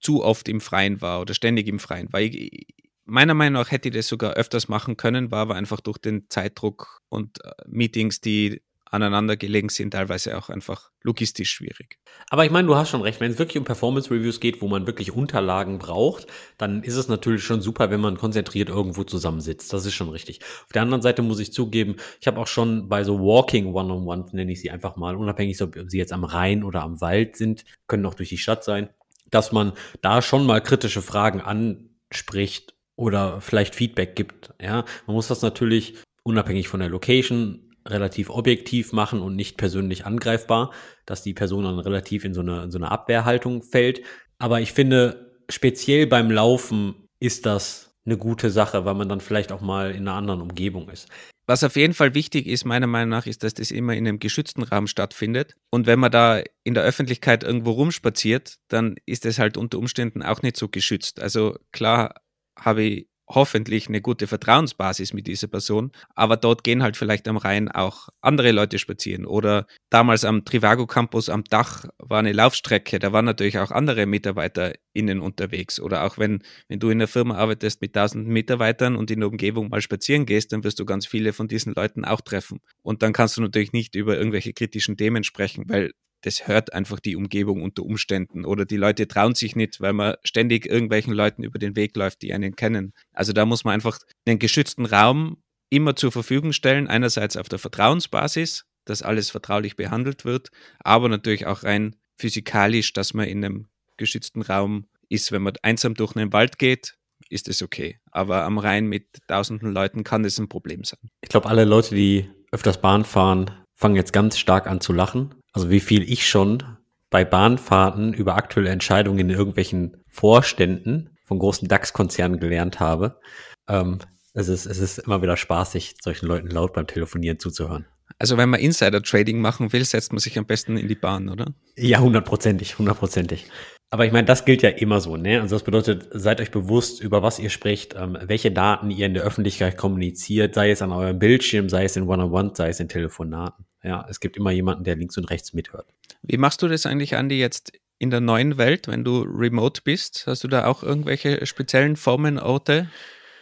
zu 0.00 0.24
oft 0.24 0.48
im 0.48 0.62
Freien 0.62 1.02
war 1.02 1.20
oder 1.20 1.34
ständig 1.34 1.68
im 1.68 1.78
Freien 1.78 2.10
war. 2.10 2.22
Ich, 2.22 2.68
meiner 3.04 3.34
Meinung 3.34 3.60
nach 3.60 3.70
hätte 3.70 3.88
ich 3.88 3.94
das 3.94 4.08
sogar 4.08 4.34
öfters 4.34 4.68
machen 4.68 4.96
können, 4.96 5.30
war 5.30 5.40
aber 5.40 5.54
einfach 5.54 5.80
durch 5.80 5.98
den 5.98 6.28
Zeitdruck 6.28 7.00
und 7.08 7.44
äh, 7.44 7.50
Meetings, 7.66 8.20
die 8.20 8.62
aneinander 8.92 9.38
gelegen 9.38 9.70
sind, 9.70 9.92
teilweise 9.92 10.36
auch 10.36 10.50
einfach 10.50 10.90
logistisch 11.02 11.50
schwierig. 11.50 11.98
Aber 12.28 12.44
ich 12.44 12.50
meine, 12.50 12.68
du 12.68 12.76
hast 12.76 12.90
schon 12.90 13.00
recht, 13.00 13.20
wenn 13.20 13.32
es 13.32 13.38
wirklich 13.38 13.56
um 13.56 13.64
Performance 13.64 14.10
Reviews 14.10 14.38
geht, 14.38 14.60
wo 14.60 14.68
man 14.68 14.86
wirklich 14.86 15.12
Unterlagen 15.12 15.78
braucht, 15.78 16.26
dann 16.58 16.82
ist 16.82 16.96
es 16.96 17.08
natürlich 17.08 17.42
schon 17.42 17.62
super, 17.62 17.90
wenn 17.90 18.02
man 18.02 18.18
konzentriert 18.18 18.68
irgendwo 18.68 19.02
zusammensitzt. 19.02 19.72
Das 19.72 19.86
ist 19.86 19.94
schon 19.94 20.10
richtig. 20.10 20.40
Auf 20.64 20.72
der 20.74 20.82
anderen 20.82 21.00
Seite 21.00 21.22
muss 21.22 21.40
ich 21.40 21.54
zugeben, 21.54 21.96
ich 22.20 22.26
habe 22.26 22.38
auch 22.38 22.46
schon 22.46 22.90
bei 22.90 23.02
so 23.02 23.18
Walking 23.18 23.72
One-on-One, 23.72 24.26
nenne 24.32 24.52
ich 24.52 24.60
sie 24.60 24.70
einfach 24.70 24.96
mal, 24.96 25.16
unabhängig, 25.16 25.60
ob 25.62 25.74
sie 25.86 25.98
jetzt 25.98 26.12
am 26.12 26.24
Rhein 26.24 26.62
oder 26.62 26.82
am 26.82 27.00
Wald 27.00 27.36
sind, 27.36 27.64
können 27.86 28.04
auch 28.04 28.14
durch 28.14 28.28
die 28.28 28.38
Stadt 28.38 28.62
sein, 28.62 28.90
dass 29.30 29.52
man 29.52 29.72
da 30.02 30.20
schon 30.20 30.44
mal 30.44 30.60
kritische 30.60 31.00
Fragen 31.00 31.40
anspricht 31.40 32.74
oder 32.96 33.40
vielleicht 33.40 33.74
Feedback 33.74 34.16
gibt. 34.16 34.52
Ja, 34.60 34.84
man 35.06 35.16
muss 35.16 35.28
das 35.28 35.42
natürlich 35.42 35.94
unabhängig 36.22 36.68
von 36.68 36.80
der 36.80 36.88
Location 36.88 37.70
relativ 37.86 38.30
objektiv 38.30 38.92
machen 38.92 39.20
und 39.20 39.34
nicht 39.34 39.56
persönlich 39.56 40.06
angreifbar, 40.06 40.72
dass 41.04 41.22
die 41.22 41.34
Person 41.34 41.64
dann 41.64 41.78
relativ 41.78 42.24
in 42.24 42.34
so 42.34 42.40
eine, 42.40 42.62
in 42.62 42.70
so 42.70 42.78
eine 42.78 42.90
Abwehrhaltung 42.90 43.62
fällt. 43.62 44.02
Aber 44.38 44.60
ich 44.60 44.72
finde, 44.72 45.32
speziell 45.48 46.06
beim 46.06 46.30
Laufen 46.30 47.08
ist 47.18 47.46
das 47.46 47.96
eine 48.04 48.16
gute 48.16 48.50
Sache, 48.50 48.84
weil 48.84 48.94
man 48.94 49.08
dann 49.08 49.20
vielleicht 49.20 49.52
auch 49.52 49.60
mal 49.60 49.92
in 49.92 50.08
einer 50.08 50.14
anderen 50.14 50.40
Umgebung 50.40 50.88
ist. 50.88 51.08
Was 51.46 51.64
auf 51.64 51.74
jeden 51.74 51.94
Fall 51.94 52.14
wichtig 52.14 52.46
ist, 52.46 52.64
meiner 52.64 52.86
Meinung 52.86 53.10
nach, 53.10 53.26
ist, 53.26 53.42
dass 53.42 53.54
das 53.54 53.72
immer 53.72 53.94
in 53.94 54.06
einem 54.06 54.20
geschützten 54.20 54.62
Raum 54.62 54.86
stattfindet. 54.86 55.56
Und 55.70 55.86
wenn 55.86 55.98
man 55.98 56.12
da 56.12 56.40
in 56.62 56.74
der 56.74 56.84
Öffentlichkeit 56.84 57.42
irgendwo 57.42 57.72
rumspaziert, 57.72 58.58
dann 58.68 58.94
ist 59.06 59.26
es 59.26 59.38
halt 59.38 59.56
unter 59.56 59.78
Umständen 59.78 60.22
auch 60.22 60.42
nicht 60.42 60.56
so 60.56 60.68
geschützt. 60.68 61.20
Also 61.20 61.56
klar 61.72 62.14
habe 62.56 62.82
ich 62.82 63.08
hoffentlich 63.34 63.88
eine 63.88 64.00
gute 64.00 64.26
Vertrauensbasis 64.26 65.12
mit 65.12 65.26
dieser 65.26 65.48
Person. 65.48 65.92
Aber 66.14 66.36
dort 66.36 66.64
gehen 66.64 66.82
halt 66.82 66.96
vielleicht 66.96 67.26
am 67.28 67.36
Rhein 67.36 67.70
auch 67.70 68.08
andere 68.20 68.52
Leute 68.52 68.78
spazieren. 68.78 69.26
Oder 69.26 69.66
damals 69.90 70.24
am 70.24 70.44
Trivago 70.44 70.86
Campus 70.86 71.28
am 71.28 71.44
Dach 71.44 71.86
war 71.98 72.18
eine 72.18 72.32
Laufstrecke, 72.32 72.98
da 72.98 73.12
waren 73.12 73.24
natürlich 73.24 73.58
auch 73.58 73.70
andere 73.70 74.06
MitarbeiterInnen 74.06 75.20
unterwegs. 75.20 75.80
Oder 75.80 76.04
auch 76.04 76.18
wenn, 76.18 76.42
wenn 76.68 76.80
du 76.80 76.90
in 76.90 76.98
einer 76.98 77.08
Firma 77.08 77.36
arbeitest 77.36 77.80
mit 77.80 77.94
tausenden 77.94 78.32
Mitarbeitern 78.32 78.96
und 78.96 79.10
in 79.10 79.20
der 79.20 79.28
Umgebung 79.28 79.68
mal 79.68 79.80
spazieren 79.80 80.26
gehst, 80.26 80.52
dann 80.52 80.64
wirst 80.64 80.78
du 80.78 80.84
ganz 80.84 81.06
viele 81.06 81.32
von 81.32 81.48
diesen 81.48 81.74
Leuten 81.74 82.04
auch 82.04 82.20
treffen. 82.20 82.60
Und 82.82 83.02
dann 83.02 83.12
kannst 83.12 83.36
du 83.36 83.40
natürlich 83.40 83.72
nicht 83.72 83.94
über 83.94 84.16
irgendwelche 84.16 84.52
kritischen 84.52 84.96
Themen 84.96 85.24
sprechen, 85.24 85.64
weil 85.68 85.92
das 86.22 86.46
hört 86.46 86.72
einfach 86.72 87.00
die 87.00 87.16
Umgebung 87.16 87.62
unter 87.62 87.82
Umständen. 87.82 88.44
Oder 88.44 88.64
die 88.64 88.76
Leute 88.76 89.06
trauen 89.06 89.34
sich 89.34 89.56
nicht, 89.56 89.80
weil 89.80 89.92
man 89.92 90.14
ständig 90.24 90.66
irgendwelchen 90.66 91.12
Leuten 91.12 91.42
über 91.42 91.58
den 91.58 91.76
Weg 91.76 91.96
läuft, 91.96 92.22
die 92.22 92.32
einen 92.32 92.56
kennen. 92.56 92.92
Also 93.12 93.32
da 93.32 93.44
muss 93.44 93.64
man 93.64 93.74
einfach 93.74 93.98
einen 94.26 94.38
geschützten 94.38 94.86
Raum 94.86 95.42
immer 95.68 95.96
zur 95.96 96.12
Verfügung 96.12 96.52
stellen. 96.52 96.88
Einerseits 96.88 97.36
auf 97.36 97.48
der 97.48 97.58
Vertrauensbasis, 97.58 98.64
dass 98.84 99.02
alles 99.02 99.30
vertraulich 99.30 99.76
behandelt 99.76 100.24
wird, 100.24 100.50
aber 100.80 101.08
natürlich 101.08 101.46
auch 101.46 101.64
rein 101.64 101.96
physikalisch, 102.16 102.92
dass 102.92 103.14
man 103.14 103.26
in 103.26 103.44
einem 103.44 103.66
geschützten 103.96 104.42
Raum 104.42 104.86
ist. 105.08 105.32
Wenn 105.32 105.42
man 105.42 105.54
einsam 105.62 105.94
durch 105.94 106.16
einen 106.16 106.32
Wald 106.32 106.58
geht, 106.58 106.96
ist 107.28 107.48
es 107.48 107.62
okay. 107.62 107.98
Aber 108.10 108.44
am 108.44 108.58
Rhein 108.58 108.86
mit 108.86 109.06
tausenden 109.26 109.72
Leuten 109.72 110.04
kann 110.04 110.22
das 110.22 110.38
ein 110.38 110.48
Problem 110.48 110.84
sein. 110.84 111.00
Ich 111.22 111.28
glaube, 111.28 111.48
alle 111.48 111.64
Leute, 111.64 111.94
die 111.94 112.28
öfters 112.50 112.80
Bahn 112.80 113.04
fahren, 113.04 113.50
fangen 113.74 113.96
jetzt 113.96 114.12
ganz 114.12 114.38
stark 114.38 114.66
an 114.66 114.80
zu 114.80 114.92
lachen, 114.92 115.34
also 115.52 115.70
wie 115.70 115.80
viel 115.80 116.10
ich 116.10 116.28
schon 116.28 116.62
bei 117.10 117.24
Bahnfahrten 117.24 118.14
über 118.14 118.36
aktuelle 118.36 118.70
Entscheidungen 118.70 119.18
in 119.18 119.30
irgendwelchen 119.30 119.98
Vorständen 120.08 121.10
von 121.24 121.38
großen 121.38 121.68
DAX-Konzernen 121.68 122.40
gelernt 122.40 122.80
habe. 122.80 123.20
Ähm, 123.68 123.98
es, 124.34 124.48
ist, 124.48 124.66
es 124.66 124.78
ist 124.78 124.98
immer 124.98 125.22
wieder 125.22 125.36
spaßig, 125.36 125.96
solchen 126.00 126.26
Leuten 126.26 126.48
laut 126.48 126.72
beim 126.72 126.86
Telefonieren 126.86 127.38
zuzuhören. 127.38 127.86
Also 128.18 128.36
wenn 128.36 128.48
man 128.48 128.60
Insider-Trading 128.60 129.40
machen 129.40 129.72
will, 129.72 129.84
setzt 129.84 130.12
man 130.12 130.20
sich 130.20 130.38
am 130.38 130.46
besten 130.46 130.76
in 130.76 130.88
die 130.88 130.94
Bahn, 130.94 131.28
oder? 131.28 131.54
Ja, 131.76 132.00
hundertprozentig, 132.00 132.78
hundertprozentig. 132.78 133.46
Aber 133.92 134.06
ich 134.06 134.12
meine, 134.12 134.24
das 134.24 134.46
gilt 134.46 134.62
ja 134.62 134.70
immer 134.70 135.02
so, 135.02 135.18
ne? 135.18 135.42
Also 135.42 135.54
das 135.54 135.64
bedeutet, 135.64 136.08
seid 136.12 136.40
euch 136.40 136.50
bewusst, 136.50 137.02
über 137.02 137.22
was 137.22 137.38
ihr 137.38 137.50
spricht, 137.50 137.94
ähm, 137.94 138.16
welche 138.22 138.50
Daten 138.50 138.90
ihr 138.90 139.04
in 139.04 139.12
der 139.12 139.22
Öffentlichkeit 139.22 139.76
kommuniziert, 139.76 140.54
sei 140.54 140.70
es 140.70 140.80
an 140.80 140.92
eurem 140.92 141.18
Bildschirm, 141.18 141.68
sei 141.68 141.84
es 141.84 141.94
in 141.94 142.04
One-on-One, 142.04 142.52
sei 142.54 142.70
es 142.70 142.80
in 142.80 142.88
Telefonaten. 142.88 143.66
Ja, 143.82 144.06
es 144.08 144.20
gibt 144.20 144.38
immer 144.38 144.50
jemanden, 144.50 144.84
der 144.84 144.96
links 144.96 145.18
und 145.18 145.26
rechts 145.26 145.52
mithört. 145.52 145.92
Wie 146.22 146.38
machst 146.38 146.62
du 146.62 146.68
das 146.68 146.86
eigentlich, 146.86 147.16
Andi, 147.16 147.38
jetzt 147.38 147.70
in 147.98 148.08
der 148.08 148.20
neuen 148.20 148.56
Welt, 148.56 148.88
wenn 148.88 149.04
du 149.04 149.26
remote 149.28 149.82
bist? 149.84 150.24
Hast 150.26 150.42
du 150.42 150.48
da 150.48 150.64
auch 150.64 150.82
irgendwelche 150.82 151.44
speziellen 151.44 151.96
Formen, 151.96 152.38
Orte? 152.38 152.88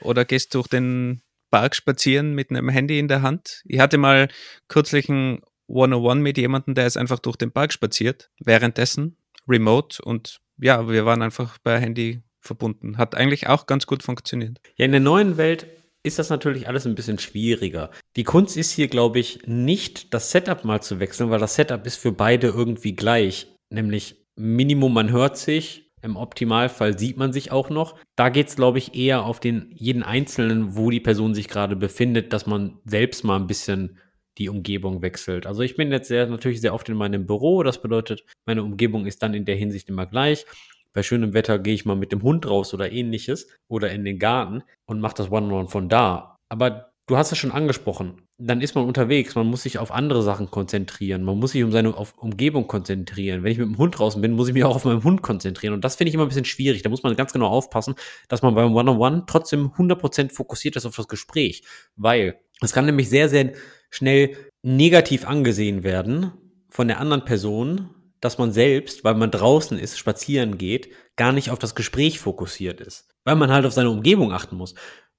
Oder 0.01 0.25
gehst 0.25 0.53
du 0.53 0.59
durch 0.59 0.67
den 0.67 1.23
Park 1.53 1.77
spazieren 1.77 2.35
mit 2.35 2.51
einem 2.51 2.71
Handy 2.71 2.99
in 2.99 3.07
der 3.07 3.23
Hand? 3.23 3.63
Ich 3.67 3.79
hatte 3.79 3.99
mal 3.99 4.27
kürzlich 4.67 5.09
ein 5.09 5.43
101 5.69 6.21
mit 6.21 6.39
jemandem, 6.39 6.75
der 6.75 6.89
ist 6.89 6.97
einfach 6.97 7.21
durch 7.21 7.37
den 7.37 7.53
Park 7.53 7.73
spaziert, 7.73 8.31
währenddessen 8.41 9.17
remote 9.51 10.03
und 10.03 10.41
ja, 10.59 10.89
wir 10.89 11.05
waren 11.05 11.23
einfach 11.23 11.59
per 11.63 11.79
Handy 11.79 12.23
verbunden. 12.41 12.99
Hat 12.99 13.15
eigentlich 13.15 13.49
auch 13.49 13.67
ganz 13.67 13.87
gut 13.87 14.03
funktioniert. 14.03 14.61
Ja, 14.77 14.85
in 14.87 14.93
der 14.93 15.01
neuen 15.01 15.37
Welt 15.37 15.67
ist 16.03 16.19
das 16.19 16.31
natürlich 16.31 16.69
alles 16.69 16.87
ein 16.87 16.95
bisschen 16.95 17.19
schwieriger. 17.19 17.91
Die 18.17 18.25
Kunst 18.25 18.57
ist 18.57 18.71
hier, 18.71 18.89
glaube 18.89 19.19
ich, 19.19 19.47
nicht 19.47 20.15
das 20.15 20.31
Setup 20.31 20.65
mal 20.65 20.81
zu 20.81 20.99
wechseln, 20.99 21.31
weil 21.31 21.41
das 21.41 21.57
Setup 21.57 21.85
ist 21.87 21.97
für 21.97 22.13
beide 22.13 22.49
irgendwie 22.49 22.95
gleich. 22.95 23.49
Nämlich 23.71 24.17
Minimum, 24.37 24.95
man 24.95 25.11
hört 25.11 25.37
sich, 25.37 25.93
im 26.03 26.17
Optimalfall 26.17 26.99
sieht 26.99 27.19
man 27.19 27.33
sich 27.33 27.53
auch 27.53 27.69
noch. 27.69 27.97
Da 28.17 28.31
geht 28.31 28.49
es, 28.49 28.57
glaube 28.57 28.79
ich, 28.79 28.95
eher 28.95 29.25
auf 29.25 29.41
den 29.41 29.71
jeden 29.75 30.03
Einzelnen, 30.03 30.77
wo 30.77 30.91
die 30.91 31.01
Person 31.01 31.35
sich 31.35 31.49
gerade 31.49 31.77
befindet, 31.77 32.33
dass 32.33 32.47
man 32.47 32.79
selbst 32.85 33.23
mal 33.23 33.37
ein 33.37 33.47
bisschen 33.47 33.99
die 34.41 34.49
Umgebung 34.49 35.03
wechselt. 35.03 35.47
Also 35.47 35.63
ich 35.63 35.77
bin 35.77 35.93
jetzt 35.93 36.09
sehr, 36.09 36.27
natürlich 36.27 36.61
sehr 36.61 36.75
oft 36.75 36.89
in 36.89 36.97
meinem 36.97 37.27
Büro. 37.27 37.63
Das 37.63 37.81
bedeutet, 37.81 38.25
meine 38.47 38.65
Umgebung 38.65 39.07
ist 39.07 39.23
dann 39.23 39.35
in 39.35 39.45
der 39.45 39.55
Hinsicht 39.55 39.89
immer 39.89 40.07
gleich. 40.07 40.47
Bei 40.93 41.03
schönem 41.03 41.35
Wetter 41.35 41.59
gehe 41.59 41.75
ich 41.75 41.85
mal 41.85 41.95
mit 41.95 42.11
dem 42.11 42.23
Hund 42.23 42.49
raus 42.49 42.75
oder 42.75 42.91
ähnliches 42.91 43.47
oder 43.69 43.93
in 43.93 44.05
den 44.05 44.19
Garten 44.19 44.63
und 44.87 45.01
mache 45.01 45.15
das 45.15 45.31
One-on-One 45.31 45.69
von 45.69 45.89
da. 45.89 46.37
Aber 46.49 46.91
du 47.07 47.17
hast 47.17 47.31
es 47.33 47.39
schon 47.39 47.53
angesprochen. 47.53 48.23
Dann 48.39 48.63
ist 48.63 48.75
man 48.75 48.87
unterwegs, 48.87 49.35
man 49.35 49.47
muss 49.47 49.63
sich 49.63 49.79
auf 49.79 49.93
andere 49.93 50.23
Sachen 50.23 50.51
konzentrieren, 50.51 51.23
man 51.23 51.39
muss 51.39 51.53
sich 51.53 51.63
um 51.63 51.71
seine 51.71 51.93
Umgebung 51.93 52.67
konzentrieren. 52.67 53.43
Wenn 53.43 53.53
ich 53.53 53.59
mit 53.59 53.69
dem 53.69 53.77
Hund 53.77 53.99
draußen 53.99 54.23
bin, 54.23 54.33
muss 54.33 54.49
ich 54.49 54.55
mich 54.55 54.65
auch 54.65 54.75
auf 54.75 54.87
meinen 54.87 55.05
Hund 55.05 55.21
konzentrieren. 55.21 55.75
Und 55.75 55.85
das 55.85 55.97
finde 55.97 56.09
ich 56.09 56.15
immer 56.15 56.25
ein 56.25 56.29
bisschen 56.29 56.47
schwierig. 56.47 56.83
Da 56.83 56.89
muss 56.89 57.03
man 57.03 57.15
ganz 57.15 57.33
genau 57.33 57.49
aufpassen, 57.49 57.95
dass 58.29 58.41
man 58.43 58.55
beim 58.55 58.75
One-on-One 58.75 59.25
trotzdem 59.27 59.73
100% 59.77 60.33
fokussiert 60.33 60.77
ist 60.77 60.87
auf 60.87 60.97
das 60.97 61.09
Gespräch. 61.09 61.63
Weil 61.97 62.41
es 62.63 62.73
kann 62.73 62.87
nämlich 62.87 63.09
sehr, 63.09 63.29
sehr 63.29 63.53
schnell 63.91 64.37
negativ 64.63 65.27
angesehen 65.27 65.83
werden 65.85 66.33
von 66.69 66.89
der 66.89 67.01
anderen 67.01 67.25
Person, 67.25 67.91
dass 68.21 68.39
man 68.39 68.53
selbst, 68.53 69.05
weil 69.05 69.15
man 69.15 69.31
draußen 69.31 69.79
ist, 69.79 69.99
spazieren 69.99 70.59
geht, 70.59 70.91
gar 71.17 71.33
nicht 71.33 71.51
auf 71.51 71.59
das 71.59 71.75
Gespräch 71.75 72.19
fokussiert 72.19 72.81
ist. 72.81 73.09
Weil 73.25 73.37
man 73.37 73.51
halt 73.51 73.67
auf 73.67 73.73
seine 73.73 73.91
Umgebung 73.91 74.33
achten 74.33 74.57
muss. 74.57 74.75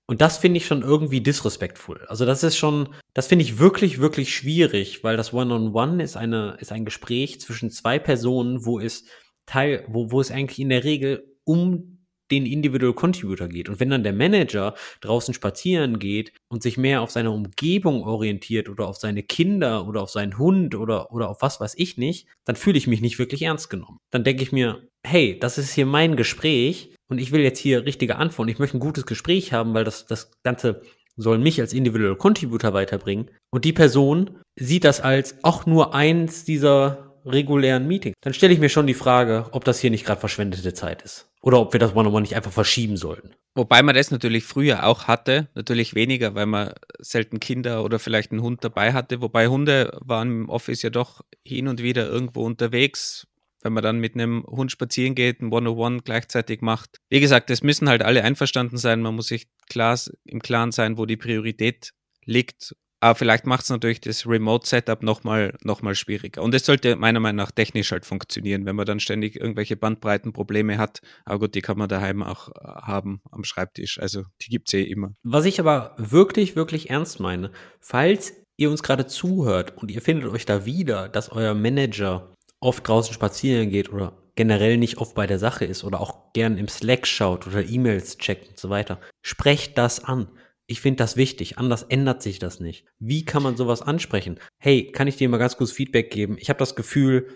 Und 0.07 0.21
das 0.21 0.37
finde 0.37 0.57
ich 0.57 0.65
schon 0.65 0.81
irgendwie 0.81 1.21
disrespektvoll. 1.21 2.05
Also 2.07 2.25
das 2.25 2.43
ist 2.43 2.57
schon, 2.57 2.89
das 3.13 3.27
finde 3.27 3.45
ich 3.45 3.59
wirklich, 3.59 3.99
wirklich 3.99 4.33
schwierig, 4.33 5.03
weil 5.03 5.15
das 5.15 5.33
One-on-One 5.33 5.69
-on 5.69 5.95
-One 5.95 6.03
ist 6.03 6.17
eine, 6.17 6.57
ist 6.59 6.71
ein 6.71 6.85
Gespräch 6.85 7.39
zwischen 7.39 7.71
zwei 7.71 7.97
Personen, 7.97 8.65
wo 8.65 8.79
es 8.79 9.05
Teil, 9.45 9.85
wo, 9.87 10.11
wo 10.11 10.19
es 10.21 10.31
eigentlich 10.31 10.59
in 10.59 10.69
der 10.69 10.83
Regel 10.83 11.37
um 11.43 12.00
den 12.31 12.45
Individual 12.45 12.93
Contributor 12.93 13.47
geht. 13.47 13.69
Und 13.69 13.79
wenn 13.79 13.89
dann 13.89 14.03
der 14.03 14.13
Manager 14.13 14.75
draußen 15.01 15.33
spazieren 15.33 15.99
geht 15.99 16.33
und 16.49 16.63
sich 16.63 16.77
mehr 16.77 17.01
auf 17.01 17.11
seine 17.11 17.31
Umgebung 17.31 18.03
orientiert 18.03 18.69
oder 18.69 18.87
auf 18.87 18.97
seine 18.97 19.23
Kinder 19.23 19.87
oder 19.87 20.01
auf 20.01 20.09
seinen 20.09 20.37
Hund 20.37 20.75
oder, 20.75 21.11
oder 21.11 21.29
auf 21.29 21.41
was 21.41 21.59
weiß 21.59 21.75
ich 21.77 21.97
nicht, 21.97 22.27
dann 22.45 22.55
fühle 22.55 22.77
ich 22.77 22.87
mich 22.87 23.01
nicht 23.01 23.19
wirklich 23.19 23.41
ernst 23.43 23.69
genommen. 23.69 23.97
Dann 24.11 24.23
denke 24.23 24.43
ich 24.43 24.51
mir, 24.51 24.87
hey, 25.05 25.37
das 25.39 25.57
ist 25.57 25.73
hier 25.73 25.85
mein 25.85 26.15
Gespräch 26.15 26.95
und 27.09 27.19
ich 27.19 27.31
will 27.31 27.41
jetzt 27.41 27.59
hier 27.59 27.85
richtige 27.85 28.15
Antworten. 28.15 28.51
Ich 28.51 28.59
möchte 28.59 28.77
ein 28.77 28.81
gutes 28.81 29.05
Gespräch 29.05 29.53
haben, 29.53 29.73
weil 29.73 29.83
das, 29.83 30.05
das 30.05 30.31
Ganze 30.43 30.81
soll 31.17 31.37
mich 31.37 31.59
als 31.59 31.73
Individual 31.73 32.15
Contributor 32.15 32.73
weiterbringen. 32.73 33.29
Und 33.51 33.65
die 33.65 33.73
Person 33.73 34.39
sieht 34.55 34.85
das 34.85 35.01
als 35.01 35.43
auch 35.43 35.65
nur 35.65 35.93
eins 35.93 36.45
dieser 36.45 37.10
regulären 37.25 37.87
Meetings, 37.87 38.15
dann 38.21 38.33
stelle 38.33 38.53
ich 38.53 38.59
mir 38.59 38.69
schon 38.69 38.87
die 38.87 38.93
Frage, 38.93 39.47
ob 39.51 39.63
das 39.63 39.79
hier 39.79 39.91
nicht 39.91 40.05
gerade 40.05 40.19
verschwendete 40.19 40.73
Zeit 40.73 41.01
ist. 41.01 41.29
Oder 41.41 41.59
ob 41.59 41.73
wir 41.73 41.79
das 41.79 41.95
One-on-One 41.95 42.21
nicht 42.21 42.35
einfach 42.35 42.51
verschieben 42.51 42.97
sollten. 42.97 43.31
Wobei 43.55 43.81
man 43.81 43.95
das 43.95 44.11
natürlich 44.11 44.43
früher 44.43 44.85
auch 44.85 45.07
hatte, 45.07 45.49
natürlich 45.55 45.95
weniger, 45.95 46.35
weil 46.35 46.45
man 46.45 46.73
selten 46.99 47.39
Kinder 47.39 47.83
oder 47.83 47.99
vielleicht 47.99 48.31
einen 48.31 48.41
Hund 48.41 48.63
dabei 48.63 48.93
hatte. 48.93 49.21
Wobei 49.21 49.47
Hunde 49.47 49.97
waren 50.01 50.29
im 50.29 50.49
Office 50.49 50.83
ja 50.83 50.89
doch 50.89 51.21
hin 51.43 51.67
und 51.67 51.81
wieder 51.81 52.07
irgendwo 52.07 52.43
unterwegs, 52.43 53.27
wenn 53.61 53.73
man 53.73 53.83
dann 53.83 53.99
mit 53.99 54.13
einem 54.13 54.43
Hund 54.47 54.71
spazieren 54.71 55.15
geht, 55.15 55.41
ein 55.41 55.51
One-on-One 55.51 56.01
gleichzeitig 56.03 56.61
macht. 56.61 56.97
Wie 57.09 57.19
gesagt, 57.19 57.49
es 57.49 57.63
müssen 57.63 57.89
halt 57.89 58.03
alle 58.03 58.23
einverstanden 58.23 58.77
sein. 58.77 59.01
Man 59.01 59.15
muss 59.15 59.27
sich 59.27 59.47
klar 59.67 59.99
im 60.25 60.41
Klaren 60.41 60.71
sein, 60.71 60.97
wo 60.97 61.05
die 61.05 61.17
Priorität 61.17 61.91
liegt 62.25 62.75
aber 63.01 63.15
vielleicht 63.15 63.47
macht 63.47 63.63
es 63.63 63.69
natürlich 63.69 63.99
das 63.99 64.27
Remote-Setup 64.27 65.01
nochmal 65.01 65.55
noch 65.63 65.81
mal 65.81 65.95
schwieriger. 65.95 66.43
Und 66.43 66.53
es 66.53 66.65
sollte 66.65 66.95
meiner 66.95 67.19
Meinung 67.19 67.37
nach 67.37 67.51
technisch 67.51 67.91
halt 67.91 68.05
funktionieren, 68.05 68.65
wenn 68.65 68.75
man 68.75 68.85
dann 68.85 68.99
ständig 68.99 69.35
irgendwelche 69.35 69.75
Bandbreitenprobleme 69.75 70.77
hat. 70.77 71.01
Aber 71.25 71.39
gut, 71.39 71.55
die 71.55 71.61
kann 71.61 71.79
man 71.79 71.89
daheim 71.89 72.21
auch 72.21 72.49
äh, 72.49 72.53
haben 72.63 73.21
am 73.31 73.43
Schreibtisch. 73.43 73.99
Also 73.99 74.25
die 74.41 74.49
gibt 74.49 74.69
es 74.69 74.75
eh 74.75 74.83
immer. 74.83 75.15
Was 75.23 75.45
ich 75.45 75.59
aber 75.59 75.95
wirklich, 75.97 76.55
wirklich 76.55 76.91
ernst 76.91 77.19
meine, 77.19 77.51
falls 77.79 78.33
ihr 78.57 78.69
uns 78.69 78.83
gerade 78.83 79.07
zuhört 79.07 79.75
und 79.77 79.89
ihr 79.89 80.01
findet 80.01 80.31
euch 80.31 80.45
da 80.45 80.65
wieder, 80.65 81.09
dass 81.09 81.31
euer 81.31 81.55
Manager 81.55 82.31
oft 82.59 82.87
draußen 82.87 83.15
spazieren 83.15 83.71
geht 83.71 83.91
oder 83.91 84.13
generell 84.35 84.77
nicht 84.77 84.99
oft 84.99 85.15
bei 85.15 85.25
der 85.25 85.39
Sache 85.39 85.65
ist 85.65 85.83
oder 85.83 85.99
auch 85.99 86.33
gern 86.33 86.57
im 86.57 86.67
Slack 86.67 87.07
schaut 87.07 87.47
oder 87.47 87.67
E-Mails 87.67 88.17
checkt 88.17 88.49
und 88.49 88.59
so 88.59 88.69
weiter, 88.69 88.99
sprecht 89.23 89.77
das 89.79 90.03
an. 90.03 90.27
Ich 90.71 90.79
finde 90.79 90.99
das 90.99 91.17
wichtig, 91.17 91.57
anders 91.57 91.83
ändert 91.83 92.21
sich 92.21 92.39
das 92.39 92.61
nicht. 92.61 92.85
Wie 92.97 93.25
kann 93.25 93.43
man 93.43 93.57
sowas 93.57 93.81
ansprechen? 93.81 94.39
Hey, 94.57 94.89
kann 94.89 95.05
ich 95.05 95.17
dir 95.17 95.27
mal 95.27 95.37
ganz 95.37 95.57
kurz 95.57 95.73
Feedback 95.73 96.11
geben? 96.11 96.37
Ich 96.39 96.47
habe 96.47 96.59
das 96.59 96.77
Gefühl, 96.77 97.27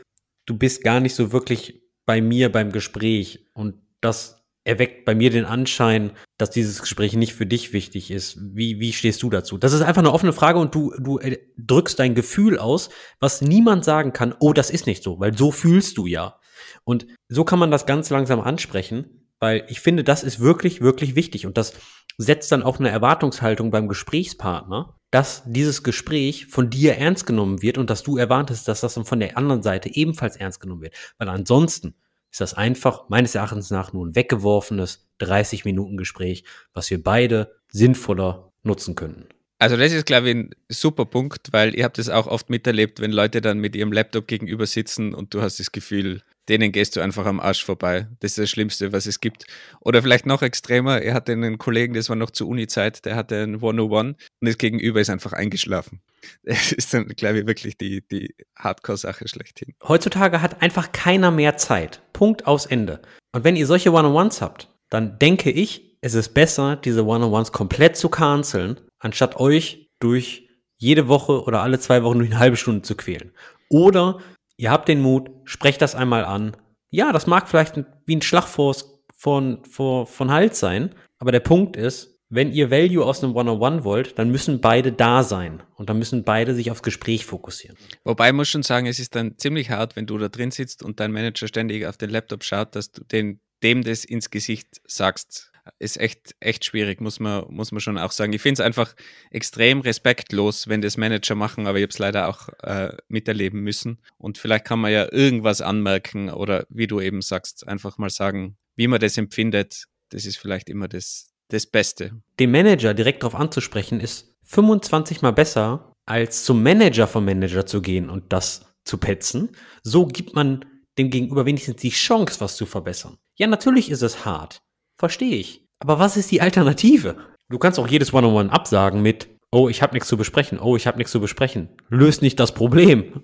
du 0.46 0.58
bist 0.58 0.86
gar 0.86 1.02
nicht 1.02 1.16
so 1.16 1.34
wirklich 1.34 1.82
bei 2.06 2.22
mir 2.22 2.50
beim 2.50 2.72
Gespräch 2.72 3.50
und 3.54 3.76
das 4.00 4.42
erweckt 4.64 5.04
bei 5.04 5.16
mir 5.16 5.32
den 5.32 5.44
Anschein, 5.44 6.12
dass 6.38 6.50
dieses 6.50 6.80
Gespräch 6.80 7.12
nicht 7.12 7.34
für 7.34 7.46
dich 7.46 7.74
wichtig 7.74 8.10
ist. 8.10 8.38
Wie, 8.40 8.80
wie 8.80 8.94
stehst 8.94 9.22
du 9.22 9.30
dazu? 9.30 9.58
Das 9.58 9.74
ist 9.74 9.82
einfach 9.82 10.02
eine 10.02 10.14
offene 10.14 10.32
Frage 10.32 10.58
und 10.58 10.74
du, 10.74 10.94
du 10.98 11.20
äh, 11.20 11.38
drückst 11.58 12.00
dein 12.00 12.16
Gefühl 12.16 12.58
aus, 12.58 12.90
was 13.20 13.42
niemand 13.42 13.84
sagen 13.84 14.14
kann, 14.14 14.34
oh, 14.40 14.54
das 14.54 14.70
ist 14.70 14.88
nicht 14.88 15.04
so, 15.04 15.20
weil 15.20 15.38
so 15.38 15.52
fühlst 15.52 15.98
du 15.98 16.06
ja. 16.06 16.40
Und 16.86 17.06
so 17.28 17.44
kann 17.44 17.60
man 17.60 17.70
das 17.70 17.86
ganz 17.86 18.10
langsam 18.10 18.40
ansprechen, 18.40 19.28
weil 19.42 19.66
ich 19.68 19.82
finde, 19.82 20.06
das 20.06 20.24
ist 20.24 20.40
wirklich, 20.40 20.80
wirklich 20.80 21.16
wichtig 21.16 21.46
und 21.46 21.58
das 21.58 21.74
setzt 22.18 22.52
dann 22.52 22.64
auch 22.64 22.80
eine 22.80 22.90
Erwartungshaltung 22.90 23.72
beim 23.72 23.88
Gesprächspartner, 23.88 24.96
dass 25.12 25.44
dieses 25.46 25.84
Gespräch 25.84 26.48
von 26.48 26.70
dir 26.70 26.96
ernst 26.96 27.26
genommen 27.26 27.62
wird 27.62 27.78
und 27.78 27.90
dass 27.90 28.04
du 28.04 28.18
erwartest, 28.18 28.68
dass 28.68 28.82
das 28.82 28.96
dann 28.96 29.06
von 29.06 29.20
der 29.20 29.38
anderen 29.38 29.64
Seite 29.64 29.94
ebenfalls 29.94 30.36
ernst 30.36 30.60
genommen 30.60 30.82
wird. 30.82 30.96
Weil 31.18 31.30
ansonsten 31.30 31.96
ist 32.32 32.42
das 32.42 32.54
einfach 32.54 33.08
meines 33.08 33.34
Erachtens 33.36 33.70
nach 33.72 33.94
nur 33.94 34.06
ein 34.06 34.16
weggeworfenes 34.16 35.08
30 35.20 35.64
Minuten 35.64 35.96
Gespräch, 35.96 36.44
was 36.74 36.90
wir 36.90 37.02
beide 37.02 37.56
sinnvoller 37.72 38.52
nutzen 38.64 38.96
könnten. 38.96 39.28
Also 39.58 39.78
das 39.78 39.94
ist, 39.94 40.06
glaube 40.06 40.30
ich, 40.30 40.36
ein 40.36 40.50
super 40.68 41.06
Punkt, 41.06 41.54
weil 41.54 41.76
ihr 41.76 41.86
habt 41.86 41.98
das 41.98 42.10
auch 42.10 42.28
oft 42.28 42.50
miterlebt, 42.50 43.00
wenn 43.00 43.12
Leute 43.12 43.40
dann 43.40 43.60
mit 43.60 43.76
ihrem 43.76 43.94
Laptop 43.94 44.28
gegenüber 44.28 44.66
sitzen 44.66 45.14
und 45.14 45.34
du 45.34 45.42
hast 45.42 45.60
das 45.60 45.72
Gefühl, 45.72 46.22
denen 46.50 46.72
gehst 46.72 46.96
du 46.96 47.02
einfach 47.02 47.26
am 47.26 47.40
Arsch 47.40 47.64
vorbei. 47.64 48.08
Das 48.20 48.32
ist 48.32 48.38
das 48.38 48.50
Schlimmste, 48.50 48.92
was 48.92 49.06
es 49.06 49.20
gibt. 49.20 49.46
Oder 49.82 50.02
vielleicht 50.02 50.26
noch 50.26 50.42
extremer, 50.42 51.02
er 51.02 51.14
hatte 51.14 51.32
einen 51.32 51.58
Kollegen, 51.58 51.94
das 51.94 52.10
war 52.10 52.16
noch 52.16 52.32
zur 52.32 52.48
Uni-Zeit, 52.48 53.06
der 53.06 53.16
hatte 53.16 53.42
ein 53.42 53.56
101 53.56 53.90
und 53.92 54.18
das 54.42 54.58
Gegenüber 54.58 55.02
ist 55.02 55.10
einfach 55.10 55.34
eingeschlafen. 55.34 56.02
Das 56.44 56.72
ist 56.72 56.92
dann, 56.94 57.08
glaube 57.10 57.40
ich, 57.40 57.48
wirklich 57.48 57.78
die, 57.78 58.02
die 58.08 58.34
Hardcore-Sache 58.56 59.28
schlechthin. 59.28 59.76
Heutzutage 59.88 60.42
hat 60.42 60.62
einfach 60.62 60.92
keiner 60.92 61.30
mehr 61.30 61.56
Zeit. 61.58 62.02
Punkt 62.14 62.48
aus 62.48 62.66
Ende. 62.66 63.02
Und 63.32 63.44
wenn 63.44 63.56
ihr 63.56 63.68
solche 63.68 63.92
One-on-Ones 63.92 64.42
habt, 64.42 64.70
dann 64.90 65.20
denke 65.20 65.52
ich, 65.52 65.98
es 66.02 66.14
ist 66.16 66.34
besser, 66.34 66.78
diese 66.78 67.06
One-on-Ones 67.06 67.52
komplett 67.52 67.96
zu 67.96 68.10
canceln, 68.10 68.80
anstatt 69.00 69.40
euch 69.40 69.92
durch 70.00 70.50
jede 70.78 71.08
Woche 71.08 71.44
oder 71.44 71.62
alle 71.62 71.80
zwei 71.80 72.04
Wochen 72.04 72.20
durch 72.20 72.32
eine 72.32 72.40
halbe 72.40 72.58
Stunde 72.58 72.82
zu 72.82 72.96
quälen. 72.96 73.32
Oder 73.70 74.20
ihr 74.58 74.72
habt 74.72 74.88
den 74.88 75.02
Mut, 75.02 75.30
sprecht 75.44 75.82
das 75.82 75.96
einmal 75.96 76.26
an. 76.26 76.56
Ja, 76.90 77.12
das 77.12 77.28
mag 77.28 77.48
vielleicht 77.48 77.84
wie 78.06 78.16
ein 78.16 78.22
Schlag 78.22 78.48
vor, 78.48 78.76
von, 79.16 79.64
vor, 79.66 80.08
von 80.08 80.32
Hals 80.32 80.60
sein, 80.60 80.94
aber 81.20 81.32
der 81.32 81.40
Punkt 81.40 81.78
ist, 81.78 82.16
wenn 82.30 82.52
ihr 82.52 82.72
Value 82.72 83.06
aus 83.06 83.24
einem 83.24 83.36
One-on-One 83.36 83.84
wollt, 83.84 84.18
dann 84.18 84.32
müssen 84.32 84.60
beide 84.60 84.92
da 84.92 85.24
sein 85.24 85.62
und 85.76 85.90
dann 85.90 86.00
müssen 86.00 86.24
beide 86.24 86.56
sich 86.56 86.72
aufs 86.72 86.82
Gespräch 86.82 87.26
fokussieren. 87.26 87.78
Wobei 88.04 88.30
ich 88.30 88.34
muss 88.34 88.50
schon 88.50 88.64
sagen, 88.64 88.88
es 88.88 89.00
ist 89.00 89.16
dann 89.16 89.38
ziemlich 89.38 89.70
hart, 89.70 89.96
wenn 89.96 90.08
du 90.08 90.18
da 90.18 90.28
drin 90.28 90.52
sitzt 90.52 90.82
und 90.82 91.00
dein 91.00 91.12
Manager 91.12 91.48
ständig 91.48 91.86
auf 91.86 91.98
den 91.98 92.10
Laptop 92.10 92.44
schaut, 92.44 92.76
dass 92.76 92.92
du 92.92 93.04
den, 93.04 93.40
dem 93.62 93.84
das 93.84 94.06
ins 94.06 94.32
Gesicht 94.32 94.82
sagst 94.86 95.52
ist 95.80 96.00
echt, 96.00 96.36
echt 96.40 96.66
schwierig, 96.66 97.02
muss 97.02 97.20
man, 97.20 97.46
muss 97.50 97.72
man 97.72 97.82
schon 97.82 97.98
auch 97.98 98.12
sagen. 98.12 98.34
Ich 98.34 98.42
finde 98.42 98.62
es 98.62 98.66
einfach 98.66 98.96
extrem 99.32 99.82
respektlos, 99.82 100.68
wenn 100.68 100.82
das 100.82 100.98
Manager 100.98 101.36
machen, 101.36 101.68
aber 101.68 101.78
ich 101.78 101.84
habe 101.84 101.92
es 101.92 102.00
leider 102.00 102.28
auch 102.28 102.50
äh, 102.64 102.96
miterleben 103.08 103.62
müssen. 103.62 104.02
Und 104.18 104.38
vielleicht 104.38 104.66
kann 104.66 104.80
man 104.80 104.92
ja 104.92 105.12
irgendwas 105.12 105.62
anmerken 105.62 106.30
oder 106.30 106.66
wie 106.70 106.88
du 106.88 107.02
eben 107.02 107.22
sagst, 107.22 107.68
einfach 107.68 107.98
mal 107.98 108.10
sagen, 108.10 108.58
wie 108.76 108.88
man 108.88 109.00
das 109.00 109.18
empfindet. 109.18 109.86
Das 110.10 110.26
ist 110.26 110.38
vielleicht 110.38 110.70
immer 110.70 110.88
das, 110.88 111.32
das 111.50 111.66
Beste. 111.66 112.12
Den 112.40 112.52
Manager 112.52 112.94
direkt 112.94 113.24
darauf 113.24 113.36
anzusprechen, 113.36 114.00
ist 114.00 114.36
25 114.44 115.22
mal 115.22 115.32
besser, 115.32 115.92
als 116.06 116.44
zum 116.46 116.62
Manager 116.62 117.08
vom 117.08 117.26
Manager 117.26 117.66
zu 117.66 117.82
gehen 117.82 118.10
und 118.10 118.32
das 118.32 118.76
zu 118.84 119.00
petzen. 119.00 119.50
So 119.84 120.06
gibt 120.06 120.36
man 120.36 120.64
dem 120.98 121.10
Gegenüber 121.10 121.46
wenigstens 121.46 121.78
die 121.78 121.90
Chance, 121.90 122.40
was 122.40 122.56
zu 122.56 122.66
verbessern. 122.66 123.18
Ja, 123.36 123.48
natürlich 123.48 123.90
ist 123.90 124.02
es 124.02 124.26
hart. 124.26 124.62
Verstehe 124.98 125.36
ich. 125.36 125.64
Aber 125.80 126.00
was 126.00 126.18
ist 126.18 126.32
die 126.32 126.42
Alternative? 126.42 127.18
Du 127.50 127.58
kannst 127.60 127.80
auch 127.80 127.88
jedes 127.88 128.14
One-on-One 128.14 128.52
absagen 128.52 129.02
mit, 129.02 129.28
oh, 129.52 129.70
ich 129.70 129.82
habe 129.82 129.94
nichts 129.94 130.10
zu 130.10 130.18
besprechen, 130.18 130.60
oh, 130.60 130.76
ich 130.76 130.88
habe 130.88 130.98
nichts 130.98 131.12
zu 131.12 131.20
besprechen. 131.20 131.70
Löst 131.90 132.22
nicht 132.22 132.40
das 132.40 132.54
Problem. 132.54 133.24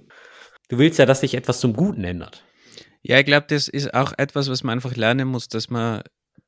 Du 0.70 0.78
willst 0.78 1.00
ja, 1.00 1.06
dass 1.06 1.22
sich 1.22 1.34
etwas 1.34 1.60
zum 1.60 1.74
Guten 1.74 2.04
ändert. 2.04 2.44
Ja, 3.02 3.20
ich 3.20 3.26
glaube, 3.26 3.48
das 3.50 3.68
ist 3.68 3.94
auch 3.94 4.14
etwas, 4.18 4.50
was 4.50 4.64
man 4.64 4.74
einfach 4.74 4.96
lernen 4.96 5.28
muss, 5.28 5.48
dass 5.48 5.70
man 5.70 6.04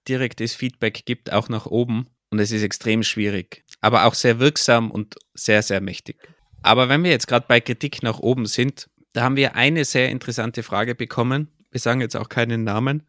direktes 0.08 0.54
Feedback 0.54 1.04
gibt, 1.06 1.32
auch 1.34 1.50
nach 1.50 1.66
oben. 1.66 2.08
Und 2.30 2.40
es 2.40 2.52
ist 2.52 2.64
extrem 2.64 3.04
schwierig, 3.04 3.64
aber 3.80 4.06
auch 4.06 4.16
sehr 4.16 4.40
wirksam 4.40 4.90
und 4.90 5.16
sehr, 5.36 5.62
sehr 5.62 5.82
mächtig. 5.82 6.18
Aber 6.64 6.90
wenn 6.90 7.04
wir 7.04 7.12
jetzt 7.12 7.28
gerade 7.28 7.46
bei 7.48 7.60
Kritik 7.60 8.02
nach 8.02 8.20
oben 8.20 8.48
sind, 8.48 8.90
da 9.14 9.22
haben 9.22 9.36
wir 9.36 9.56
eine 9.56 9.86
sehr 9.86 10.10
interessante 10.10 10.64
Frage 10.64 10.96
bekommen. 10.96 11.50
Wir 11.70 11.80
sagen 11.80 12.02
jetzt 12.02 12.16
auch 12.16 12.30
keinen 12.30 12.64
Namen. 12.64 13.04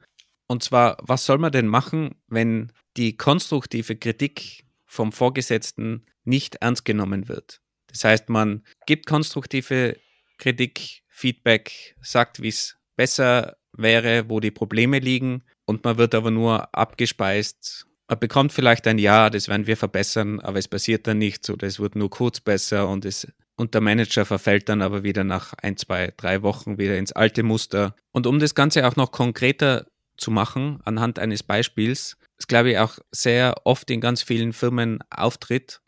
Und 0.47 0.63
zwar, 0.63 0.97
was 1.01 1.25
soll 1.25 1.39
man 1.39 1.53
denn 1.53 1.67
machen, 1.67 2.17
wenn 2.29 2.73
die 2.97 3.17
konstruktive 3.17 3.97
Kritik 3.97 4.65
vom 4.87 5.13
Vorgesetzten 5.13 6.07
nicht 6.25 6.57
ernst 6.57 6.85
genommen 6.85 7.29
wird? 7.29 7.61
Das 7.89 8.05
heißt, 8.05 8.29
man 8.29 8.65
gibt 8.87 9.07
konstruktive 9.07 9.97
Kritik, 10.39 11.03
Feedback, 11.09 11.97
sagt, 12.03 12.43
wie 12.43 12.49
es 12.49 12.77
besser 12.97 13.57
wäre, 13.73 14.29
wo 14.29 14.41
die 14.41 14.51
Probleme 14.51 14.99
liegen 14.99 15.45
und 15.65 15.85
man 15.85 15.97
wird 15.97 16.15
aber 16.15 16.31
nur 16.31 16.75
abgespeist. 16.75 17.87
Man 18.09 18.19
bekommt 18.19 18.53
vielleicht 18.53 18.87
ein 18.87 18.99
Ja, 18.99 19.31
das 19.31 19.49
werden 19.49 19.67
wir 19.67 19.77
verbessern, 19.77 20.41
aber 20.41 20.59
es 20.59 20.69
passiert 20.69 21.07
dann 21.07 21.19
nichts 21.19 21.49
oder 21.51 21.67
es 21.67 21.81
wird 21.81 21.97
nur 21.97 22.11
kurz 22.11 22.41
besser 22.41 22.89
und 22.89 23.05
es 23.05 23.27
und 23.57 23.73
der 23.73 23.81
Manager 23.81 24.25
verfällt 24.25 24.69
dann 24.69 24.83
aber 24.83 25.05
wieder 25.05 25.23
nach 25.23 25.55
ein, 25.55 25.77
zwei, 25.77 26.13
drei 26.17 26.43
Wochen 26.43 26.77
wieder 26.77 26.99
ins 26.99 27.13
alte 27.13 27.45
Muster. 27.45 27.95
Und 28.11 28.27
um 28.27 28.41
das 28.41 28.57
Ganze 28.57 28.85
auch 28.85 28.97
noch 28.97 29.13
konkreter 29.13 29.87
zu 30.17 30.31
machen 30.31 30.81
anhand 30.85 31.19
eines 31.19 31.43
Beispiels, 31.43 32.17
das 32.37 32.47
glaube 32.47 32.71
ich 32.73 32.79
auch 32.79 32.99
sehr 33.11 33.55
oft 33.65 33.91
in 33.91 34.01
ganz 34.01 34.23
vielen 34.23 34.53
Firmen 34.53 34.99
auftritt, 35.11 35.81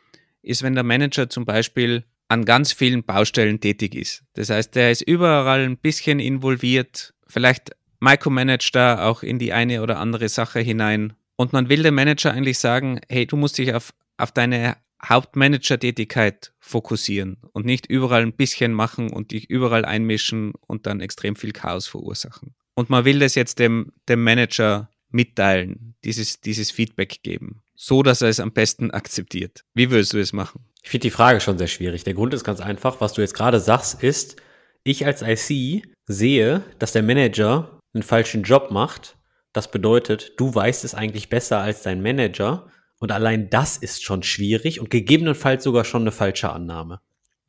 ist, 0.43 0.63
wenn 0.63 0.75
der 0.75 0.85
Manager 0.85 1.29
zum 1.29 1.45
Beispiel 1.45 2.05
an 2.29 2.45
ganz 2.45 2.73
vielen 2.73 3.05
Baustellen 3.05 3.61
tätig 3.61 3.95
ist. 3.95 4.25
Das 4.35 4.51
heißt, 4.51 4.75
der 4.75 4.91
ist 4.91 5.03
überall 5.03 5.61
ein 5.61 5.79
bisschen 5.79 6.21
involviert, 6.21 7.15
vielleicht 7.27 7.71
micromanagt 8.01 8.75
da 8.75 9.07
auch 9.07 9.23
in 9.23 9.39
die 9.39 9.53
eine 9.53 9.83
oder 9.83 9.99
andere 9.99 10.29
Sache 10.29 10.61
hinein. 10.61 11.15
Und 11.37 11.53
man 11.53 11.69
will 11.69 11.83
dem 11.83 11.95
Manager 11.95 12.33
eigentlich 12.33 12.59
sagen, 12.59 13.01
hey, 13.09 13.27
du 13.27 13.37
musst 13.37 13.59
dich 13.59 13.75
auf, 13.75 13.93
auf 14.17 14.33
deine 14.33 14.77
Hauptmanager-Tätigkeit 15.05 16.53
fokussieren 16.59 17.37
und 17.53 17.67
nicht 17.67 17.87
überall 17.87 18.23
ein 18.23 18.33
bisschen 18.33 18.73
machen 18.73 19.13
und 19.13 19.33
dich 19.33 19.51
überall 19.51 19.85
einmischen 19.85 20.53
und 20.67 20.87
dann 20.87 21.01
extrem 21.01 21.37
viel 21.37 21.53
Chaos 21.53 21.87
verursachen 21.87 22.55
und 22.77 22.91
man 22.91 23.05
will 23.05 23.19
das 23.19 23.35
jetzt 23.35 23.59
dem, 23.59 23.93
dem 24.09 24.23
Manager 24.23 24.91
mitteilen, 25.11 25.95
dieses, 26.05 26.41
dieses 26.41 26.71
Feedback 26.71 27.23
geben, 27.23 27.63
so 27.75 28.03
dass 28.03 28.23
er 28.23 28.29
es 28.29 28.39
am 28.39 28.53
besten 28.53 28.91
akzeptiert. 28.93 29.65
Wie 29.75 29.91
würdest 29.91 30.13
du 30.13 30.19
es 30.19 30.33
machen? 30.33 30.65
Ich 30.83 30.91
finde 30.91 31.03
die 31.03 31.11
Frage 31.11 31.41
schon 31.41 31.59
sehr 31.59 31.67
schwierig. 31.67 32.05
Der 32.05 32.15
Grund 32.15 32.33
ist 32.35 32.45
ganz 32.45 32.61
einfach. 32.61 33.01
Was 33.01 33.15
du 33.15 33.23
jetzt 33.23 33.35
gerade 33.35 33.59
sagst, 33.59 34.03
ist, 34.05 34.37
ich 34.85 35.05
als 35.05 35.23
IC 35.23 35.83
sehe, 36.07 36.63
dass 36.79 36.93
der 36.93 37.03
Manager 37.03 37.81
einen 37.93 38.05
falschen 38.05 38.45
Job 38.45 38.71
macht. 38.71 39.17
Das 39.53 39.71
bedeutet, 39.71 40.35
du 40.37 40.55
weißt 40.55 40.85
es 40.85 40.95
eigentlich 40.95 41.29
besser 41.29 41.59
als 41.59 41.83
dein 41.83 42.03
Manager. 42.03 42.71
Und 42.99 43.11
allein 43.11 43.51
das 43.51 43.79
ist 43.79 44.05
schon 44.05 44.23
schwierig 44.23 44.81
und 44.81 44.91
gegebenenfalls 44.91 45.65
sogar 45.65 45.85
schon 45.85 46.03
eine 46.03 46.13
falsche 46.13 46.51
Annahme. 46.51 47.01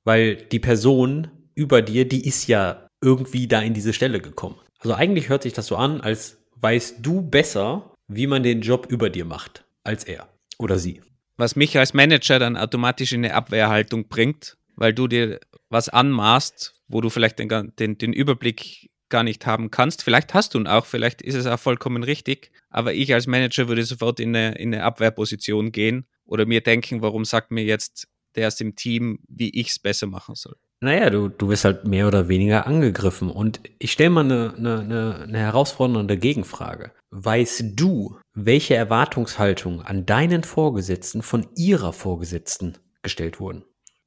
Weil 0.03 0.35
die 0.35 0.59
Person 0.59 1.29
über 1.53 1.81
dir, 1.81 2.07
die 2.07 2.25
ist 2.25 2.47
ja 2.47 2.87
irgendwie 3.01 3.47
da 3.47 3.61
in 3.61 3.73
diese 3.73 3.93
Stelle 3.93 4.19
gekommen. 4.19 4.57
Also 4.79 4.93
eigentlich 4.93 5.29
hört 5.29 5.43
sich 5.43 5.53
das 5.53 5.67
so 5.67 5.75
an, 5.75 6.01
als 6.01 6.37
weißt 6.55 6.97
du 7.01 7.21
besser, 7.21 7.93
wie 8.07 8.27
man 8.27 8.43
den 8.43 8.61
Job 8.61 8.87
über 8.89 9.09
dir 9.09 9.25
macht, 9.25 9.65
als 9.83 10.03
er 10.03 10.29
oder 10.57 10.79
sie. 10.79 11.01
Was 11.35 11.55
mich 11.55 11.77
als 11.77 11.93
Manager 11.93 12.39
dann 12.39 12.57
automatisch 12.57 13.11
in 13.11 13.23
eine 13.23 13.33
Abwehrhaltung 13.33 14.07
bringt, 14.07 14.57
weil 14.75 14.93
du 14.93 15.07
dir 15.07 15.39
was 15.69 15.89
anmaßt, 15.89 16.81
wo 16.87 17.01
du 17.01 17.09
vielleicht 17.09 17.39
den, 17.39 17.73
den, 17.77 17.97
den 17.97 18.13
Überblick 18.13 18.89
gar 19.09 19.23
nicht 19.23 19.45
haben 19.45 19.71
kannst. 19.71 20.03
Vielleicht 20.03 20.33
hast 20.33 20.53
du 20.53 20.59
ihn 20.59 20.67
auch, 20.67 20.85
vielleicht 20.85 21.21
ist 21.21 21.35
es 21.35 21.45
auch 21.45 21.59
vollkommen 21.59 22.03
richtig, 22.03 22.51
aber 22.69 22.93
ich 22.93 23.13
als 23.13 23.27
Manager 23.27 23.67
würde 23.67 23.83
sofort 23.83 24.19
in 24.19 24.35
eine, 24.35 24.55
in 24.55 24.73
eine 24.73 24.83
Abwehrposition 24.83 25.71
gehen 25.71 26.05
oder 26.25 26.45
mir 26.45 26.61
denken, 26.61 27.01
warum 27.01 27.23
sagt 27.25 27.51
mir 27.51 27.63
jetzt 27.63 28.07
der 28.35 28.47
aus 28.47 28.55
dem 28.55 28.75
Team, 28.75 29.19
wie 29.27 29.49
ich 29.49 29.69
es 29.69 29.79
besser 29.79 30.07
machen 30.07 30.35
soll. 30.35 30.55
Naja, 30.79 31.09
du, 31.09 31.27
du 31.29 31.49
wirst 31.49 31.65
halt 31.65 31.85
mehr 31.85 32.07
oder 32.07 32.27
weniger 32.27 32.67
angegriffen. 32.67 33.31
Und 33.31 33.61
ich 33.79 33.91
stelle 33.91 34.11
mal 34.11 34.25
eine, 34.25 34.53
eine, 34.57 35.15
eine 35.23 35.37
herausfordernde 35.37 36.17
Gegenfrage. 36.17 36.91
Weißt 37.09 37.63
du, 37.75 38.17
welche 38.33 38.75
Erwartungshaltungen 38.75 39.81
an 39.81 40.05
deinen 40.05 40.43
Vorgesetzten 40.43 41.23
von 41.23 41.47
ihrer 41.55 41.93
Vorgesetzten 41.93 42.77
gestellt 43.01 43.39
wurden? 43.39 43.63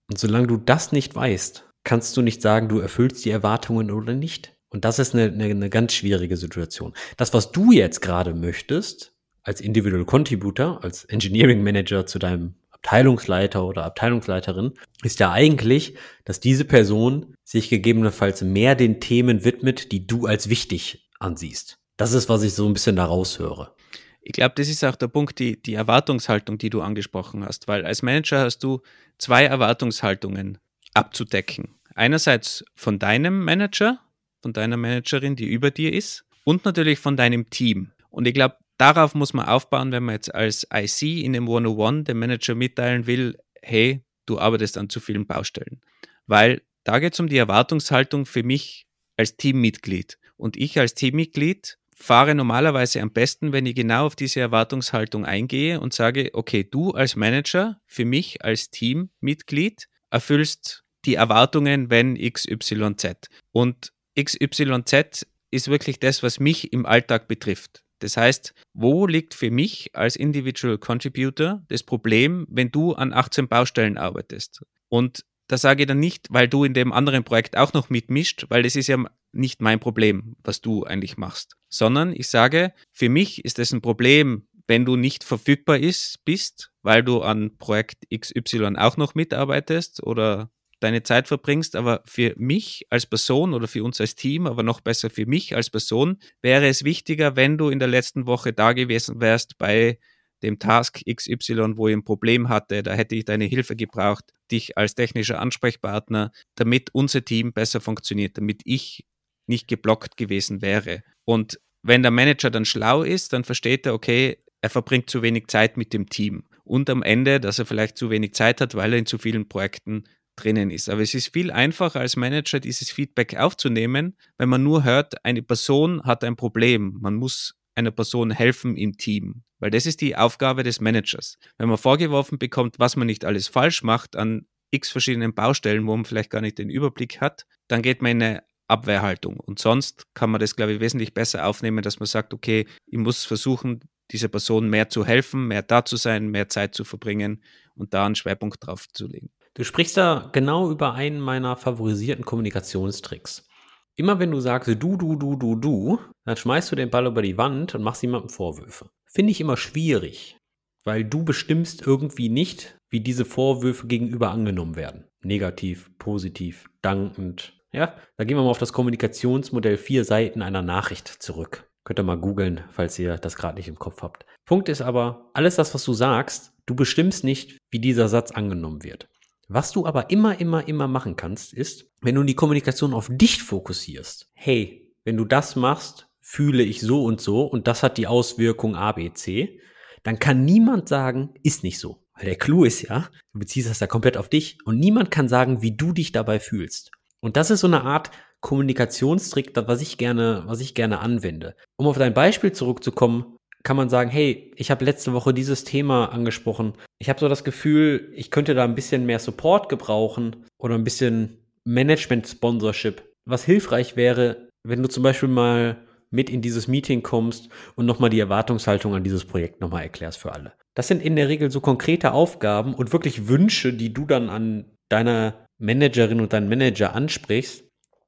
Und 0.09 0.18
solange 0.18 0.46
du 0.46 0.56
das 0.59 0.92
nicht 0.92 1.14
weißt, 1.14 1.68
kannst 1.83 2.16
du 2.16 2.22
nicht 2.22 2.42
sagen, 2.42 2.68
du 2.68 2.78
erfüllst 2.78 3.24
die 3.24 3.30
Erwartungen 3.30 3.90
oder 3.90 4.14
nicht. 4.14 4.54
Und 4.68 4.85
das 4.85 5.00
ist 5.00 5.14
eine, 5.14 5.24
eine, 5.24 5.44
eine 5.46 5.70
ganz 5.70 5.92
schwierige 5.94 6.37
Situation. 6.37 6.94
Das, 7.16 7.35
was 7.35 7.50
du 7.50 7.72
jetzt 7.72 8.00
gerade 8.00 8.35
möchtest, 8.35 9.12
als 9.42 9.61
Individual 9.61 10.04
Contributor, 10.04 10.85
als 10.85 11.04
Engineering 11.06 11.62
Manager 11.62 12.06
zu 12.06 12.18
deinem 12.18 12.54
Abteilungsleiter 12.82 13.64
oder 13.64 13.84
Abteilungsleiterin, 13.84 14.72
ist 15.02 15.20
ja 15.20 15.30
eigentlich, 15.30 15.96
dass 16.24 16.40
diese 16.40 16.64
Person 16.64 17.34
sich 17.44 17.68
gegebenenfalls 17.68 18.42
mehr 18.42 18.74
den 18.74 19.00
Themen 19.00 19.44
widmet, 19.44 19.92
die 19.92 20.06
du 20.06 20.26
als 20.26 20.48
wichtig 20.48 21.10
ansiehst. 21.18 21.78
Das 21.96 22.12
ist, 22.12 22.28
was 22.30 22.42
ich 22.42 22.54
so 22.54 22.66
ein 22.66 22.72
bisschen 22.72 22.96
daraus 22.96 23.38
höre. 23.38 23.74
Ich 24.22 24.32
glaube, 24.32 24.54
das 24.56 24.68
ist 24.68 24.84
auch 24.84 24.96
der 24.96 25.08
Punkt, 25.08 25.38
die, 25.38 25.60
die 25.60 25.74
Erwartungshaltung, 25.74 26.56
die 26.56 26.70
du 26.70 26.80
angesprochen 26.80 27.44
hast, 27.44 27.68
weil 27.68 27.84
als 27.84 28.02
Manager 28.02 28.40
hast 28.40 28.60
du 28.60 28.80
zwei 29.18 29.44
Erwartungshaltungen 29.44 30.58
abzudecken. 30.94 31.78
Einerseits 31.94 32.64
von 32.74 32.98
deinem 32.98 33.44
Manager, 33.44 34.00
von 34.40 34.52
deiner 34.54 34.78
Managerin, 34.78 35.36
die 35.36 35.46
über 35.46 35.70
dir 35.70 35.92
ist, 35.92 36.24
und 36.44 36.64
natürlich 36.64 36.98
von 36.98 37.16
deinem 37.16 37.50
Team. 37.50 37.92
Und 38.08 38.26
ich 38.26 38.34
glaube, 38.34 38.56
darauf 38.80 39.14
muss 39.14 39.32
man 39.34 39.46
aufbauen, 39.46 39.92
wenn 39.92 40.04
man 40.04 40.14
jetzt 40.14 40.34
als 40.34 40.66
IC 40.72 41.24
in 41.24 41.34
dem 41.34 41.44
101 41.44 42.04
dem 42.04 42.18
Manager 42.18 42.54
mitteilen 42.54 43.06
will, 43.06 43.36
hey, 43.62 44.02
du 44.26 44.38
arbeitest 44.38 44.78
an 44.78 44.88
zu 44.88 45.00
vielen 45.00 45.26
Baustellen. 45.26 45.80
Weil 46.26 46.62
da 46.84 46.98
geht 46.98 47.12
es 47.12 47.20
um 47.20 47.28
die 47.28 47.36
Erwartungshaltung 47.36 48.24
für 48.24 48.42
mich 48.42 48.86
als 49.16 49.36
Teammitglied. 49.36 50.18
Und 50.36 50.56
ich 50.56 50.78
als 50.78 50.94
Teammitglied 50.94 51.76
fahre 51.94 52.34
normalerweise 52.34 53.02
am 53.02 53.12
besten, 53.12 53.52
wenn 53.52 53.66
ich 53.66 53.74
genau 53.74 54.06
auf 54.06 54.16
diese 54.16 54.40
Erwartungshaltung 54.40 55.26
eingehe 55.26 55.80
und 55.80 55.92
sage, 55.92 56.30
okay, 56.32 56.64
du 56.64 56.92
als 56.92 57.14
Manager, 57.14 57.80
für 57.86 58.06
mich 58.06 58.42
als 58.42 58.70
Teammitglied, 58.70 59.88
erfüllst 60.08 60.84
die 61.04 61.16
Erwartungen, 61.16 61.90
wenn 61.90 62.16
XYZ. 62.16 63.28
Und 63.52 63.92
XYZ 64.18 65.26
ist 65.50 65.68
wirklich 65.68 66.00
das, 66.00 66.22
was 66.22 66.40
mich 66.40 66.72
im 66.72 66.86
Alltag 66.86 67.28
betrifft. 67.28 67.82
Das 68.00 68.16
heißt, 68.16 68.54
wo 68.74 69.06
liegt 69.06 69.34
für 69.34 69.50
mich 69.50 69.90
als 69.94 70.16
Individual 70.16 70.78
Contributor 70.78 71.62
das 71.68 71.82
Problem, 71.82 72.46
wenn 72.50 72.70
du 72.70 72.94
an 72.94 73.12
18 73.12 73.48
Baustellen 73.48 73.96
arbeitest? 73.96 74.62
Und 74.88 75.24
da 75.46 75.58
sage 75.58 75.82
ich 75.82 75.86
dann 75.88 75.98
nicht, 75.98 76.28
weil 76.30 76.48
du 76.48 76.64
in 76.64 76.74
dem 76.74 76.92
anderen 76.92 77.24
Projekt 77.24 77.56
auch 77.56 77.72
noch 77.72 77.90
mitmischt, 77.90 78.46
weil 78.48 78.62
das 78.62 78.76
ist 78.76 78.86
ja 78.86 79.04
nicht 79.32 79.60
mein 79.60 79.80
Problem, 79.80 80.36
was 80.42 80.60
du 80.60 80.84
eigentlich 80.84 81.16
machst, 81.16 81.56
sondern 81.68 82.12
ich 82.14 82.28
sage, 82.28 82.72
für 82.92 83.08
mich 83.08 83.44
ist 83.44 83.58
das 83.58 83.72
ein 83.72 83.80
Problem, 83.82 84.48
wenn 84.66 84.84
du 84.84 84.94
nicht 84.94 85.24
verfügbar 85.24 85.78
ist, 85.78 86.24
bist, 86.24 86.70
weil 86.82 87.02
du 87.02 87.22
an 87.22 87.56
Projekt 87.58 88.04
XY 88.16 88.76
auch 88.76 88.96
noch 88.96 89.16
mitarbeitest 89.16 90.02
oder 90.04 90.50
deine 90.80 91.02
Zeit 91.02 91.28
verbringst, 91.28 91.76
aber 91.76 92.02
für 92.06 92.34
mich 92.36 92.86
als 92.90 93.06
Person 93.06 93.54
oder 93.54 93.68
für 93.68 93.84
uns 93.84 94.00
als 94.00 94.14
Team, 94.14 94.46
aber 94.46 94.62
noch 94.62 94.80
besser 94.80 95.10
für 95.10 95.26
mich 95.26 95.54
als 95.54 95.70
Person, 95.70 96.18
wäre 96.42 96.66
es 96.66 96.84
wichtiger, 96.84 97.36
wenn 97.36 97.58
du 97.58 97.68
in 97.68 97.78
der 97.78 97.88
letzten 97.88 98.26
Woche 98.26 98.52
da 98.52 98.72
gewesen 98.72 99.20
wärst 99.20 99.58
bei 99.58 99.98
dem 100.42 100.58
Task 100.58 101.02
XY, 101.04 101.76
wo 101.76 101.88
ich 101.88 101.94
ein 101.94 102.04
Problem 102.04 102.48
hatte, 102.48 102.82
da 102.82 102.94
hätte 102.94 103.14
ich 103.14 103.26
deine 103.26 103.44
Hilfe 103.44 103.76
gebraucht, 103.76 104.32
dich 104.50 104.76
als 104.78 104.94
technischer 104.94 105.38
Ansprechpartner, 105.38 106.32
damit 106.54 106.90
unser 106.92 107.24
Team 107.24 107.52
besser 107.52 107.80
funktioniert, 107.80 108.38
damit 108.38 108.62
ich 108.64 109.04
nicht 109.46 109.68
geblockt 109.68 110.16
gewesen 110.16 110.62
wäre. 110.62 111.02
Und 111.24 111.60
wenn 111.82 112.02
der 112.02 112.10
Manager 112.10 112.50
dann 112.50 112.64
schlau 112.64 113.02
ist, 113.02 113.32
dann 113.32 113.44
versteht 113.44 113.86
er, 113.86 113.94
okay, 113.94 114.38
er 114.62 114.70
verbringt 114.70 115.10
zu 115.10 115.22
wenig 115.22 115.46
Zeit 115.48 115.76
mit 115.76 115.92
dem 115.92 116.08
Team. 116.08 116.44
Und 116.64 116.88
am 116.90 117.02
Ende, 117.02 117.40
dass 117.40 117.58
er 117.58 117.66
vielleicht 117.66 117.96
zu 117.96 118.10
wenig 118.10 118.34
Zeit 118.34 118.60
hat, 118.60 118.74
weil 118.74 118.92
er 118.92 118.98
in 118.98 119.06
zu 119.06 119.18
vielen 119.18 119.48
Projekten 119.48 120.04
drinnen 120.40 120.70
ist. 120.70 120.88
Aber 120.88 121.03
es 121.03 121.14
ist 121.14 121.33
viel 121.33 121.50
einfacher 121.50 122.00
als 122.00 122.16
Manager, 122.16 122.61
dieses 122.61 122.90
Feedback 122.90 123.37
aufzunehmen, 123.37 124.16
wenn 124.38 124.48
man 124.48 124.62
nur 124.62 124.85
hört, 124.85 125.24
eine 125.24 125.42
Person 125.42 126.03
hat 126.05 126.24
ein 126.24 126.37
Problem. 126.37 126.98
Man 127.00 127.14
muss 127.14 127.55
einer 127.74 127.90
Person 127.90 128.31
helfen 128.31 128.76
im 128.76 128.96
Team. 128.96 129.42
Weil 129.59 129.70
das 129.70 129.87
ist 129.87 130.00
die 130.00 130.16
Aufgabe 130.16 130.62
des 130.62 130.81
Managers. 130.81 131.38
Wenn 131.59 131.68
man 131.68 131.79
vorgeworfen 131.79 132.38
bekommt, 132.38 132.79
was 132.79 132.96
man 132.96 133.07
nicht 133.07 133.24
alles 133.24 133.48
falsch 133.48 133.83
macht 133.83 134.16
an 134.16 134.46
x 134.70 134.90
verschiedenen 134.90 135.35
Baustellen, 135.35 135.87
wo 135.87 135.96
man 135.96 136.05
vielleicht 136.05 136.31
gar 136.31 136.40
nicht 136.40 136.59
den 136.59 136.70
Überblick 136.70 137.20
hat, 137.20 137.46
dann 137.68 137.83
geht 137.83 138.03
man 138.03 138.12
in 138.12 138.22
eine 138.22 138.42
Abwehrhaltung. 138.68 139.38
Und 139.38 139.59
sonst 139.59 140.07
kann 140.14 140.31
man 140.31 140.40
das, 140.40 140.57
glaube 140.57 140.72
ich, 140.72 140.81
wesentlich 140.81 141.12
besser 141.12 141.46
aufnehmen, 141.46 141.83
dass 141.83 141.98
man 141.98 142.07
sagt, 142.07 142.33
okay, 142.33 142.66
ich 142.87 142.98
muss 142.98 143.24
versuchen, 143.24 143.81
dieser 144.12 144.29
Person 144.29 144.68
mehr 144.68 144.88
zu 144.88 145.05
helfen, 145.05 145.48
mehr 145.48 145.62
da 145.62 145.85
zu 145.85 145.96
sein, 145.96 146.29
mehr 146.29 146.48
Zeit 146.48 146.74
zu 146.74 146.85
verbringen 146.85 147.42
und 147.74 147.94
da 147.94 148.07
einen 148.07 148.14
Schwerpunkt 148.14 148.64
drauf 148.64 148.87
zu 148.92 149.07
legen. 149.07 149.31
Du 149.61 149.64
sprichst 149.64 149.99
da 149.99 150.31
genau 150.33 150.70
über 150.70 150.94
einen 150.94 151.20
meiner 151.20 151.55
favorisierten 151.55 152.25
Kommunikationstricks. 152.25 153.46
Immer 153.94 154.18
wenn 154.18 154.31
du 154.31 154.40
sagst 154.40 154.68
du, 154.68 154.75
du, 154.75 155.16
du, 155.16 155.37
du, 155.37 155.55
du, 155.55 155.99
dann 156.25 156.38
schmeißt 156.38 156.73
du 156.73 156.77
den 156.77 156.88
Ball 156.88 157.05
über 157.05 157.20
die 157.20 157.37
Wand 157.37 157.75
und 157.75 157.83
machst 157.83 158.01
jemandem 158.01 158.31
Vorwürfe. 158.31 158.88
Finde 159.05 159.33
ich 159.33 159.40
immer 159.42 159.59
schwierig, 159.59 160.38
weil 160.85 161.05
du 161.05 161.27
bestimmst 161.27 161.87
irgendwie 161.87 162.31
nicht, 162.31 162.79
wie 162.88 163.01
diese 163.01 163.27
Vorwürfe 163.27 163.87
gegenüber 163.87 164.31
angenommen 164.31 164.77
werden. 164.77 165.05
Negativ, 165.23 165.90
positiv, 165.99 166.70
dankend. 166.81 167.53
Ja, 167.70 167.94
da 168.16 168.25
gehen 168.25 168.38
wir 168.38 168.42
mal 168.42 168.49
auf 168.49 168.57
das 168.57 168.73
Kommunikationsmodell 168.73 169.77
vier 169.77 170.07
Seiten 170.07 170.40
einer 170.40 170.62
Nachricht 170.62 171.07
zurück. 171.07 171.70
Könnt 171.85 172.01
ihr 172.01 172.05
mal 172.05 172.16
googeln, 172.16 172.62
falls 172.70 172.99
ihr 172.99 173.18
das 173.18 173.37
gerade 173.37 173.59
nicht 173.59 173.68
im 173.68 173.79
Kopf 173.79 174.01
habt. 174.01 174.25
Punkt 174.46 174.70
ist 174.70 174.81
aber, 174.81 175.31
alles 175.35 175.57
das, 175.57 175.75
was 175.75 175.85
du 175.85 175.92
sagst, 175.92 176.55
du 176.64 176.75
bestimmst 176.75 177.25
nicht, 177.25 177.59
wie 177.70 177.79
dieser 177.79 178.09
Satz 178.09 178.31
angenommen 178.31 178.85
wird. 178.85 179.07
Was 179.52 179.72
du 179.72 179.84
aber 179.84 180.10
immer, 180.10 180.38
immer, 180.38 180.68
immer 180.68 180.86
machen 180.86 181.16
kannst, 181.16 181.52
ist, 181.52 181.90
wenn 182.02 182.14
du 182.14 182.22
die 182.22 182.36
Kommunikation 182.36 182.94
auf 182.94 183.08
dich 183.10 183.42
fokussierst. 183.42 184.30
Hey, 184.32 184.94
wenn 185.02 185.16
du 185.16 185.24
das 185.24 185.56
machst, 185.56 186.06
fühle 186.20 186.62
ich 186.62 186.80
so 186.80 187.02
und 187.02 187.20
so 187.20 187.46
und 187.46 187.66
das 187.66 187.82
hat 187.82 187.98
die 187.98 188.06
Auswirkung 188.06 188.76
A, 188.76 188.92
B, 188.92 189.12
C, 189.12 189.58
dann 190.04 190.20
kann 190.20 190.44
niemand 190.44 190.88
sagen, 190.88 191.34
ist 191.42 191.64
nicht 191.64 191.80
so. 191.80 192.00
Weil 192.14 192.26
der 192.26 192.36
Clou 192.36 192.62
ist 192.62 192.82
ja, 192.82 193.08
du 193.32 193.40
beziehst 193.40 193.68
das 193.68 193.80
ja 193.80 193.88
komplett 193.88 194.16
auf 194.16 194.28
dich 194.28 194.58
und 194.66 194.78
niemand 194.78 195.10
kann 195.10 195.28
sagen, 195.28 195.62
wie 195.62 195.76
du 195.76 195.92
dich 195.92 196.12
dabei 196.12 196.38
fühlst. 196.38 196.92
Und 197.18 197.36
das 197.36 197.50
ist 197.50 197.58
so 197.58 197.66
eine 197.66 197.82
Art 197.82 198.12
Kommunikationstrick, 198.38 199.50
was 199.56 199.82
ich 199.82 199.98
gerne, 199.98 200.44
was 200.46 200.60
ich 200.60 200.76
gerne 200.76 201.00
anwende. 201.00 201.56
Um 201.76 201.88
auf 201.88 201.98
dein 201.98 202.14
Beispiel 202.14 202.52
zurückzukommen, 202.52 203.36
kann 203.62 203.77
man 203.77 203.88
sagen, 203.88 204.11
hey, 204.11 204.53
ich 204.57 204.70
habe 204.70 204.85
letzte 204.85 205.12
Woche 205.12 205.35
dieses 205.35 205.64
Thema 205.64 206.07
angesprochen. 206.07 206.75
Ich 206.99 207.09
habe 207.09 207.20
so 207.20 207.29
das 207.29 207.44
Gefühl, 207.44 208.11
ich 208.14 208.31
könnte 208.31 208.55
da 208.55 208.64
ein 208.64 208.75
bisschen 208.75 209.07
mehr 209.07 209.18
Support 209.18 209.68
gebrauchen 209.68 210.44
oder 210.59 210.75
ein 210.75 210.85
bisschen 210.85 211.38
Management-Sponsorship. 211.64 213.03
Was 213.27 213.44
hilfreich 213.44 213.96
wäre, 213.96 214.49
wenn 214.62 214.83
du 214.83 214.88
zum 214.88 215.03
Beispiel 215.03 215.29
mal 215.29 215.77
mit 216.11 216.29
in 216.29 216.42
dieses 216.42 216.68
Meeting 216.68 217.03
kommst 217.03 217.49
und 217.77 217.87
nochmal 217.87 218.11
die 218.11 218.18
Erwartungshaltung 218.18 218.94
an 218.94 219.05
dieses 219.05 219.25
Projekt 219.25 219.61
nochmal 219.61 219.83
erklärst 219.83 220.18
für 220.18 220.33
alle. 220.33 220.53
Das 220.75 220.88
sind 220.88 221.03
in 221.03 221.16
der 221.16 221.29
Regel 221.29 221.51
so 221.51 221.61
konkrete 221.61 222.12
Aufgaben 222.12 222.75
und 222.75 222.92
wirklich 222.92 223.29
Wünsche, 223.29 223.73
die 223.73 223.92
du 223.92 224.07
dann 224.07 224.29
an 224.29 224.64
deiner 224.88 225.46
Managerin 225.59 226.20
und 226.20 226.33
deinen 226.33 226.49
Manager 226.49 226.94
ansprichst. 226.94 227.64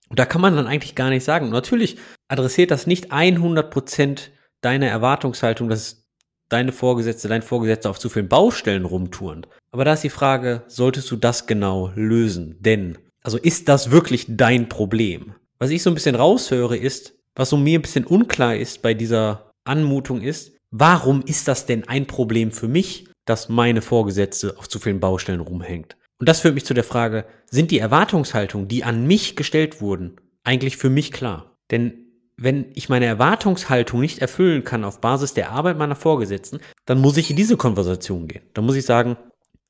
Und 0.08 0.18
da 0.18 0.26
kann 0.26 0.40
man 0.40 0.56
dann 0.56 0.66
eigentlich 0.66 0.94
gar 0.94 1.10
nicht 1.10 1.24
sagen. 1.24 1.50
natürlich 1.50 1.96
adressiert 2.28 2.70
das 2.70 2.86
nicht 2.86 3.12
100 3.12 3.70
Prozent 3.70 4.32
deine 4.62 4.88
Erwartungshaltung, 4.88 5.68
dass 5.68 6.06
deine 6.48 6.72
Vorgesetzte, 6.72 7.28
dein 7.28 7.42
Vorgesetzter 7.42 7.90
auf 7.90 7.98
zu 7.98 8.08
vielen 8.08 8.28
Baustellen 8.28 8.84
rumturnt. 8.84 9.48
Aber 9.70 9.84
da 9.84 9.94
ist 9.94 10.04
die 10.04 10.10
Frage, 10.10 10.62
solltest 10.66 11.10
du 11.10 11.16
das 11.16 11.46
genau 11.46 11.90
lösen? 11.94 12.56
Denn, 12.60 12.98
also 13.22 13.38
ist 13.38 13.68
das 13.68 13.90
wirklich 13.90 14.26
dein 14.28 14.68
Problem? 14.68 15.34
Was 15.58 15.70
ich 15.70 15.82
so 15.82 15.90
ein 15.90 15.94
bisschen 15.94 16.14
raushöre 16.14 16.76
ist, 16.76 17.14
was 17.34 17.50
so 17.50 17.56
mir 17.56 17.78
ein 17.78 17.82
bisschen 17.82 18.04
unklar 18.04 18.56
ist 18.56 18.82
bei 18.82 18.94
dieser 18.94 19.50
Anmutung 19.64 20.20
ist, 20.20 20.56
warum 20.70 21.22
ist 21.22 21.48
das 21.48 21.66
denn 21.66 21.88
ein 21.88 22.06
Problem 22.06 22.52
für 22.52 22.68
mich, 22.68 23.08
dass 23.24 23.48
meine 23.48 23.80
Vorgesetzte 23.80 24.58
auf 24.58 24.68
zu 24.68 24.78
vielen 24.78 25.00
Baustellen 25.00 25.40
rumhängt? 25.40 25.96
Und 26.18 26.28
das 26.28 26.40
führt 26.40 26.54
mich 26.54 26.66
zu 26.66 26.74
der 26.74 26.84
Frage, 26.84 27.24
sind 27.50 27.70
die 27.70 27.78
Erwartungshaltungen, 27.78 28.68
die 28.68 28.84
an 28.84 29.06
mich 29.06 29.36
gestellt 29.36 29.80
wurden, 29.80 30.20
eigentlich 30.44 30.76
für 30.76 30.90
mich 30.90 31.12
klar? 31.12 31.56
Denn 31.70 32.01
wenn 32.42 32.66
ich 32.74 32.88
meine 32.88 33.06
Erwartungshaltung 33.06 34.00
nicht 34.00 34.18
erfüllen 34.18 34.64
kann 34.64 34.84
auf 34.84 35.00
Basis 35.00 35.32
der 35.32 35.52
Arbeit 35.52 35.78
meiner 35.78 35.94
Vorgesetzten, 35.94 36.60
dann 36.86 37.00
muss 37.00 37.16
ich 37.16 37.30
in 37.30 37.36
diese 37.36 37.56
Konversation 37.56 38.26
gehen. 38.26 38.42
Dann 38.54 38.66
muss 38.66 38.74
ich 38.74 38.84
sagen, 38.84 39.16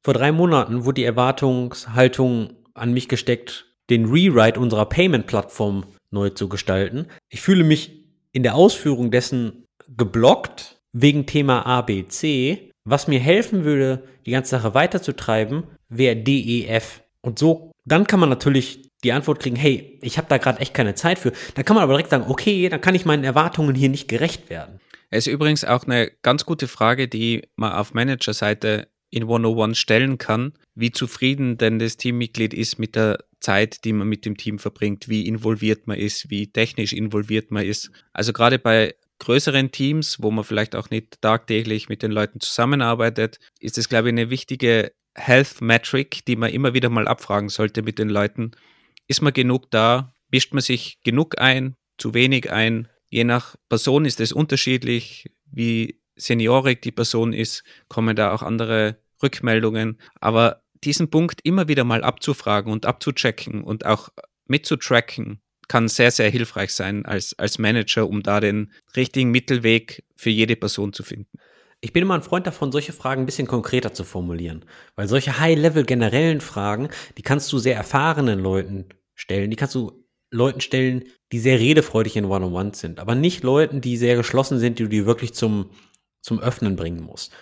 vor 0.03 0.15
drei 0.15 0.33
Monaten 0.33 0.85
wurde 0.85 0.95
die 0.95 1.05
Erwartungshaltung 1.05 2.55
an 2.75 2.93
mich 2.93 3.09
gesteckt, 3.09 3.67
den 3.91 4.07
Rewrite 4.07 4.59
unserer 4.59 4.87
Payment-Plattform 4.87 5.85
neu 6.11 6.31
zu 6.31 6.49
gestalten. 6.49 7.07
Ich 7.29 7.43
fühle 7.43 7.63
mich 7.63 8.07
in 8.33 8.43
der 8.43 8.55
Ausführung 8.55 9.11
dessen 9.11 9.67
geblockt 9.95 10.81
wegen 10.93 11.27
Thema 11.27 11.67
ABC. 11.67 12.71
Was 12.85 13.07
mir 13.07 13.21
helfen 13.21 13.65
würde, 13.65 14.05
die 14.25 14.31
ganze 14.31 14.51
Sache 14.51 14.75
weiterzutreiben, 14.75 15.65
wäre 15.89 16.17
DEF. 16.17 17.03
Und 17.21 17.39
so, 17.39 17.71
dann 17.85 18.07
kann 18.07 18.21
man 18.21 18.31
natürlich 18.31 18.89
die 19.05 19.13
Antwort 19.13 19.41
kriegen, 19.41 19.57
hey, 19.57 19.99
ich 20.03 20.19
habe 20.19 20.29
da 20.29 20.39
gerade 20.39 20.61
echt 20.61 20.75
keine 20.75 20.95
Zeit 20.95 21.19
für, 21.19 21.33
dann 21.55 21.65
kann 21.65 21.75
man 21.75 21.83
aber 21.83 21.95
direkt 21.95 22.11
sagen, 22.11 22.25
okay, 22.29 22.69
dann 22.69 22.81
kann 22.81 22.95
ich 22.95 23.05
meinen 23.05 23.25
Erwartungen 23.25 23.75
hier 23.75 23.89
nicht 23.89 24.09
gerecht 24.09 24.51
werden. 24.51 24.81
Es 25.11 25.27
ist 25.27 25.33
übrigens 25.33 25.65
auch 25.65 25.85
eine 25.85 26.11
ganz 26.23 26.47
gute 26.47 26.69
Frage, 26.69 27.09
die 27.09 27.43
man 27.57 27.73
auf 27.73 27.93
Managerseite 27.93 28.89
in 29.11 29.25
101 29.25 29.77
stellen 29.77 30.17
kann, 30.17 30.55
wie 30.75 30.91
zufrieden 30.91 31.59
denn 31.59 31.79
das 31.79 31.99
Teammitglied 31.99 32.55
ist 32.55 32.79
mit 32.79 32.97
der 32.97 33.19
Zeit, 33.41 33.85
die 33.85 33.93
man 33.93 34.09
mit 34.09 34.25
dem 34.25 34.39
Team 34.39 34.59
verbringt, 34.59 35.09
wie 35.09 35.27
involviert 35.27 35.87
man 35.87 35.99
ist, 35.99 36.31
wie 36.31 36.51
technisch 36.51 36.95
involviert 36.95 37.51
man 37.51 37.67
ist. 37.67 37.91
Also 38.15 38.33
gerade 38.33 38.59
bei 38.59 38.95
größeren 39.19 39.71
Teams, 39.71 40.23
wo 40.23 40.31
man 40.31 40.45
vielleicht 40.45 40.75
auch 40.75 40.89
nicht 40.89 41.21
tagtäglich 41.21 41.89
mit 41.91 42.03
den 42.03 42.11
Leuten 42.11 42.41
zusammenarbeitet, 42.41 43.39
ist 43.61 43.77
es, 43.77 43.89
glaube 43.89 44.09
ich, 44.09 44.13
eine 44.13 44.31
wichtige 44.31 44.93
Health 45.15 45.61
Metric, 45.61 46.25
die 46.27 46.37
man 46.37 46.51
immer 46.51 46.73
wieder 46.73 46.89
mal 46.89 47.07
abfragen 47.07 47.51
sollte 47.51 47.83
mit 47.83 47.99
den 47.99 48.09
Leuten. 48.09 48.53
Ist 49.13 49.21
man 49.21 49.35
genug 49.35 49.71
da? 49.71 50.15
Mischt 50.31 50.55
man 50.55 50.63
sich 50.63 50.99
genug 51.05 51.39
ein? 51.39 51.77
Zu 51.99 52.15
wenig 52.15 52.51
ein? 52.51 52.89
Je 53.11 53.25
nach 53.25 53.57
Person 53.69 54.07
ist 54.07 54.21
es 54.21 54.33
unterschiedlich, 54.33 55.31
wie 55.45 56.01
seniorig 56.17 56.81
die 56.81 56.93
Person 56.93 57.35
ist, 57.35 57.63
kommen 57.89 58.17
da 58.17 58.33
auch 58.33 58.41
andere 58.41 59.03
Rückmeldungen. 59.23 60.01
Aber 60.19 60.63
diesen 60.83 61.11
Punkt 61.11 61.43
immer 61.45 61.69
wieder 61.69 61.85
mal 61.85 62.05
abzufragen 62.05 62.73
und 62.73 62.87
abzuchecken 62.87 63.63
und 63.63 63.85
auch 63.85 64.09
mitzutracken, 64.47 65.43
kann 65.69 65.89
sehr, 65.89 66.11
sehr 66.11 66.31
hilfreich 66.31 66.73
sein 66.73 67.05
als, 67.05 67.39
als 67.39 67.59
Manager, 67.59 68.09
um 68.09 68.23
da 68.23 68.41
den 68.41 68.73
richtigen 68.97 69.31
Mittelweg 69.31 70.05
für 70.17 70.31
jede 70.31 70.57
Person 70.57 70.95
zu 70.95 71.03
finden. 71.03 71.39
Ich 71.83 71.93
bin 71.93 72.05
immer 72.05 72.15
ein 72.15 72.23
Freund 72.23 72.47
davon, 72.47 72.73
solche 72.73 72.95
Fragen 72.95 73.25
ein 73.25 73.27
bisschen 73.27 73.47
konkreter 73.47 73.93
zu 73.93 74.05
formulieren. 74.05 74.65
Weil 74.97 75.07
solche 75.07 75.39
High-Level 75.39 75.85
generellen 75.85 76.41
Fragen, 76.41 76.89
die 77.19 77.23
kannst 77.23 77.53
du 77.53 77.59
sehr 77.59 77.77
erfahrenen 77.77 78.39
Leuten 78.39 78.87
stellen, 79.23 79.51
die 79.51 79.57
kannst 79.57 79.75
du 79.75 80.05
Leuten 80.31 80.61
stellen, 80.61 81.05
die 81.31 81.39
sehr 81.39 81.59
redefreudig 81.59 82.17
in 82.17 82.25
One-on-One 82.25 82.73
sind, 82.75 82.99
aber 82.99 83.15
nicht 83.15 83.43
Leuten, 83.45 83.81
die 83.81 83.97
sehr 83.97 84.17
geschlossen 84.17 84.59
sind, 84.59 84.79
die 84.79 84.85
du 84.85 84.89
dir 84.89 85.07
wirklich 85.07 85.33
zum, 85.35 85.71
zum 86.23 86.41
Öffnen 86.41 86.77
bringen 86.77 87.03
musst. 87.03 87.33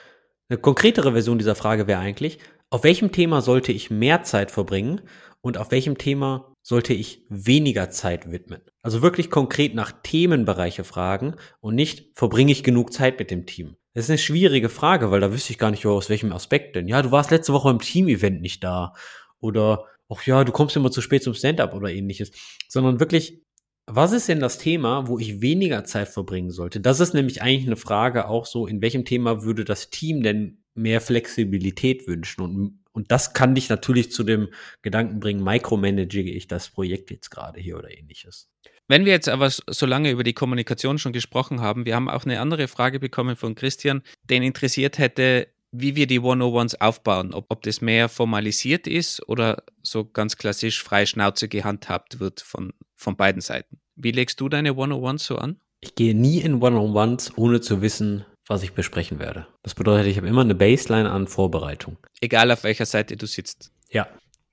Eine 0.49 0.59
konkretere 0.59 1.13
Version 1.13 1.39
dieser 1.39 1.55
Frage 1.55 1.87
wäre 1.87 2.01
eigentlich, 2.01 2.39
auf 2.71 2.85
welchem 2.85 3.13
Thema 3.13 3.41
sollte 3.41 3.73
ich 3.73 3.91
mehr 3.91 4.23
Zeit 4.25 4.51
verbringen 4.51 5.01
und 5.41 5.59
auf 5.59 5.71
welchem 5.71 5.99
Thema 5.99 6.53
sollte 6.63 6.93
ich 6.93 7.25
weniger 7.29 7.91
Zeit 7.91 8.31
widmen? 8.31 8.61
Also 8.83 9.03
wirklich 9.03 9.31
konkret 9.31 9.75
nach 9.75 9.93
Themenbereiche 10.03 10.85
fragen 10.85 11.37
und 11.61 11.75
nicht, 11.75 12.19
verbringe 12.19 12.53
ich 12.53 12.63
genug 12.63 12.93
Zeit 12.93 13.19
mit 13.19 13.31
dem 13.31 13.47
Team? 13.47 13.77
Das 13.95 14.05
ist 14.05 14.11
eine 14.11 14.19
schwierige 14.19 14.69
Frage, 14.69 15.11
weil 15.11 15.21
da 15.21 15.33
wüsste 15.33 15.53
ich 15.53 15.59
gar 15.59 15.71
nicht, 15.71 15.87
aus 15.87 16.11
welchem 16.11 16.33
Aspekt 16.33 16.77
denn. 16.77 16.87
Ja, 16.87 17.03
du 17.03 17.11
warst 17.11 17.31
letzte 17.31 17.53
Woche 17.53 17.71
im 17.71 17.81
Team-Event 17.81 18.41
nicht 18.41 18.63
da. 18.63 18.93
Oder, 19.41 19.87
ach 20.11 20.27
ja, 20.27 20.45
du 20.45 20.53
kommst 20.53 20.77
immer 20.77 20.91
zu 20.91 21.01
spät 21.01 21.23
zum 21.23 21.35
Stand-up 21.35 21.75
oder 21.75 21.91
ähnliches. 21.91 22.33
Sondern 22.69 23.01
wirklich, 23.01 23.43
was 23.87 24.13
ist 24.13 24.29
denn 24.29 24.41
das 24.41 24.59
Thema, 24.59 25.09
wo 25.09 25.19
ich 25.19 25.41
weniger 25.41 25.85
Zeit 25.85 26.09
verbringen 26.09 26.51
sollte? 26.51 26.81
Das 26.81 27.01
ist 27.01 27.15
nämlich 27.15 27.43
eigentlich 27.43 27.67
eine 27.67 27.77
Frage 27.77 28.29
auch 28.29 28.47
so, 28.47 28.67
in 28.67 28.83
welchem 28.83 29.05
Thema 29.05 29.43
würde 29.43 29.65
das 29.65 29.91
Team 29.91 30.23
denn 30.23 30.63
mehr 30.75 31.01
Flexibilität 31.01 32.07
wünschen? 32.07 32.43
Und, 32.43 32.81
und 32.93 33.11
das 33.11 33.33
kann 33.33 33.55
dich 33.55 33.69
natürlich 33.69 34.13
zu 34.13 34.23
dem 34.23 34.49
Gedanken 34.83 35.21
bringen, 35.21 35.43
micromanage 35.43 36.21
ich 36.21 36.47
das 36.47 36.71
Projekt 36.71 37.11
jetzt 37.11 37.31
gerade 37.31 37.61
hier 37.61 37.79
oder 37.79 37.91
ähnliches. 37.97 38.49
Wenn 38.89 39.05
wir 39.05 39.13
jetzt 39.13 39.29
aber 39.29 39.49
so 39.51 39.87
lange 39.87 40.11
über 40.11 40.25
die 40.25 40.33
Kommunikation 40.33 40.99
schon 40.99 41.13
gesprochen 41.13 41.61
haben, 41.61 41.87
wir 41.87 41.95
haben 41.95 42.09
auch 42.09 42.25
eine 42.25 42.41
andere 42.41 42.67
Frage 42.67 42.99
bekommen 42.99 43.37
von 43.37 43.55
Christian, 43.55 44.03
den 44.25 44.43
interessiert 44.43 44.99
hätte, 44.99 45.47
wie 45.73 45.97
wir 45.97 46.07
die 46.07 46.21
101s 46.21 46.81
aufbauen, 46.81 47.35
ob, 47.35 47.47
ob 47.49 47.63
das 47.63 47.81
mehr 47.81 48.09
formalisiert 48.09 48.87
ist 48.87 49.27
oder 49.29 49.63
so 49.83 50.05
ganz 50.05 50.37
klassisch 50.37 50.83
frei 50.83 51.07
Schnauze 51.07 51.49
gehandhabt 51.49 52.21
wird 52.21 52.41
von, 52.41 52.73
von 52.95 53.17
beiden 53.17 53.41
Seiten. 53.41 53.81
Wie 53.97 54.13
legst 54.13 54.41
du 54.41 54.49
deine 54.49 54.73
101s 54.73 55.19
so 55.19 55.37
an? 55.37 55.61
Ich 55.81 55.95
gehe 55.95 56.15
nie 56.15 56.41
in 56.41 56.61
101s, 56.61 57.33
ohne 57.37 57.61
zu 57.61 57.83
wissen, 57.83 58.25
was 58.47 58.63
ich 58.63 58.73
besprechen 58.73 59.19
werde. 59.19 59.47
Das 59.63 59.75
bedeutet, 59.75 60.07
ich 60.07 60.17
habe 60.17 60.29
immer 60.29 60.43
eine 60.43 60.55
Baseline 60.55 61.11
an 61.11 61.27
Vorbereitung. 61.27 61.97
Egal 62.21 62.51
auf 62.51 62.65
welcher 62.65 62.87
Seite 62.87 63.17
du 63.17 63.27
sitzt. 63.27 63.73
Ja. 63.91 64.09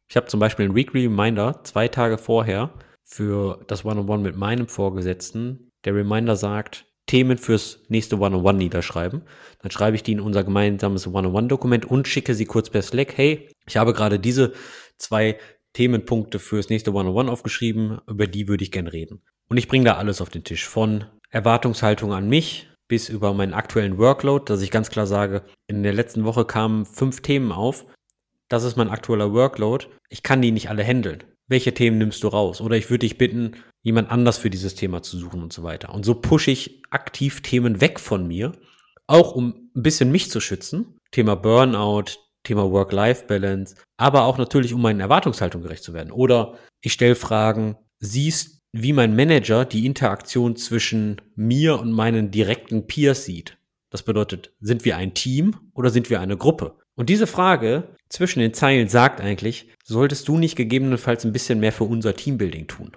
Ich 0.09 0.15
habe 0.15 0.27
zum 0.27 0.39
Beispiel 0.39 0.65
einen 0.65 0.75
Weekly 0.75 1.07
Reminder 1.07 1.61
zwei 1.63 1.89
Tage 1.89 2.17
vorher, 2.17 2.71
für 3.07 3.63
das 3.67 3.85
One-on-One 3.85 4.21
mit 4.21 4.35
meinem 4.35 4.67
Vorgesetzten. 4.67 5.71
Der 5.85 5.95
Reminder 5.95 6.35
sagt, 6.35 6.85
Themen 7.07 7.37
fürs 7.37 7.79
nächste 7.87 8.19
One-on-One 8.19 8.57
niederschreiben. 8.57 9.23
Dann 9.61 9.71
schreibe 9.71 9.95
ich 9.95 10.03
die 10.03 10.11
in 10.11 10.19
unser 10.19 10.43
gemeinsames 10.43 11.07
One-on-One-Dokument 11.07 11.85
und 11.85 12.07
schicke 12.07 12.35
sie 12.35 12.45
kurz 12.45 12.69
per 12.69 12.81
Slack. 12.81 13.17
Hey, 13.17 13.49
ich 13.65 13.77
habe 13.77 13.93
gerade 13.93 14.19
diese 14.19 14.53
zwei 14.97 15.37
Themenpunkte 15.73 16.39
fürs 16.39 16.69
nächste 16.69 16.93
One-on-One 16.93 17.31
aufgeschrieben, 17.31 17.99
über 18.07 18.27
die 18.27 18.47
würde 18.47 18.63
ich 18.63 18.71
gern 18.71 18.87
reden. 18.87 19.21
Und 19.49 19.57
ich 19.57 19.67
bringe 19.67 19.85
da 19.85 19.95
alles 19.95 20.21
auf 20.21 20.29
den 20.29 20.43
Tisch, 20.43 20.67
von 20.67 21.05
Erwartungshaltung 21.29 22.13
an 22.13 22.29
mich 22.29 22.69
bis 22.87 23.09
über 23.09 23.33
meinen 23.33 23.53
aktuellen 23.53 23.97
Workload, 23.97 24.45
dass 24.45 24.61
ich 24.61 24.71
ganz 24.71 24.89
klar 24.89 25.07
sage, 25.07 25.43
in 25.67 25.83
der 25.83 25.93
letzten 25.93 26.23
Woche 26.23 26.45
kamen 26.45 26.85
fünf 26.85 27.21
Themen 27.21 27.51
auf. 27.51 27.85
Das 28.49 28.63
ist 28.63 28.77
mein 28.77 28.89
aktueller 28.89 29.33
Workload. 29.33 29.87
Ich 30.09 30.23
kann 30.23 30.41
die 30.41 30.51
nicht 30.51 30.69
alle 30.69 30.83
handeln 30.83 31.23
welche 31.47 31.73
Themen 31.73 31.97
nimmst 31.97 32.23
du 32.23 32.27
raus? 32.27 32.61
Oder 32.61 32.75
ich 32.77 32.89
würde 32.89 33.07
dich 33.07 33.17
bitten, 33.17 33.55
jemand 33.81 34.11
anders 34.11 34.37
für 34.37 34.49
dieses 34.49 34.75
Thema 34.75 35.01
zu 35.01 35.17
suchen 35.17 35.41
und 35.41 35.53
so 35.53 35.63
weiter. 35.63 35.93
Und 35.93 36.03
so 36.03 36.15
pushe 36.15 36.51
ich 36.51 36.81
aktiv 36.89 37.41
Themen 37.41 37.81
weg 37.81 37.99
von 37.99 38.27
mir, 38.27 38.51
auch 39.07 39.33
um 39.33 39.69
ein 39.75 39.83
bisschen 39.83 40.11
mich 40.11 40.29
zu 40.29 40.41
schützen. 40.41 40.97
Thema 41.11 41.35
Burnout, 41.35 42.19
Thema 42.43 42.69
Work-Life-Balance, 42.69 43.75
aber 43.97 44.25
auch 44.25 44.37
natürlich, 44.37 44.73
um 44.73 44.81
meinen 44.81 44.99
Erwartungshaltung 44.99 45.61
gerecht 45.61 45.83
zu 45.83 45.93
werden. 45.93 46.11
Oder 46.11 46.57
ich 46.81 46.93
stelle 46.93 47.15
Fragen, 47.15 47.77
siehst, 47.99 48.61
wie 48.73 48.93
mein 48.93 49.15
Manager 49.15 49.63
die 49.63 49.85
Interaktion 49.85 50.55
zwischen 50.57 51.21
mir 51.35 51.79
und 51.79 51.91
meinen 51.93 52.29
direkten 52.31 52.85
Peers 52.87 53.23
sieht. 53.23 53.57
Das 53.89 54.03
bedeutet, 54.03 54.53
sind 54.59 54.83
wir 54.83 54.97
ein 54.97 55.13
Team 55.13 55.55
oder 55.73 55.89
sind 55.89 56.09
wir 56.09 56.19
eine 56.19 56.35
Gruppe? 56.35 56.77
Und 56.95 57.09
diese 57.09 57.25
Frage 57.25 57.95
zwischen 58.09 58.39
den 58.39 58.53
Zeilen 58.53 58.87
sagt 58.87 59.21
eigentlich, 59.21 59.69
solltest 59.83 60.27
du 60.27 60.37
nicht 60.37 60.55
gegebenenfalls 60.55 61.25
ein 61.25 61.33
bisschen 61.33 61.59
mehr 61.59 61.71
für 61.71 61.83
unser 61.83 62.15
Teambuilding 62.15 62.67
tun? 62.67 62.95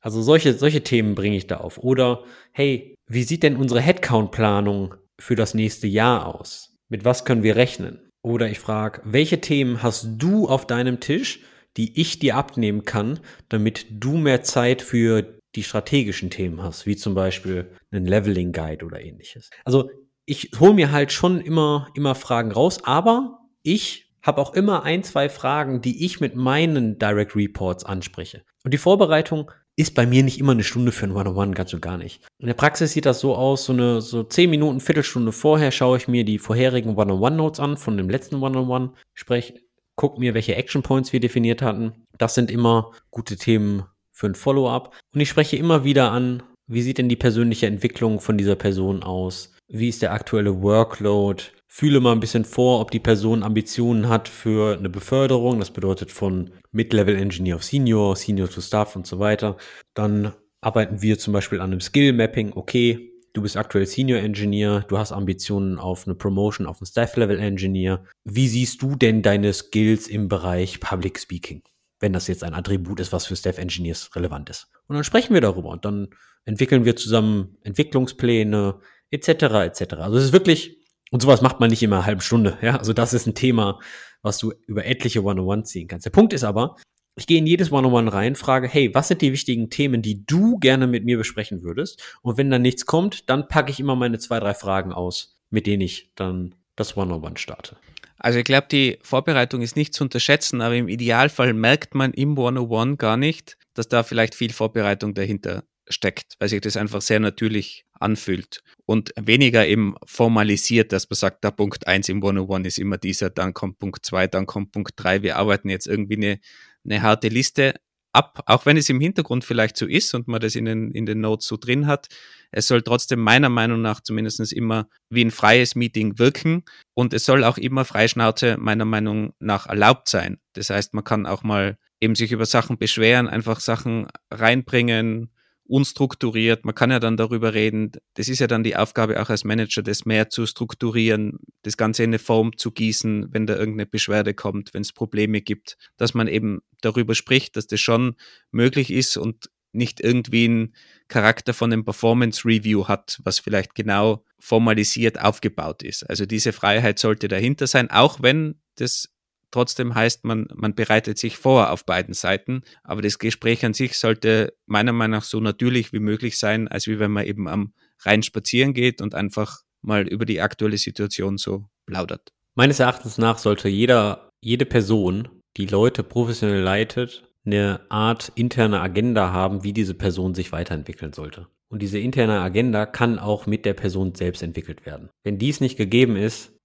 Also 0.00 0.22
solche, 0.22 0.54
solche 0.54 0.82
Themen 0.82 1.14
bringe 1.14 1.36
ich 1.36 1.46
da 1.46 1.58
auf. 1.58 1.78
Oder, 1.78 2.24
hey, 2.52 2.94
wie 3.08 3.24
sieht 3.24 3.42
denn 3.42 3.56
unsere 3.56 3.80
Headcount-Planung 3.80 4.94
für 5.18 5.34
das 5.34 5.54
nächste 5.54 5.86
Jahr 5.86 6.34
aus? 6.34 6.76
Mit 6.88 7.04
was 7.04 7.24
können 7.24 7.42
wir 7.42 7.56
rechnen? 7.56 8.08
Oder 8.22 8.48
ich 8.48 8.58
frage, 8.58 9.00
welche 9.04 9.40
Themen 9.40 9.82
hast 9.82 10.06
du 10.18 10.48
auf 10.48 10.66
deinem 10.66 11.00
Tisch, 11.00 11.40
die 11.76 11.98
ich 12.00 12.18
dir 12.18 12.36
abnehmen 12.36 12.84
kann, 12.84 13.20
damit 13.48 13.86
du 13.90 14.16
mehr 14.16 14.42
Zeit 14.42 14.82
für 14.82 15.38
die 15.54 15.62
strategischen 15.62 16.30
Themen 16.30 16.62
hast, 16.62 16.86
wie 16.86 16.96
zum 16.96 17.14
Beispiel 17.14 17.70
einen 17.90 18.06
Leveling 18.06 18.52
Guide 18.52 18.84
oder 18.84 19.00
ähnliches. 19.00 19.50
Also 19.64 19.90
ich 20.26 20.50
hole 20.60 20.74
mir 20.74 20.92
halt 20.92 21.10
schon 21.10 21.40
immer, 21.40 21.88
immer 21.94 22.14
Fragen 22.14 22.52
raus, 22.52 22.84
aber 22.84 23.38
ich 23.62 24.07
habe 24.28 24.42
auch 24.42 24.52
immer 24.52 24.84
ein, 24.84 25.02
zwei 25.02 25.30
Fragen, 25.30 25.80
die 25.80 26.04
ich 26.04 26.20
mit 26.20 26.36
meinen 26.36 26.98
Direct 26.98 27.34
Reports 27.34 27.82
anspreche. 27.84 28.42
Und 28.62 28.74
die 28.74 28.78
Vorbereitung 28.78 29.50
ist 29.74 29.94
bei 29.94 30.06
mir 30.06 30.22
nicht 30.22 30.38
immer 30.38 30.52
eine 30.52 30.64
Stunde 30.64 30.92
für 30.92 31.06
ein 31.06 31.12
One-on-One, 31.12 31.52
ganz 31.52 31.72
und 31.72 31.80
gar 31.80 31.96
nicht. 31.96 32.20
In 32.38 32.46
der 32.46 32.54
Praxis 32.54 32.92
sieht 32.92 33.06
das 33.06 33.20
so 33.20 33.34
aus, 33.34 33.64
so 33.64 33.72
eine 33.72 34.02
so 34.02 34.22
zehn 34.22 34.50
Minuten, 34.50 34.80
Viertelstunde 34.80 35.32
vorher 35.32 35.70
schaue 35.70 35.96
ich 35.96 36.08
mir 36.08 36.24
die 36.24 36.38
vorherigen 36.38 36.94
One-on-One-Notes 36.94 37.58
an 37.58 37.78
von 37.78 37.96
dem 37.96 38.10
letzten 38.10 38.42
One-on-One, 38.42 38.92
sprich, 39.14 39.54
guck 39.96 40.18
mir, 40.18 40.34
welche 40.34 40.56
Action 40.56 40.82
Points 40.82 41.14
wir 41.14 41.20
definiert 41.20 41.62
hatten. 41.62 42.04
Das 42.18 42.34
sind 42.34 42.50
immer 42.50 42.92
gute 43.10 43.36
Themen 43.36 43.84
für 44.12 44.26
ein 44.26 44.34
Follow-up. 44.34 44.94
Und 45.14 45.20
ich 45.20 45.30
spreche 45.30 45.56
immer 45.56 45.84
wieder 45.84 46.12
an, 46.12 46.42
wie 46.66 46.82
sieht 46.82 46.98
denn 46.98 47.08
die 47.08 47.16
persönliche 47.16 47.66
Entwicklung 47.66 48.20
von 48.20 48.36
dieser 48.36 48.56
Person 48.56 49.02
aus? 49.02 49.54
Wie 49.68 49.88
ist 49.88 50.02
der 50.02 50.12
aktuelle 50.12 50.60
Workload? 50.60 51.44
Fühle 51.70 52.00
mal 52.00 52.12
ein 52.12 52.20
bisschen 52.20 52.46
vor, 52.46 52.80
ob 52.80 52.90
die 52.90 52.98
Person 52.98 53.42
Ambitionen 53.42 54.08
hat 54.08 54.26
für 54.26 54.78
eine 54.78 54.88
Beförderung. 54.88 55.58
Das 55.58 55.70
bedeutet 55.70 56.10
von 56.10 56.50
Mid-Level 56.72 57.14
Engineer 57.14 57.56
auf 57.56 57.64
Senior, 57.64 58.16
Senior 58.16 58.48
to 58.48 58.62
Staff 58.62 58.96
und 58.96 59.06
so 59.06 59.18
weiter. 59.18 59.58
Dann 59.92 60.32
arbeiten 60.62 61.02
wir 61.02 61.18
zum 61.18 61.34
Beispiel 61.34 61.60
an 61.60 61.70
einem 61.70 61.80
Skill 61.80 62.14
Mapping. 62.14 62.52
Okay, 62.54 63.12
du 63.34 63.42
bist 63.42 63.58
aktuell 63.58 63.86
Senior 63.86 64.20
Engineer, 64.20 64.84
du 64.88 64.96
hast 64.96 65.12
Ambitionen 65.12 65.78
auf 65.78 66.06
eine 66.06 66.14
Promotion 66.14 66.66
auf 66.66 66.80
einen 66.80 66.86
Staff 66.86 67.16
Level 67.16 67.38
Engineer. 67.38 68.02
Wie 68.24 68.48
siehst 68.48 68.80
du 68.80 68.96
denn 68.96 69.22
deine 69.22 69.52
Skills 69.52 70.08
im 70.08 70.28
Bereich 70.28 70.80
Public 70.80 71.18
Speaking? 71.18 71.62
Wenn 72.00 72.14
das 72.14 72.28
jetzt 72.28 72.44
ein 72.44 72.54
Attribut 72.54 72.98
ist, 72.98 73.12
was 73.12 73.26
für 73.26 73.36
Staff 73.36 73.58
Engineers 73.58 74.10
relevant 74.16 74.48
ist. 74.48 74.68
Und 74.86 74.94
dann 74.94 75.04
sprechen 75.04 75.34
wir 75.34 75.42
darüber 75.42 75.68
und 75.68 75.84
dann 75.84 76.08
entwickeln 76.44 76.86
wir 76.86 76.96
zusammen 76.96 77.58
Entwicklungspläne 77.62 78.80
etc. 79.10 79.28
etc. 79.28 79.94
Also 79.94 80.16
es 80.16 80.24
ist 80.24 80.32
wirklich 80.32 80.78
und 81.10 81.22
sowas 81.22 81.42
macht 81.42 81.60
man 81.60 81.70
nicht 81.70 81.82
immer 81.82 81.96
eine 81.96 82.06
halbe 82.06 82.22
Stunde. 82.22 82.58
Ja, 82.62 82.76
also 82.76 82.92
das 82.92 83.12
ist 83.12 83.26
ein 83.26 83.34
Thema, 83.34 83.78
was 84.22 84.38
du 84.38 84.52
über 84.66 84.84
etliche 84.84 85.22
One-on-One 85.22 85.62
ziehen 85.64 85.88
kannst. 85.88 86.06
Der 86.06 86.10
Punkt 86.10 86.32
ist 86.32 86.44
aber, 86.44 86.76
ich 87.16 87.26
gehe 87.26 87.38
in 87.38 87.46
jedes 87.46 87.72
One-on-One 87.72 88.12
rein, 88.12 88.36
frage, 88.36 88.68
hey, 88.68 88.94
was 88.94 89.08
sind 89.08 89.22
die 89.22 89.32
wichtigen 89.32 89.70
Themen, 89.70 90.02
die 90.02 90.24
du 90.24 90.58
gerne 90.58 90.86
mit 90.86 91.04
mir 91.04 91.18
besprechen 91.18 91.62
würdest? 91.62 92.02
Und 92.22 92.38
wenn 92.38 92.50
dann 92.50 92.62
nichts 92.62 92.86
kommt, 92.86 93.28
dann 93.28 93.48
packe 93.48 93.70
ich 93.70 93.80
immer 93.80 93.96
meine 93.96 94.18
zwei, 94.18 94.38
drei 94.38 94.54
Fragen 94.54 94.92
aus, 94.92 95.40
mit 95.50 95.66
denen 95.66 95.82
ich 95.82 96.12
dann 96.14 96.54
das 96.76 96.96
One-on-One 96.96 97.36
starte. 97.36 97.76
Also 98.18 98.38
ich 98.38 98.44
glaube, 98.44 98.66
die 98.70 98.98
Vorbereitung 99.02 99.62
ist 99.62 99.76
nicht 99.76 99.94
zu 99.94 100.04
unterschätzen, 100.04 100.60
aber 100.60 100.74
im 100.74 100.88
Idealfall 100.88 101.54
merkt 101.54 101.94
man 101.94 102.12
im 102.12 102.36
One-on-One 102.36 102.96
gar 102.96 103.16
nicht, 103.16 103.56
dass 103.74 103.88
da 103.88 104.02
vielleicht 104.02 104.34
viel 104.34 104.52
Vorbereitung 104.52 105.14
dahinter 105.14 105.64
steckt, 105.88 106.34
weil 106.38 106.48
sich 106.48 106.60
das 106.60 106.76
einfach 106.76 107.02
sehr 107.02 107.20
natürlich 107.20 107.84
anfühlt 108.00 108.62
und 108.86 109.12
weniger 109.20 109.66
eben 109.66 109.94
formalisiert, 110.04 110.92
dass 110.92 111.08
man 111.10 111.16
sagt, 111.16 111.44
der 111.44 111.50
Punkt 111.50 111.86
1 111.86 112.08
im 112.08 112.18
101 112.18 112.66
ist 112.66 112.78
immer 112.78 112.98
dieser, 112.98 113.30
dann 113.30 113.54
kommt 113.54 113.78
Punkt 113.78 114.04
2, 114.04 114.26
dann 114.28 114.46
kommt 114.46 114.72
Punkt 114.72 114.92
3. 114.96 115.22
Wir 115.22 115.36
arbeiten 115.36 115.68
jetzt 115.68 115.86
irgendwie 115.86 116.16
eine, 116.16 116.40
eine 116.84 117.02
harte 117.02 117.28
Liste 117.28 117.74
ab, 118.12 118.42
auch 118.46 118.66
wenn 118.66 118.76
es 118.76 118.88
im 118.88 119.00
Hintergrund 119.00 119.44
vielleicht 119.44 119.76
so 119.76 119.86
ist 119.86 120.14
und 120.14 120.28
man 120.28 120.40
das 120.40 120.54
in 120.54 120.64
den, 120.64 120.90
in 120.92 121.06
den 121.06 121.20
Notes 121.20 121.46
so 121.46 121.56
drin 121.56 121.86
hat. 121.86 122.08
Es 122.50 122.66
soll 122.66 122.82
trotzdem 122.82 123.20
meiner 123.20 123.50
Meinung 123.50 123.82
nach 123.82 124.00
zumindest 124.00 124.52
immer 124.52 124.88
wie 125.10 125.24
ein 125.24 125.30
freies 125.30 125.74
Meeting 125.74 126.18
wirken 126.18 126.64
und 126.94 127.12
es 127.12 127.24
soll 127.24 127.44
auch 127.44 127.58
immer 127.58 127.84
Freischnauze 127.84 128.56
meiner 128.58 128.86
Meinung 128.86 129.34
nach 129.38 129.66
erlaubt 129.66 130.08
sein. 130.08 130.38
Das 130.54 130.70
heißt, 130.70 130.94
man 130.94 131.04
kann 131.04 131.26
auch 131.26 131.42
mal 131.42 131.76
eben 132.00 132.14
sich 132.14 132.32
über 132.32 132.46
Sachen 132.46 132.78
beschweren, 132.78 133.28
einfach 133.28 133.60
Sachen 133.60 134.06
reinbringen, 134.30 135.30
unstrukturiert. 135.68 136.64
Man 136.64 136.74
kann 136.74 136.90
ja 136.90 136.98
dann 136.98 137.16
darüber 137.16 137.54
reden. 137.54 137.92
Das 138.14 138.28
ist 138.28 138.40
ja 138.40 138.46
dann 138.46 138.64
die 138.64 138.76
Aufgabe 138.76 139.20
auch 139.20 139.30
als 139.30 139.44
Manager, 139.44 139.82
das 139.82 140.04
mehr 140.04 140.30
zu 140.30 140.46
strukturieren, 140.46 141.38
das 141.62 141.76
Ganze 141.76 142.02
in 142.02 142.10
eine 142.10 142.18
Form 142.18 142.56
zu 142.56 142.72
gießen, 142.72 143.28
wenn 143.32 143.46
da 143.46 143.54
irgendeine 143.54 143.86
Beschwerde 143.86 144.34
kommt, 144.34 144.74
wenn 144.74 144.82
es 144.82 144.92
Probleme 144.92 145.40
gibt, 145.40 145.76
dass 145.96 146.14
man 146.14 146.26
eben 146.26 146.60
darüber 146.80 147.14
spricht, 147.14 147.56
dass 147.56 147.66
das 147.66 147.80
schon 147.80 148.16
möglich 148.50 148.90
ist 148.90 149.16
und 149.16 149.50
nicht 149.72 150.00
irgendwie 150.00 150.46
einen 150.46 150.74
Charakter 151.08 151.52
von 151.52 151.72
einem 151.72 151.84
Performance 151.84 152.46
Review 152.46 152.88
hat, 152.88 153.20
was 153.22 153.38
vielleicht 153.38 153.74
genau 153.74 154.24
formalisiert 154.38 155.20
aufgebaut 155.20 155.82
ist. 155.82 156.08
Also 156.08 156.24
diese 156.24 156.52
Freiheit 156.52 156.98
sollte 156.98 157.28
dahinter 157.28 157.66
sein, 157.66 157.90
auch 157.90 158.22
wenn 158.22 158.60
das 158.76 159.10
trotzdem 159.50 159.94
heißt, 159.94 160.24
man, 160.24 160.46
man 160.54 160.74
bereitet 160.74 161.18
sich 161.18 161.36
vor 161.36 161.70
auf 161.70 161.84
beiden 161.84 162.14
Seiten. 162.14 162.62
Aber 162.84 163.02
das 163.02 163.18
Gespräch 163.18 163.64
an 163.64 163.74
sich 163.74 163.98
sollte 163.98 164.54
meiner 164.66 164.92
Meinung 164.92 165.18
nach 165.18 165.24
so 165.24 165.40
natürlich 165.40 165.92
wie 165.92 166.00
möglich 166.00 166.38
sein, 166.38 166.68
als 166.68 166.86
wie 166.86 166.98
wenn 166.98 167.10
man 167.10 167.26
eben 167.26 167.48
am 167.48 167.72
Rhein 168.00 168.22
spazieren 168.22 168.74
geht 168.74 169.00
und 169.00 169.14
einfach 169.14 169.62
mal 169.82 170.06
über 170.06 170.24
die 170.24 170.40
aktuelle 170.40 170.78
Situation 170.78 171.38
so 171.38 171.68
plaudert. 171.86 172.32
Meines 172.54 172.80
Erachtens 172.80 173.18
nach 173.18 173.38
sollte 173.38 173.68
jeder, 173.68 174.30
jede 174.40 174.66
Person, 174.66 175.28
die 175.56 175.66
Leute 175.66 176.02
professionell 176.02 176.60
leitet, 176.60 177.24
eine 177.46 177.80
Art 177.88 178.32
interne 178.34 178.80
Agenda 178.80 179.32
haben, 179.32 179.64
wie 179.64 179.72
diese 179.72 179.94
Person 179.94 180.34
sich 180.34 180.52
weiterentwickeln 180.52 181.12
sollte. 181.12 181.46
Und 181.70 181.82
diese 181.82 181.98
interne 181.98 182.40
Agenda 182.40 182.86
kann 182.86 183.18
auch 183.18 183.46
mit 183.46 183.64
der 183.64 183.74
Person 183.74 184.14
selbst 184.14 184.42
entwickelt 184.42 184.86
werden. 184.86 185.10
Wenn 185.22 185.38
dies 185.38 185.60
nicht 185.60 185.76
gegeben 185.76 186.16
ist, 186.16 186.57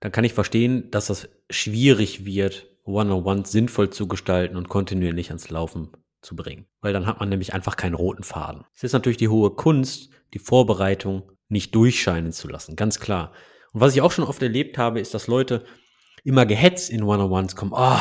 dann 0.00 0.12
kann 0.12 0.24
ich 0.24 0.32
verstehen, 0.32 0.90
dass 0.90 1.06
das 1.06 1.28
schwierig 1.50 2.24
wird, 2.24 2.66
One-on-One 2.84 3.44
sinnvoll 3.44 3.90
zu 3.90 4.08
gestalten 4.08 4.56
und 4.56 4.68
kontinuierlich 4.68 5.28
ans 5.28 5.50
Laufen 5.50 5.90
zu 6.22 6.36
bringen. 6.36 6.66
Weil 6.80 6.92
dann 6.92 7.06
hat 7.06 7.20
man 7.20 7.28
nämlich 7.28 7.52
einfach 7.54 7.76
keinen 7.76 7.94
roten 7.94 8.22
Faden. 8.22 8.64
Es 8.74 8.84
ist 8.84 8.92
natürlich 8.92 9.18
die 9.18 9.28
hohe 9.28 9.50
Kunst, 9.50 10.10
die 10.34 10.38
Vorbereitung 10.38 11.30
nicht 11.48 11.74
durchscheinen 11.74 12.32
zu 12.32 12.48
lassen, 12.48 12.76
ganz 12.76 13.00
klar. 13.00 13.32
Und 13.72 13.80
was 13.80 13.94
ich 13.94 14.02
auch 14.02 14.12
schon 14.12 14.24
oft 14.24 14.42
erlebt 14.42 14.78
habe, 14.78 15.00
ist, 15.00 15.14
dass 15.14 15.26
Leute 15.26 15.64
immer 16.24 16.46
gehetzt 16.46 16.90
in 16.90 17.02
One-on-Ones 17.02 17.56
kommen. 17.56 17.72
Oh, 17.74 18.00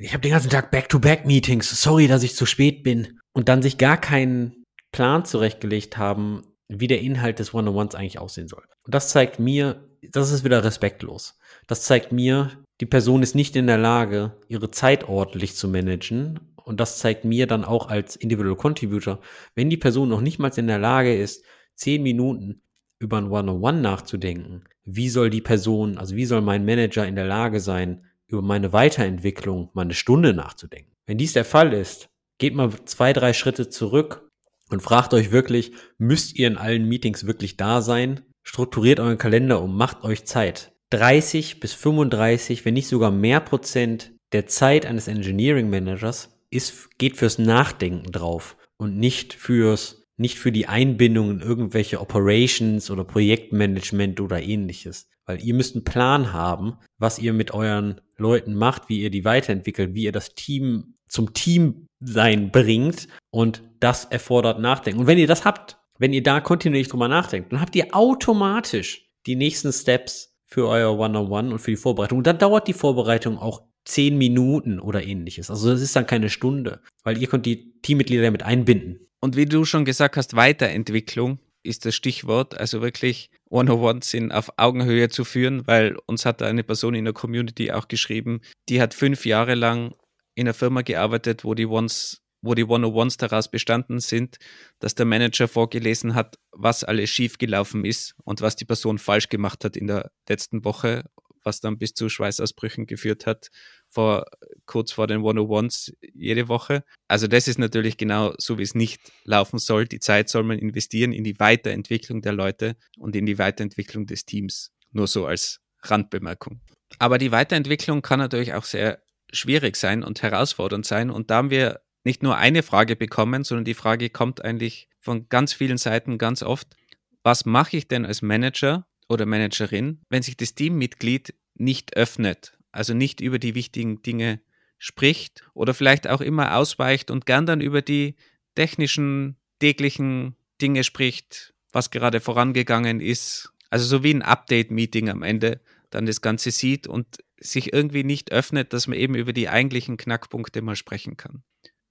ich 0.00 0.12
habe 0.12 0.22
den 0.22 0.32
ganzen 0.32 0.50
Tag 0.50 0.70
Back-to-Back-Meetings, 0.70 1.80
sorry, 1.80 2.08
dass 2.08 2.22
ich 2.22 2.34
zu 2.34 2.46
spät 2.46 2.82
bin. 2.82 3.18
Und 3.32 3.48
dann 3.48 3.62
sich 3.62 3.78
gar 3.78 3.98
keinen 3.98 4.64
Plan 4.92 5.24
zurechtgelegt 5.24 5.98
haben, 5.98 6.42
wie 6.68 6.86
der 6.86 7.00
Inhalt 7.00 7.38
des 7.38 7.54
One-on-Ones 7.54 7.94
eigentlich 7.94 8.18
aussehen 8.18 8.48
soll. 8.48 8.64
Und 8.84 8.94
das 8.94 9.10
zeigt 9.10 9.38
mir, 9.38 9.85
das 10.12 10.30
ist 10.30 10.44
wieder 10.44 10.64
respektlos. 10.64 11.38
Das 11.66 11.82
zeigt 11.82 12.12
mir, 12.12 12.50
die 12.80 12.86
Person 12.86 13.22
ist 13.22 13.34
nicht 13.34 13.56
in 13.56 13.66
der 13.66 13.78
Lage, 13.78 14.36
ihre 14.48 14.70
Zeit 14.70 15.08
ordentlich 15.08 15.54
zu 15.54 15.68
managen. 15.68 16.40
Und 16.56 16.80
das 16.80 16.98
zeigt 16.98 17.24
mir 17.24 17.46
dann 17.46 17.64
auch 17.64 17.88
als 17.88 18.16
Individual 18.16 18.56
Contributor, 18.56 19.20
wenn 19.54 19.70
die 19.70 19.76
Person 19.76 20.08
noch 20.08 20.20
nicht 20.20 20.38
mal 20.38 20.50
in 20.56 20.66
der 20.66 20.78
Lage 20.78 21.16
ist, 21.16 21.44
zehn 21.76 22.02
Minuten 22.02 22.60
über 22.98 23.18
ein 23.18 23.30
One-on-One 23.30 23.80
nachzudenken, 23.80 24.64
wie 24.84 25.08
soll 25.08 25.30
die 25.30 25.40
Person, 25.40 25.98
also 25.98 26.16
wie 26.16 26.24
soll 26.24 26.40
mein 26.40 26.64
Manager 26.64 27.06
in 27.06 27.14
der 27.14 27.26
Lage 27.26 27.60
sein, 27.60 28.04
über 28.26 28.42
meine 28.42 28.72
Weiterentwicklung 28.72 29.70
mal 29.74 29.82
eine 29.82 29.94
Stunde 29.94 30.34
nachzudenken. 30.34 30.92
Wenn 31.06 31.18
dies 31.18 31.34
der 31.34 31.44
Fall 31.44 31.72
ist, 31.72 32.08
geht 32.38 32.54
mal 32.54 32.72
zwei, 32.84 33.12
drei 33.12 33.32
Schritte 33.32 33.68
zurück 33.68 34.28
und 34.70 34.82
fragt 34.82 35.14
euch 35.14 35.30
wirklich, 35.30 35.72
müsst 35.98 36.36
ihr 36.36 36.48
in 36.48 36.56
allen 36.56 36.88
Meetings 36.88 37.26
wirklich 37.26 37.56
da 37.56 37.80
sein? 37.80 38.22
Strukturiert 38.46 39.00
euren 39.00 39.18
Kalender 39.18 39.60
um, 39.60 39.76
macht 39.76 40.04
euch 40.04 40.24
Zeit. 40.24 40.72
30 40.90 41.58
bis 41.58 41.72
35, 41.72 42.64
wenn 42.64 42.74
nicht 42.74 42.86
sogar 42.86 43.10
mehr 43.10 43.40
Prozent 43.40 44.12
der 44.32 44.46
Zeit 44.46 44.86
eines 44.86 45.08
Engineering 45.08 45.68
Managers 45.68 46.38
ist, 46.48 46.96
geht 46.96 47.16
fürs 47.16 47.38
Nachdenken 47.38 48.12
drauf 48.12 48.56
und 48.76 48.96
nicht 48.96 49.34
fürs, 49.34 50.06
nicht 50.16 50.38
für 50.38 50.52
die 50.52 50.68
Einbindung 50.68 51.32
in 51.32 51.40
irgendwelche 51.40 52.00
Operations 52.00 52.88
oder 52.88 53.02
Projektmanagement 53.02 54.20
oder 54.20 54.40
ähnliches. 54.40 55.08
Weil 55.26 55.44
ihr 55.44 55.54
müsst 55.54 55.74
einen 55.74 55.84
Plan 55.84 56.32
haben, 56.32 56.78
was 56.98 57.18
ihr 57.18 57.32
mit 57.32 57.52
euren 57.52 58.00
Leuten 58.16 58.54
macht, 58.54 58.88
wie 58.88 59.00
ihr 59.00 59.10
die 59.10 59.24
weiterentwickelt, 59.24 59.94
wie 59.94 60.04
ihr 60.04 60.12
das 60.12 60.36
Team 60.36 60.94
zum 61.08 61.34
Team 61.34 61.88
sein 61.98 62.52
bringt. 62.52 63.08
Und 63.30 63.64
das 63.80 64.04
erfordert 64.04 64.60
Nachdenken. 64.60 65.00
Und 65.00 65.08
wenn 65.08 65.18
ihr 65.18 65.26
das 65.26 65.44
habt, 65.44 65.78
wenn 65.98 66.12
ihr 66.12 66.22
da 66.22 66.40
kontinuierlich 66.40 66.88
drüber 66.88 67.08
nachdenkt, 67.08 67.52
dann 67.52 67.60
habt 67.60 67.76
ihr 67.76 67.94
automatisch 67.94 69.08
die 69.26 69.36
nächsten 69.36 69.72
Steps 69.72 70.34
für 70.46 70.68
euer 70.68 70.98
One-on-One 70.98 71.26
-on 71.26 71.46
-One 71.46 71.52
und 71.52 71.58
für 71.58 71.72
die 71.72 71.76
Vorbereitung. 71.76 72.18
Und 72.18 72.26
dann 72.26 72.38
dauert 72.38 72.68
die 72.68 72.72
Vorbereitung 72.72 73.38
auch 73.38 73.62
zehn 73.84 74.18
Minuten 74.18 74.80
oder 74.80 75.04
ähnliches. 75.04 75.50
Also 75.50 75.70
das 75.70 75.80
ist 75.80 75.96
dann 75.96 76.06
keine 76.06 76.28
Stunde, 76.28 76.80
weil 77.04 77.18
ihr 77.18 77.28
könnt 77.28 77.46
die 77.46 77.72
Teammitglieder 77.82 78.24
damit 78.24 78.42
einbinden. 78.42 79.00
Und 79.20 79.36
wie 79.36 79.46
du 79.46 79.64
schon 79.64 79.84
gesagt 79.84 80.16
hast, 80.16 80.36
Weiterentwicklung 80.36 81.38
ist 81.62 81.84
das 81.84 81.94
Stichwort. 81.94 82.58
Also 82.58 82.82
wirklich 82.82 83.30
One-on-Ones 83.48 84.10
sind 84.10 84.32
auf 84.32 84.52
Augenhöhe 84.56 85.08
zu 85.08 85.24
führen, 85.24 85.66
weil 85.66 85.96
uns 86.06 86.24
hat 86.24 86.42
eine 86.42 86.64
Person 86.64 86.94
in 86.94 87.04
der 87.04 87.14
Community 87.14 87.72
auch 87.72 87.88
geschrieben, 87.88 88.40
die 88.68 88.80
hat 88.80 88.94
fünf 88.94 89.24
Jahre 89.24 89.54
lang 89.54 89.94
in 90.34 90.46
einer 90.46 90.54
Firma 90.54 90.82
gearbeitet, 90.82 91.44
wo 91.44 91.54
die 91.54 91.66
Ones 91.66 92.22
wo 92.42 92.54
die 92.54 92.64
One-on-Ones 92.64 93.16
daraus 93.16 93.50
bestanden 93.50 94.00
sind, 94.00 94.38
dass 94.78 94.94
der 94.94 95.06
Manager 95.06 95.48
vorgelesen 95.48 96.14
hat, 96.14 96.38
was 96.52 96.84
alles 96.84 97.10
schiefgelaufen 97.10 97.84
ist 97.84 98.14
und 98.24 98.40
was 98.40 98.56
die 98.56 98.64
Person 98.64 98.98
falsch 98.98 99.28
gemacht 99.28 99.64
hat 99.64 99.76
in 99.76 99.86
der 99.86 100.10
letzten 100.28 100.64
Woche 100.64 101.04
was 101.46 101.60
dann 101.60 101.78
bis 101.78 101.94
zu 101.94 102.10
Schweißausbrüchen 102.10 102.86
geführt 102.86 103.24
hat, 103.24 103.50
vor, 103.86 104.26
kurz 104.66 104.92
vor 104.92 105.06
den 105.06 105.20
101s 105.20 105.94
jede 106.12 106.48
Woche. 106.48 106.84
Also 107.08 107.28
das 107.28 107.48
ist 107.48 107.58
natürlich 107.58 107.96
genau 107.96 108.34
so, 108.36 108.58
wie 108.58 108.64
es 108.64 108.74
nicht 108.74 109.00
laufen 109.24 109.58
soll. 109.58 109.86
Die 109.86 110.00
Zeit 110.00 110.28
soll 110.28 110.42
man 110.42 110.58
investieren 110.58 111.12
in 111.12 111.24
die 111.24 111.38
Weiterentwicklung 111.38 112.20
der 112.20 112.32
Leute 112.32 112.76
und 112.98 113.16
in 113.16 113.24
die 113.24 113.38
Weiterentwicklung 113.38 114.06
des 114.06 114.26
Teams. 114.26 114.72
Nur 114.90 115.06
so 115.06 115.26
als 115.26 115.60
Randbemerkung. 115.82 116.60
Aber 116.98 117.16
die 117.16 117.32
Weiterentwicklung 117.32 118.02
kann 118.02 118.18
natürlich 118.18 118.54
auch 118.54 118.64
sehr 118.64 119.00
schwierig 119.32 119.76
sein 119.76 120.02
und 120.02 120.22
herausfordernd 120.22 120.84
sein. 120.84 121.10
Und 121.10 121.30
da 121.30 121.36
haben 121.36 121.50
wir 121.50 121.80
nicht 122.06 122.22
nur 122.22 122.38
eine 122.38 122.62
Frage 122.62 122.96
bekommen, 122.96 123.44
sondern 123.44 123.66
die 123.66 123.74
Frage 123.74 124.08
kommt 124.08 124.42
eigentlich 124.42 124.88
von 124.98 125.28
ganz 125.28 125.52
vielen 125.52 125.76
Seiten 125.76 126.16
ganz 126.16 126.42
oft. 126.42 126.74
Was 127.22 127.44
mache 127.44 127.76
ich 127.76 127.88
denn 127.88 128.06
als 128.06 128.22
Manager, 128.22 128.86
oder 129.08 129.26
Managerin, 129.26 130.00
wenn 130.08 130.22
sich 130.22 130.36
das 130.36 130.54
Teammitglied 130.54 131.34
nicht 131.54 131.96
öffnet, 131.96 132.58
also 132.72 132.94
nicht 132.94 133.20
über 133.20 133.38
die 133.38 133.54
wichtigen 133.54 134.02
Dinge 134.02 134.40
spricht 134.78 135.48
oder 135.54 135.74
vielleicht 135.74 136.08
auch 136.08 136.20
immer 136.20 136.56
ausweicht 136.56 137.10
und 137.10 137.26
gern 137.26 137.46
dann 137.46 137.60
über 137.60 137.82
die 137.82 138.16
technischen, 138.54 139.36
täglichen 139.58 140.36
Dinge 140.60 140.84
spricht, 140.84 141.54
was 141.72 141.90
gerade 141.90 142.20
vorangegangen 142.20 143.00
ist. 143.00 143.52
Also 143.70 143.86
so 143.86 144.02
wie 144.02 144.12
ein 144.12 144.22
Update-Meeting 144.22 145.08
am 145.08 145.22
Ende 145.22 145.60
dann 145.90 146.06
das 146.06 146.20
Ganze 146.20 146.50
sieht 146.50 146.86
und 146.86 147.06
sich 147.38 147.72
irgendwie 147.72 148.04
nicht 148.04 148.32
öffnet, 148.32 148.72
dass 148.72 148.86
man 148.86 148.98
eben 148.98 149.14
über 149.14 149.32
die 149.32 149.48
eigentlichen 149.48 149.96
Knackpunkte 149.96 150.62
mal 150.62 150.76
sprechen 150.76 151.16
kann. 151.16 151.42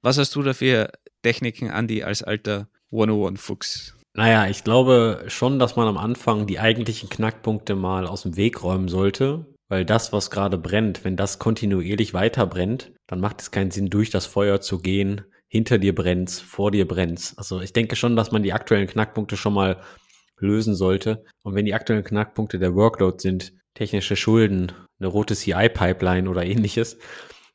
Was 0.06 0.20
hast 0.20 0.36
du 0.36 0.43
da 0.43 0.53
für 0.53 0.91
Techniken, 1.24 1.72
Andy, 1.72 2.03
als 2.03 2.22
alter 2.22 2.68
101-Fuchs? 2.91 3.95
Naja, 4.14 4.45
ich 4.45 4.64
glaube 4.64 5.24
schon, 5.30 5.58
dass 5.58 5.78
man 5.78 5.88
am 5.88 5.97
Anfang 5.97 6.45
die 6.45 6.60
eigentlichen 6.60 7.10
Knackpunkte 7.10 7.74
mal 7.74 8.06
aus 8.06 8.22
dem 8.22 8.38
Weg 8.38 8.62
räumen 8.62 8.88
sollte, 8.88 9.47
weil 9.68 9.84
das, 9.84 10.14
was 10.14 10.30
gerade 10.30 10.60
brennt, 10.60 11.03
wenn 11.06 11.18
das 11.18 11.39
kontinuierlich 11.39 12.14
weiter 12.14 12.45
brennt, 12.45 12.91
dann 13.08 13.20
macht 13.20 13.41
es 13.41 13.49
keinen 13.49 13.72
Sinn, 13.72 13.89
durch 13.89 14.12
das 14.12 14.28
Feuer 14.28 14.62
zu 14.62 14.78
gehen. 14.78 15.22
Hinter 15.47 15.80
dir 15.80 15.95
brennt's, 15.95 16.39
vor 16.39 16.70
dir 16.70 16.88
brennt's. 16.88 17.36
Also 17.39 17.60
ich 17.60 17.74
denke 17.74 17.95
schon, 17.95 18.16
dass 18.16 18.32
man 18.32 18.43
die 18.43 18.53
aktuellen 18.53 18.86
Knackpunkte 18.86 19.38
schon 19.38 19.56
mal 19.56 19.82
lösen 20.38 20.76
sollte. 20.76 21.26
Und 21.41 21.56
wenn 21.56 21.66
die 21.66 21.74
aktuellen 21.74 22.03
Knackpunkte 22.03 22.60
der 22.60 22.76
Workload 22.76 23.18
sind, 23.20 23.53
technische 23.74 24.16
Schulden, 24.16 24.72
eine 24.99 25.08
rote 25.08 25.34
CI-Pipeline 25.34 26.30
oder 26.30 26.45
ähnliches, 26.45 26.99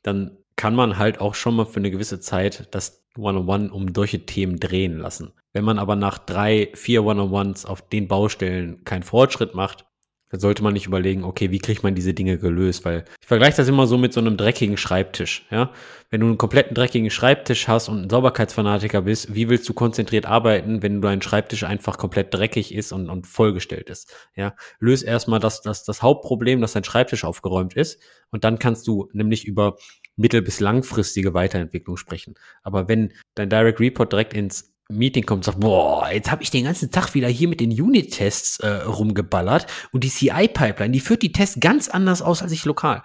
dann 0.03 0.37
kann 0.61 0.75
man 0.75 0.99
halt 0.99 1.19
auch 1.19 1.33
schon 1.33 1.55
mal 1.55 1.65
für 1.65 1.79
eine 1.79 1.89
gewisse 1.89 2.19
Zeit 2.19 2.67
das 2.69 3.03
One-on-One 3.17 3.73
um 3.73 3.95
solche 3.95 4.27
Themen 4.27 4.59
drehen 4.59 4.99
lassen. 4.99 5.33
Wenn 5.53 5.65
man 5.65 5.79
aber 5.79 5.95
nach 5.95 6.19
drei, 6.19 6.69
vier 6.75 7.03
One-on-Ones 7.03 7.65
auf 7.65 7.81
den 7.89 8.07
Baustellen 8.07 8.83
keinen 8.83 9.01
Fortschritt 9.01 9.55
macht, 9.55 9.87
dann 10.29 10.39
sollte 10.39 10.61
man 10.61 10.73
nicht 10.73 10.85
überlegen, 10.85 11.23
okay, 11.23 11.49
wie 11.49 11.57
kriegt 11.57 11.81
man 11.81 11.95
diese 11.95 12.13
Dinge 12.13 12.37
gelöst? 12.37 12.85
Weil 12.85 13.05
ich 13.19 13.27
vergleiche 13.27 13.57
das 13.57 13.69
immer 13.69 13.87
so 13.87 13.97
mit 13.97 14.13
so 14.13 14.19
einem 14.19 14.37
dreckigen 14.37 14.77
Schreibtisch, 14.77 15.47
ja. 15.49 15.71
Wenn 16.11 16.21
du 16.21 16.27
einen 16.27 16.37
kompletten 16.37 16.75
dreckigen 16.75 17.09
Schreibtisch 17.09 17.67
hast 17.67 17.89
und 17.89 18.03
ein 18.03 18.09
Sauberkeitsfanatiker 18.09 19.01
bist, 19.01 19.33
wie 19.33 19.49
willst 19.49 19.67
du 19.67 19.73
konzentriert 19.73 20.27
arbeiten, 20.27 20.83
wenn 20.83 21.01
dein 21.01 21.23
Schreibtisch 21.23 21.63
einfach 21.63 21.97
komplett 21.97 22.33
dreckig 22.33 22.73
ist 22.73 22.91
und, 22.91 23.09
und 23.09 23.25
vollgestellt 23.25 23.89
ist? 23.89 24.13
Ja, 24.35 24.53
löse 24.79 25.07
erstmal 25.07 25.39
das, 25.39 25.61
das, 25.61 25.85
das 25.85 26.01
Hauptproblem, 26.03 26.61
dass 26.61 26.73
dein 26.73 26.83
Schreibtisch 26.83 27.23
aufgeräumt 27.23 27.73
ist 27.73 27.99
und 28.29 28.43
dann 28.43 28.59
kannst 28.59 28.87
du 28.87 29.09
nämlich 29.13 29.45
über 29.45 29.75
mittel- 30.21 30.41
bis 30.41 30.59
langfristige 30.59 31.33
Weiterentwicklung 31.33 31.97
sprechen. 31.97 32.35
Aber 32.63 32.87
wenn 32.87 33.11
dein 33.35 33.49
Direct 33.49 33.79
Report 33.79 34.11
direkt 34.11 34.33
ins 34.33 34.71
Meeting 34.89 35.25
kommt 35.25 35.39
und 35.39 35.43
sagt, 35.45 35.59
boah, 35.59 36.09
jetzt 36.11 36.31
habe 36.31 36.43
ich 36.43 36.51
den 36.51 36.65
ganzen 36.65 36.91
Tag 36.91 37.13
wieder 37.13 37.27
hier 37.27 37.47
mit 37.47 37.59
den 37.59 37.71
Unit-Tests 37.71 38.59
äh, 38.59 38.67
rumgeballert 38.67 39.67
und 39.91 40.03
die 40.03 40.09
CI-Pipeline, 40.09 40.91
die 40.91 40.99
führt 40.99 41.23
die 41.23 41.31
Tests 41.31 41.59
ganz 41.59 41.89
anders 41.89 42.21
aus 42.21 42.41
als 42.41 42.51
ich 42.51 42.65
lokal. 42.65 43.01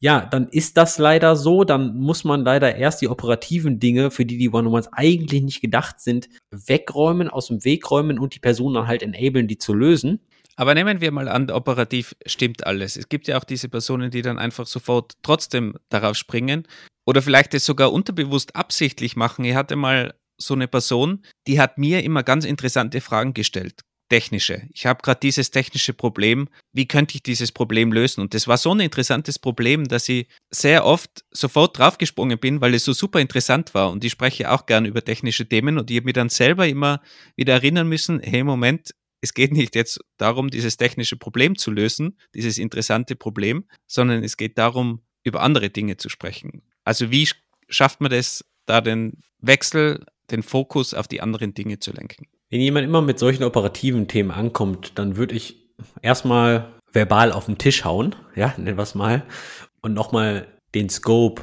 Ja, 0.00 0.20
dann 0.20 0.48
ist 0.48 0.76
das 0.76 0.98
leider 0.98 1.36
so, 1.36 1.62
dann 1.62 1.96
muss 1.96 2.24
man 2.24 2.44
leider 2.44 2.74
erst 2.74 3.02
die 3.02 3.08
operativen 3.08 3.78
Dinge, 3.78 4.10
für 4.10 4.26
die 4.26 4.36
die 4.36 4.50
One-on-Ones 4.50 4.92
eigentlich 4.92 5.42
nicht 5.42 5.60
gedacht 5.60 6.00
sind, 6.00 6.28
wegräumen, 6.50 7.28
aus 7.28 7.46
dem 7.46 7.64
Weg 7.64 7.88
räumen 7.88 8.18
und 8.18 8.34
die 8.34 8.40
Person 8.40 8.74
dann 8.74 8.88
halt 8.88 9.04
enablen, 9.04 9.46
die 9.46 9.58
zu 9.58 9.72
lösen. 9.72 10.18
Aber 10.56 10.74
nehmen 10.74 11.00
wir 11.00 11.12
mal 11.12 11.28
an, 11.28 11.50
operativ 11.50 12.14
stimmt 12.26 12.66
alles. 12.66 12.96
Es 12.96 13.08
gibt 13.08 13.26
ja 13.26 13.38
auch 13.38 13.44
diese 13.44 13.68
Personen, 13.68 14.10
die 14.10 14.22
dann 14.22 14.38
einfach 14.38 14.66
sofort 14.66 15.14
trotzdem 15.22 15.76
darauf 15.88 16.16
springen 16.16 16.68
oder 17.06 17.22
vielleicht 17.22 17.54
es 17.54 17.64
sogar 17.64 17.92
unterbewusst 17.92 18.54
absichtlich 18.54 19.16
machen. 19.16 19.44
Ich 19.44 19.54
hatte 19.54 19.76
mal 19.76 20.14
so 20.38 20.54
eine 20.54 20.68
Person, 20.68 21.24
die 21.46 21.60
hat 21.60 21.78
mir 21.78 22.02
immer 22.04 22.22
ganz 22.22 22.44
interessante 22.44 23.00
Fragen 23.00 23.32
gestellt 23.34 23.82
technische. 24.12 24.68
Ich 24.74 24.84
habe 24.84 25.00
gerade 25.02 25.20
dieses 25.20 25.50
technische 25.50 25.94
Problem. 25.94 26.50
Wie 26.74 26.86
könnte 26.86 27.14
ich 27.14 27.22
dieses 27.22 27.50
Problem 27.50 27.92
lösen? 27.92 28.20
Und 28.20 28.34
das 28.34 28.46
war 28.46 28.58
so 28.58 28.74
ein 28.74 28.80
interessantes 28.80 29.38
Problem, 29.38 29.88
dass 29.88 30.06
ich 30.06 30.26
sehr 30.50 30.84
oft 30.84 31.24
sofort 31.30 31.78
draufgesprungen 31.78 32.38
bin, 32.38 32.60
weil 32.60 32.74
es 32.74 32.84
so 32.84 32.92
super 32.92 33.20
interessant 33.20 33.72
war. 33.72 33.90
Und 33.90 34.04
ich 34.04 34.12
spreche 34.12 34.50
auch 34.50 34.66
gern 34.66 34.84
über 34.84 35.02
technische 35.02 35.48
Themen 35.48 35.78
und 35.78 35.90
ich 35.90 35.96
habe 35.96 36.04
mir 36.04 36.12
dann 36.12 36.28
selber 36.28 36.68
immer 36.68 37.00
wieder 37.36 37.54
erinnern 37.54 37.88
müssen, 37.88 38.20
hey 38.20 38.44
Moment, 38.44 38.94
es 39.22 39.34
geht 39.34 39.52
nicht 39.52 39.74
jetzt 39.74 40.00
darum, 40.18 40.50
dieses 40.50 40.76
technische 40.76 41.16
Problem 41.16 41.56
zu 41.56 41.70
lösen, 41.70 42.18
dieses 42.34 42.58
interessante 42.58 43.16
Problem, 43.16 43.64
sondern 43.86 44.22
es 44.22 44.36
geht 44.36 44.58
darum, 44.58 45.00
über 45.24 45.40
andere 45.42 45.70
Dinge 45.70 45.96
zu 45.96 46.08
sprechen. 46.08 46.62
Also 46.84 47.10
wie 47.10 47.28
schafft 47.68 48.00
man 48.00 48.10
das, 48.10 48.44
da 48.66 48.80
den 48.80 49.22
Wechsel, 49.38 50.04
den 50.30 50.42
Fokus 50.42 50.92
auf 50.92 51.06
die 51.06 51.20
anderen 51.20 51.54
Dinge 51.54 51.78
zu 51.78 51.92
lenken? 51.92 52.26
Wenn 52.50 52.60
jemand 52.60 52.84
immer 52.84 53.00
mit 53.00 53.18
solchen 53.18 53.44
operativen 53.44 54.08
Themen 54.08 54.32
ankommt, 54.32 54.98
dann 54.98 55.16
würde 55.16 55.36
ich 55.36 55.70
erstmal 56.02 56.72
verbal 56.92 57.32
auf 57.32 57.46
den 57.46 57.58
Tisch 57.58 57.84
hauen, 57.84 58.16
ja, 58.34 58.52
nennen 58.56 58.76
wir 58.76 58.82
es 58.82 58.94
mal, 58.94 59.24
und 59.80 59.94
nochmal 59.94 60.48
den 60.74 60.90
Scope 60.90 61.42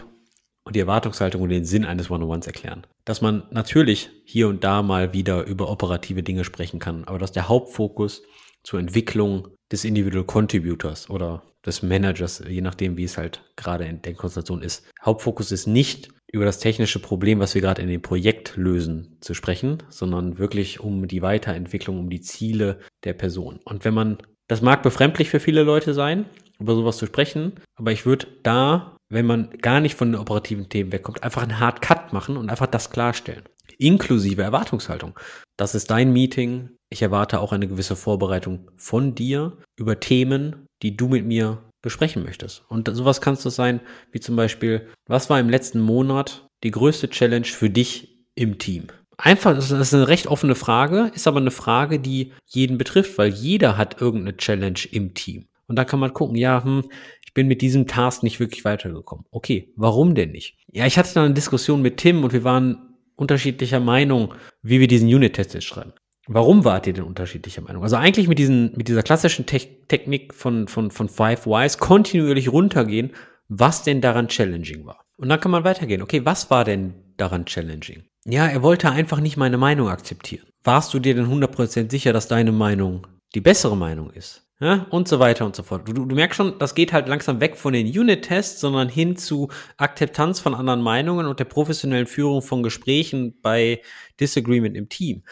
und 0.63 0.75
die 0.75 0.81
Erwartungshaltung 0.81 1.41
und 1.41 1.49
den 1.49 1.65
Sinn 1.65 1.85
eines 1.85 2.11
One-on-Ones 2.11 2.45
erklären. 2.45 2.85
Dass 3.05 3.21
man 3.21 3.43
natürlich 3.51 4.09
hier 4.23 4.47
und 4.47 4.63
da 4.63 4.81
mal 4.83 5.13
wieder 5.13 5.45
über 5.45 5.69
operative 5.69 6.23
Dinge 6.23 6.43
sprechen 6.43 6.79
kann, 6.79 7.05
aber 7.05 7.17
dass 7.17 7.31
der 7.31 7.47
Hauptfokus 7.47 8.23
zur 8.63 8.79
Entwicklung 8.79 9.47
des 9.71 9.85
Individual 9.85 10.25
Contributors 10.25 11.09
oder 11.09 11.43
des 11.65 11.83
Managers, 11.83 12.43
je 12.47 12.61
nachdem, 12.61 12.97
wie 12.97 13.03
es 13.03 13.17
halt 13.17 13.43
gerade 13.55 13.85
in 13.85 14.01
der 14.01 14.13
Konstellation 14.13 14.61
ist. 14.61 14.89
Hauptfokus 15.01 15.51
ist 15.51 15.67
nicht 15.67 16.09
über 16.31 16.45
das 16.45 16.59
technische 16.59 16.99
Problem, 16.99 17.39
was 17.39 17.55
wir 17.55 17.61
gerade 17.61 17.81
in 17.81 17.89
dem 17.89 18.01
Projekt 18.01 18.55
lösen, 18.55 19.17
zu 19.19 19.33
sprechen, 19.33 19.83
sondern 19.89 20.37
wirklich 20.37 20.79
um 20.79 21.07
die 21.07 21.21
Weiterentwicklung, 21.21 21.99
um 21.99 22.09
die 22.09 22.21
Ziele 22.21 22.79
der 23.03 23.13
Person. 23.13 23.59
Und 23.65 23.83
wenn 23.83 23.93
man, 23.93 24.17
das 24.47 24.61
mag 24.61 24.83
befremdlich 24.83 25.29
für 25.29 25.39
viele 25.39 25.63
Leute 25.63 25.93
sein, 25.93 26.25
über 26.59 26.75
sowas 26.75 26.97
zu 26.97 27.07
sprechen, 27.07 27.53
aber 27.75 27.91
ich 27.91 28.05
würde 28.05 28.27
da, 28.43 28.95
wenn 29.09 29.25
man 29.25 29.49
gar 29.61 29.79
nicht 29.79 29.95
von 29.95 30.11
den 30.11 30.21
operativen 30.21 30.69
Themen 30.69 30.91
wegkommt, 30.91 31.23
einfach 31.23 31.41
einen 31.41 31.59
Hard 31.59 31.81
Cut 31.81 32.13
machen 32.13 32.37
und 32.37 32.49
einfach 32.49 32.67
das 32.67 32.89
klarstellen. 32.91 33.43
Inklusive 33.77 34.41
Erwartungshaltung. 34.41 35.17
Das 35.57 35.75
ist 35.75 35.89
dein 35.89 36.13
Meeting. 36.13 36.69
Ich 36.89 37.01
erwarte 37.01 37.39
auch 37.39 37.51
eine 37.51 37.67
gewisse 37.67 37.95
Vorbereitung 37.95 38.69
von 38.77 39.15
dir 39.15 39.57
über 39.75 39.99
Themen, 39.99 40.67
die 40.81 40.95
du 40.95 41.07
mit 41.07 41.25
mir 41.25 41.63
besprechen 41.81 42.23
möchtest. 42.23 42.63
Und 42.67 42.89
sowas 42.93 43.21
kannst 43.21 43.45
du 43.45 43.49
sein, 43.49 43.79
wie 44.11 44.19
zum 44.19 44.35
Beispiel, 44.35 44.89
was 45.07 45.29
war 45.29 45.39
im 45.39 45.49
letzten 45.49 45.79
Monat 45.79 46.47
die 46.63 46.71
größte 46.71 47.09
Challenge 47.09 47.45
für 47.45 47.69
dich 47.69 48.19
im 48.35 48.57
Team? 48.57 48.87
Einfach, 49.17 49.53
das 49.53 49.71
ist 49.71 49.93
eine 49.93 50.07
recht 50.07 50.27
offene 50.27 50.55
Frage, 50.55 51.11
ist 51.13 51.27
aber 51.27 51.39
eine 51.39 51.51
Frage, 51.51 51.99
die 51.99 52.33
jeden 52.45 52.77
betrifft, 52.77 53.17
weil 53.17 53.29
jeder 53.29 53.77
hat 53.77 54.01
irgendeine 54.01 54.37
Challenge 54.37 54.79
im 54.91 55.13
Team. 55.13 55.47
Und 55.67 55.75
da 55.75 55.85
kann 55.85 55.99
man 55.99 56.13
gucken, 56.13 56.35
ja, 56.35 56.63
hm, 56.63 56.89
bin 57.39 57.47
mit 57.47 57.61
diesem 57.61 57.87
Task 57.87 58.21
nicht 58.21 58.41
wirklich 58.41 58.65
weitergekommen. 58.65 59.23
Okay, 59.31 59.71
warum 59.77 60.13
denn 60.13 60.33
nicht? 60.33 60.57
Ja, 60.73 60.85
ich 60.85 60.97
hatte 60.97 61.13
da 61.13 61.23
eine 61.23 61.33
Diskussion 61.33 61.81
mit 61.81 61.95
Tim 61.95 62.25
und 62.25 62.33
wir 62.33 62.43
waren 62.43 62.97
unterschiedlicher 63.15 63.79
Meinung, 63.79 64.33
wie 64.61 64.81
wir 64.81 64.89
diesen 64.89 65.07
Unit-Test 65.07 65.53
jetzt 65.53 65.63
schreiben. 65.63 65.93
Warum 66.27 66.65
wart 66.65 66.85
ihr 66.85 66.91
denn 66.91 67.05
unterschiedlicher 67.05 67.61
Meinung? 67.61 67.81
Also 67.81 67.95
eigentlich 67.95 68.27
mit, 68.27 68.39
diesen, 68.39 68.73
mit 68.75 68.89
dieser 68.89 69.03
klassischen 69.03 69.45
Te 69.45 69.61
Technik 69.87 70.33
von, 70.33 70.67
von, 70.67 70.91
von 70.91 71.07
Five 71.07 71.45
Whys 71.45 71.77
kontinuierlich 71.77 72.51
runtergehen, 72.51 73.11
was 73.47 73.83
denn 73.83 74.01
daran 74.01 74.27
challenging 74.27 74.85
war. 74.85 75.05
Und 75.15 75.29
dann 75.29 75.39
kann 75.39 75.51
man 75.51 75.63
weitergehen. 75.63 76.01
Okay, 76.01 76.25
was 76.25 76.51
war 76.51 76.65
denn 76.65 76.93
daran 77.15 77.45
challenging? 77.45 78.03
Ja, 78.25 78.47
er 78.47 78.63
wollte 78.63 78.91
einfach 78.91 79.21
nicht 79.21 79.37
meine 79.37 79.57
Meinung 79.57 79.87
akzeptieren. 79.87 80.45
Warst 80.65 80.93
du 80.93 80.99
dir 80.99 81.15
denn 81.15 81.27
100% 81.27 81.89
sicher, 81.89 82.11
dass 82.11 82.27
deine 82.27 82.51
Meinung 82.51 83.07
die 83.35 83.41
bessere 83.41 83.77
Meinung 83.77 84.11
ist? 84.11 84.45
Ja, 84.61 84.87
und 84.89 85.07
so 85.07 85.19
weiter 85.19 85.45
und 85.45 85.55
so 85.55 85.63
fort. 85.63 85.87
Du, 85.87 85.93
du 85.93 86.15
merkst 86.15 86.35
schon, 86.35 86.59
das 86.59 86.75
geht 86.75 86.91
halt 86.91 87.07
langsam 87.07 87.39
weg 87.39 87.55
von 87.55 87.71
den 87.71 87.87
Unit-Tests, 87.87 88.59
sondern 88.59 88.89
hin 88.89 89.15
zu 89.15 89.49
Akzeptanz 89.77 90.41
von 90.41 90.53
anderen 90.53 90.81
Meinungen 90.81 91.27
und 91.27 91.39
der 91.39 91.45
professionellen 91.45 92.07
Führung 92.07 92.41
von 92.41 92.61
Gesprächen 92.61 93.39
bei 93.41 93.81
Disagreement 94.19 94.75
im 94.75 94.89
Team. 94.89 95.23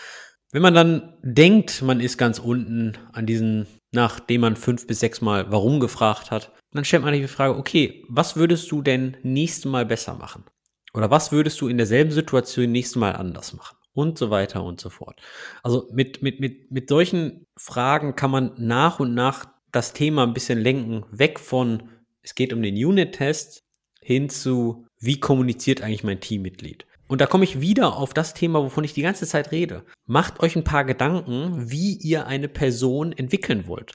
Wenn 0.54 0.62
man 0.62 0.74
dann 0.74 1.18
denkt, 1.24 1.82
man 1.82 2.00
ist 2.00 2.18
ganz 2.18 2.40
unten 2.40 2.98
an 3.12 3.26
diesen, 3.26 3.68
nachdem 3.92 4.42
man 4.42 4.56
fünf 4.56 4.88
bis 4.88 5.02
sechs 5.02 5.20
Mal 5.20 5.52
warum 5.52 5.82
gefragt 5.82 6.32
hat, 6.32 6.54
dann 6.72 6.86
stellt 6.86 7.04
man 7.04 7.14
sich 7.14 7.24
die 7.24 7.28
Frage, 7.28 7.58
okay, 7.58 8.06
was 8.08 8.38
würdest 8.38 8.72
du 8.72 8.82
denn 8.82 9.18
nächstes 9.24 9.66
Mal 9.66 9.86
besser 9.86 10.14
machen? 10.14 10.46
Oder 10.94 11.12
was 11.12 11.34
würdest 11.34 11.60
du 11.60 11.68
in 11.68 11.78
derselben 11.78 12.12
Situation 12.12 12.72
nächstes 12.72 12.96
Mal 12.96 13.14
anders 13.14 13.54
machen? 13.54 13.78
Und 13.98 14.16
so 14.20 14.30
weiter 14.30 14.64
und 14.64 14.80
so 14.80 14.92
fort. 14.92 15.20
Also 15.64 15.90
mit, 15.92 16.22
mit, 16.22 16.40
mit, 16.40 16.72
mit 16.72 16.88
solchen 16.88 17.48
Fragen 17.58 18.16
kann 18.16 18.30
man 18.30 18.52
nach 18.56 19.00
und 19.00 19.16
nach 19.16 19.48
das 19.72 19.94
Thema 19.94 20.22
ein 20.22 20.36
bisschen 20.36 20.60
lenken, 20.60 21.04
weg 21.10 21.40
von, 21.40 21.90
es 22.22 22.36
geht 22.36 22.54
um 22.54 22.62
den 22.62 22.76
Unit-Test 22.76 23.64
hin 24.00 24.30
zu, 24.30 24.86
wie 25.00 25.20
kommuniziert 25.20 25.82
eigentlich 25.82 26.04
mein 26.04 26.20
Teammitglied? 26.20 26.86
Und 27.08 27.22
da 27.22 27.26
komme 27.26 27.44
ich 27.44 27.60
wieder 27.60 27.98
auf 27.98 28.14
das 28.14 28.36
Thema, 28.36 28.62
wovon 28.62 28.84
ich 28.84 28.94
die 28.94 29.02
ganze 29.02 29.26
Zeit 29.26 29.52
rede. 29.52 29.84
Macht 30.06 30.42
euch 30.42 30.56
ein 30.56 30.64
paar 30.64 30.86
Gedanken, 30.86 31.72
wie 31.72 31.94
ihr 31.94 32.28
eine 32.28 32.50
Person 32.50 33.14
entwickeln 33.14 33.66
wollt. 33.66 33.94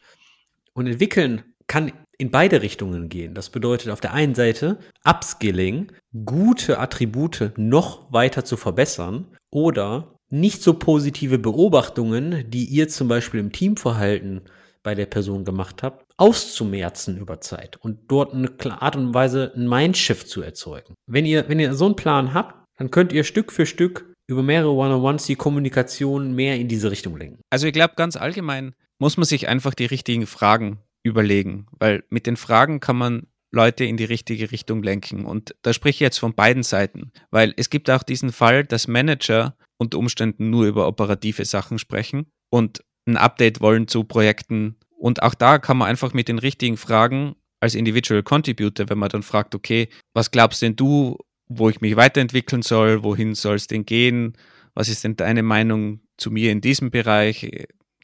Und 0.72 0.88
entwickeln 0.88 1.44
kann 1.68 1.92
in 2.18 2.32
beide 2.32 2.60
Richtungen 2.60 3.08
gehen. 3.08 3.34
Das 3.34 3.50
bedeutet 3.50 3.90
auf 3.90 4.00
der 4.00 4.14
einen 4.14 4.34
Seite 4.34 4.80
Upskilling, 5.04 5.92
gute 6.24 6.80
Attribute 6.80 7.52
noch 7.56 8.12
weiter 8.12 8.44
zu 8.44 8.56
verbessern 8.56 9.36
oder 9.52 10.18
nicht 10.30 10.62
so 10.62 10.74
positive 10.74 11.38
Beobachtungen, 11.38 12.50
die 12.50 12.64
ihr 12.64 12.88
zum 12.88 13.06
Beispiel 13.06 13.38
im 13.38 13.52
Teamverhalten 13.52 14.40
bei 14.82 14.94
der 14.96 15.06
Person 15.06 15.44
gemacht 15.44 15.82
habt, 15.82 16.04
auszumerzen 16.16 17.18
über 17.18 17.40
Zeit 17.40 17.76
und 17.76 18.10
dort 18.10 18.34
eine 18.34 18.50
Art 18.82 18.96
und 18.96 19.14
Weise 19.14 19.52
ein 19.54 19.68
Mindshift 19.68 20.26
zu 20.26 20.42
erzeugen. 20.42 20.94
Wenn 21.06 21.26
ihr, 21.26 21.48
wenn 21.48 21.60
ihr 21.60 21.74
so 21.74 21.86
einen 21.86 21.96
Plan 21.96 22.34
habt, 22.34 22.66
dann 22.78 22.90
könnt 22.90 23.12
ihr 23.12 23.22
Stück 23.22 23.52
für 23.52 23.66
Stück 23.66 24.12
über 24.26 24.42
mehrere 24.42 24.72
One-on-Ones 24.72 25.26
die 25.26 25.36
Kommunikation 25.36 26.34
mehr 26.34 26.56
in 26.56 26.68
diese 26.68 26.90
Richtung 26.90 27.16
lenken. 27.16 27.42
Also 27.50 27.66
ich 27.66 27.72
glaube, 27.72 27.94
ganz 27.96 28.16
allgemein 28.16 28.74
muss 28.98 29.16
man 29.16 29.24
sich 29.24 29.48
einfach 29.48 29.74
die 29.74 29.84
richtigen 29.84 30.26
Fragen 30.26 30.78
überlegen, 31.02 31.66
weil 31.78 32.04
mit 32.08 32.26
den 32.26 32.36
Fragen 32.36 32.80
kann 32.80 32.96
man 32.96 33.26
Leute 33.52 33.84
in 33.84 33.96
die 33.96 34.04
richtige 34.04 34.50
Richtung 34.50 34.82
lenken. 34.82 35.24
Und 35.24 35.54
da 35.62 35.72
spreche 35.72 35.96
ich 35.96 36.00
jetzt 36.00 36.18
von 36.18 36.34
beiden 36.34 36.62
Seiten, 36.62 37.12
weil 37.30 37.54
es 37.56 37.70
gibt 37.70 37.90
auch 37.90 38.02
diesen 38.02 38.32
Fall, 38.32 38.64
dass 38.64 38.88
Manager 38.88 39.56
unter 39.78 39.98
Umständen 39.98 40.50
nur 40.50 40.66
über 40.66 40.88
operative 40.88 41.44
Sachen 41.44 41.78
sprechen 41.78 42.26
und 42.50 42.82
ein 43.06 43.16
Update 43.16 43.60
wollen 43.60 43.88
zu 43.88 44.04
Projekten. 44.04 44.76
Und 44.96 45.22
auch 45.22 45.34
da 45.34 45.58
kann 45.58 45.76
man 45.76 45.88
einfach 45.88 46.14
mit 46.14 46.28
den 46.28 46.38
richtigen 46.38 46.76
Fragen 46.76 47.34
als 47.60 47.74
Individual 47.74 48.22
Contributor, 48.22 48.88
wenn 48.88 48.98
man 48.98 49.08
dann 49.08 49.22
fragt, 49.22 49.54
okay, 49.54 49.88
was 50.14 50.30
glaubst 50.30 50.62
denn 50.62 50.76
du, 50.76 51.18
wo 51.48 51.68
ich 51.68 51.80
mich 51.80 51.96
weiterentwickeln 51.96 52.62
soll, 52.62 53.04
wohin 53.04 53.34
soll 53.34 53.56
es 53.56 53.66
denn 53.66 53.84
gehen, 53.84 54.36
was 54.74 54.88
ist 54.88 55.04
denn 55.04 55.16
deine 55.16 55.42
Meinung 55.42 56.00
zu 56.16 56.30
mir 56.30 56.50
in 56.50 56.60
diesem 56.60 56.90
Bereich, 56.90 57.50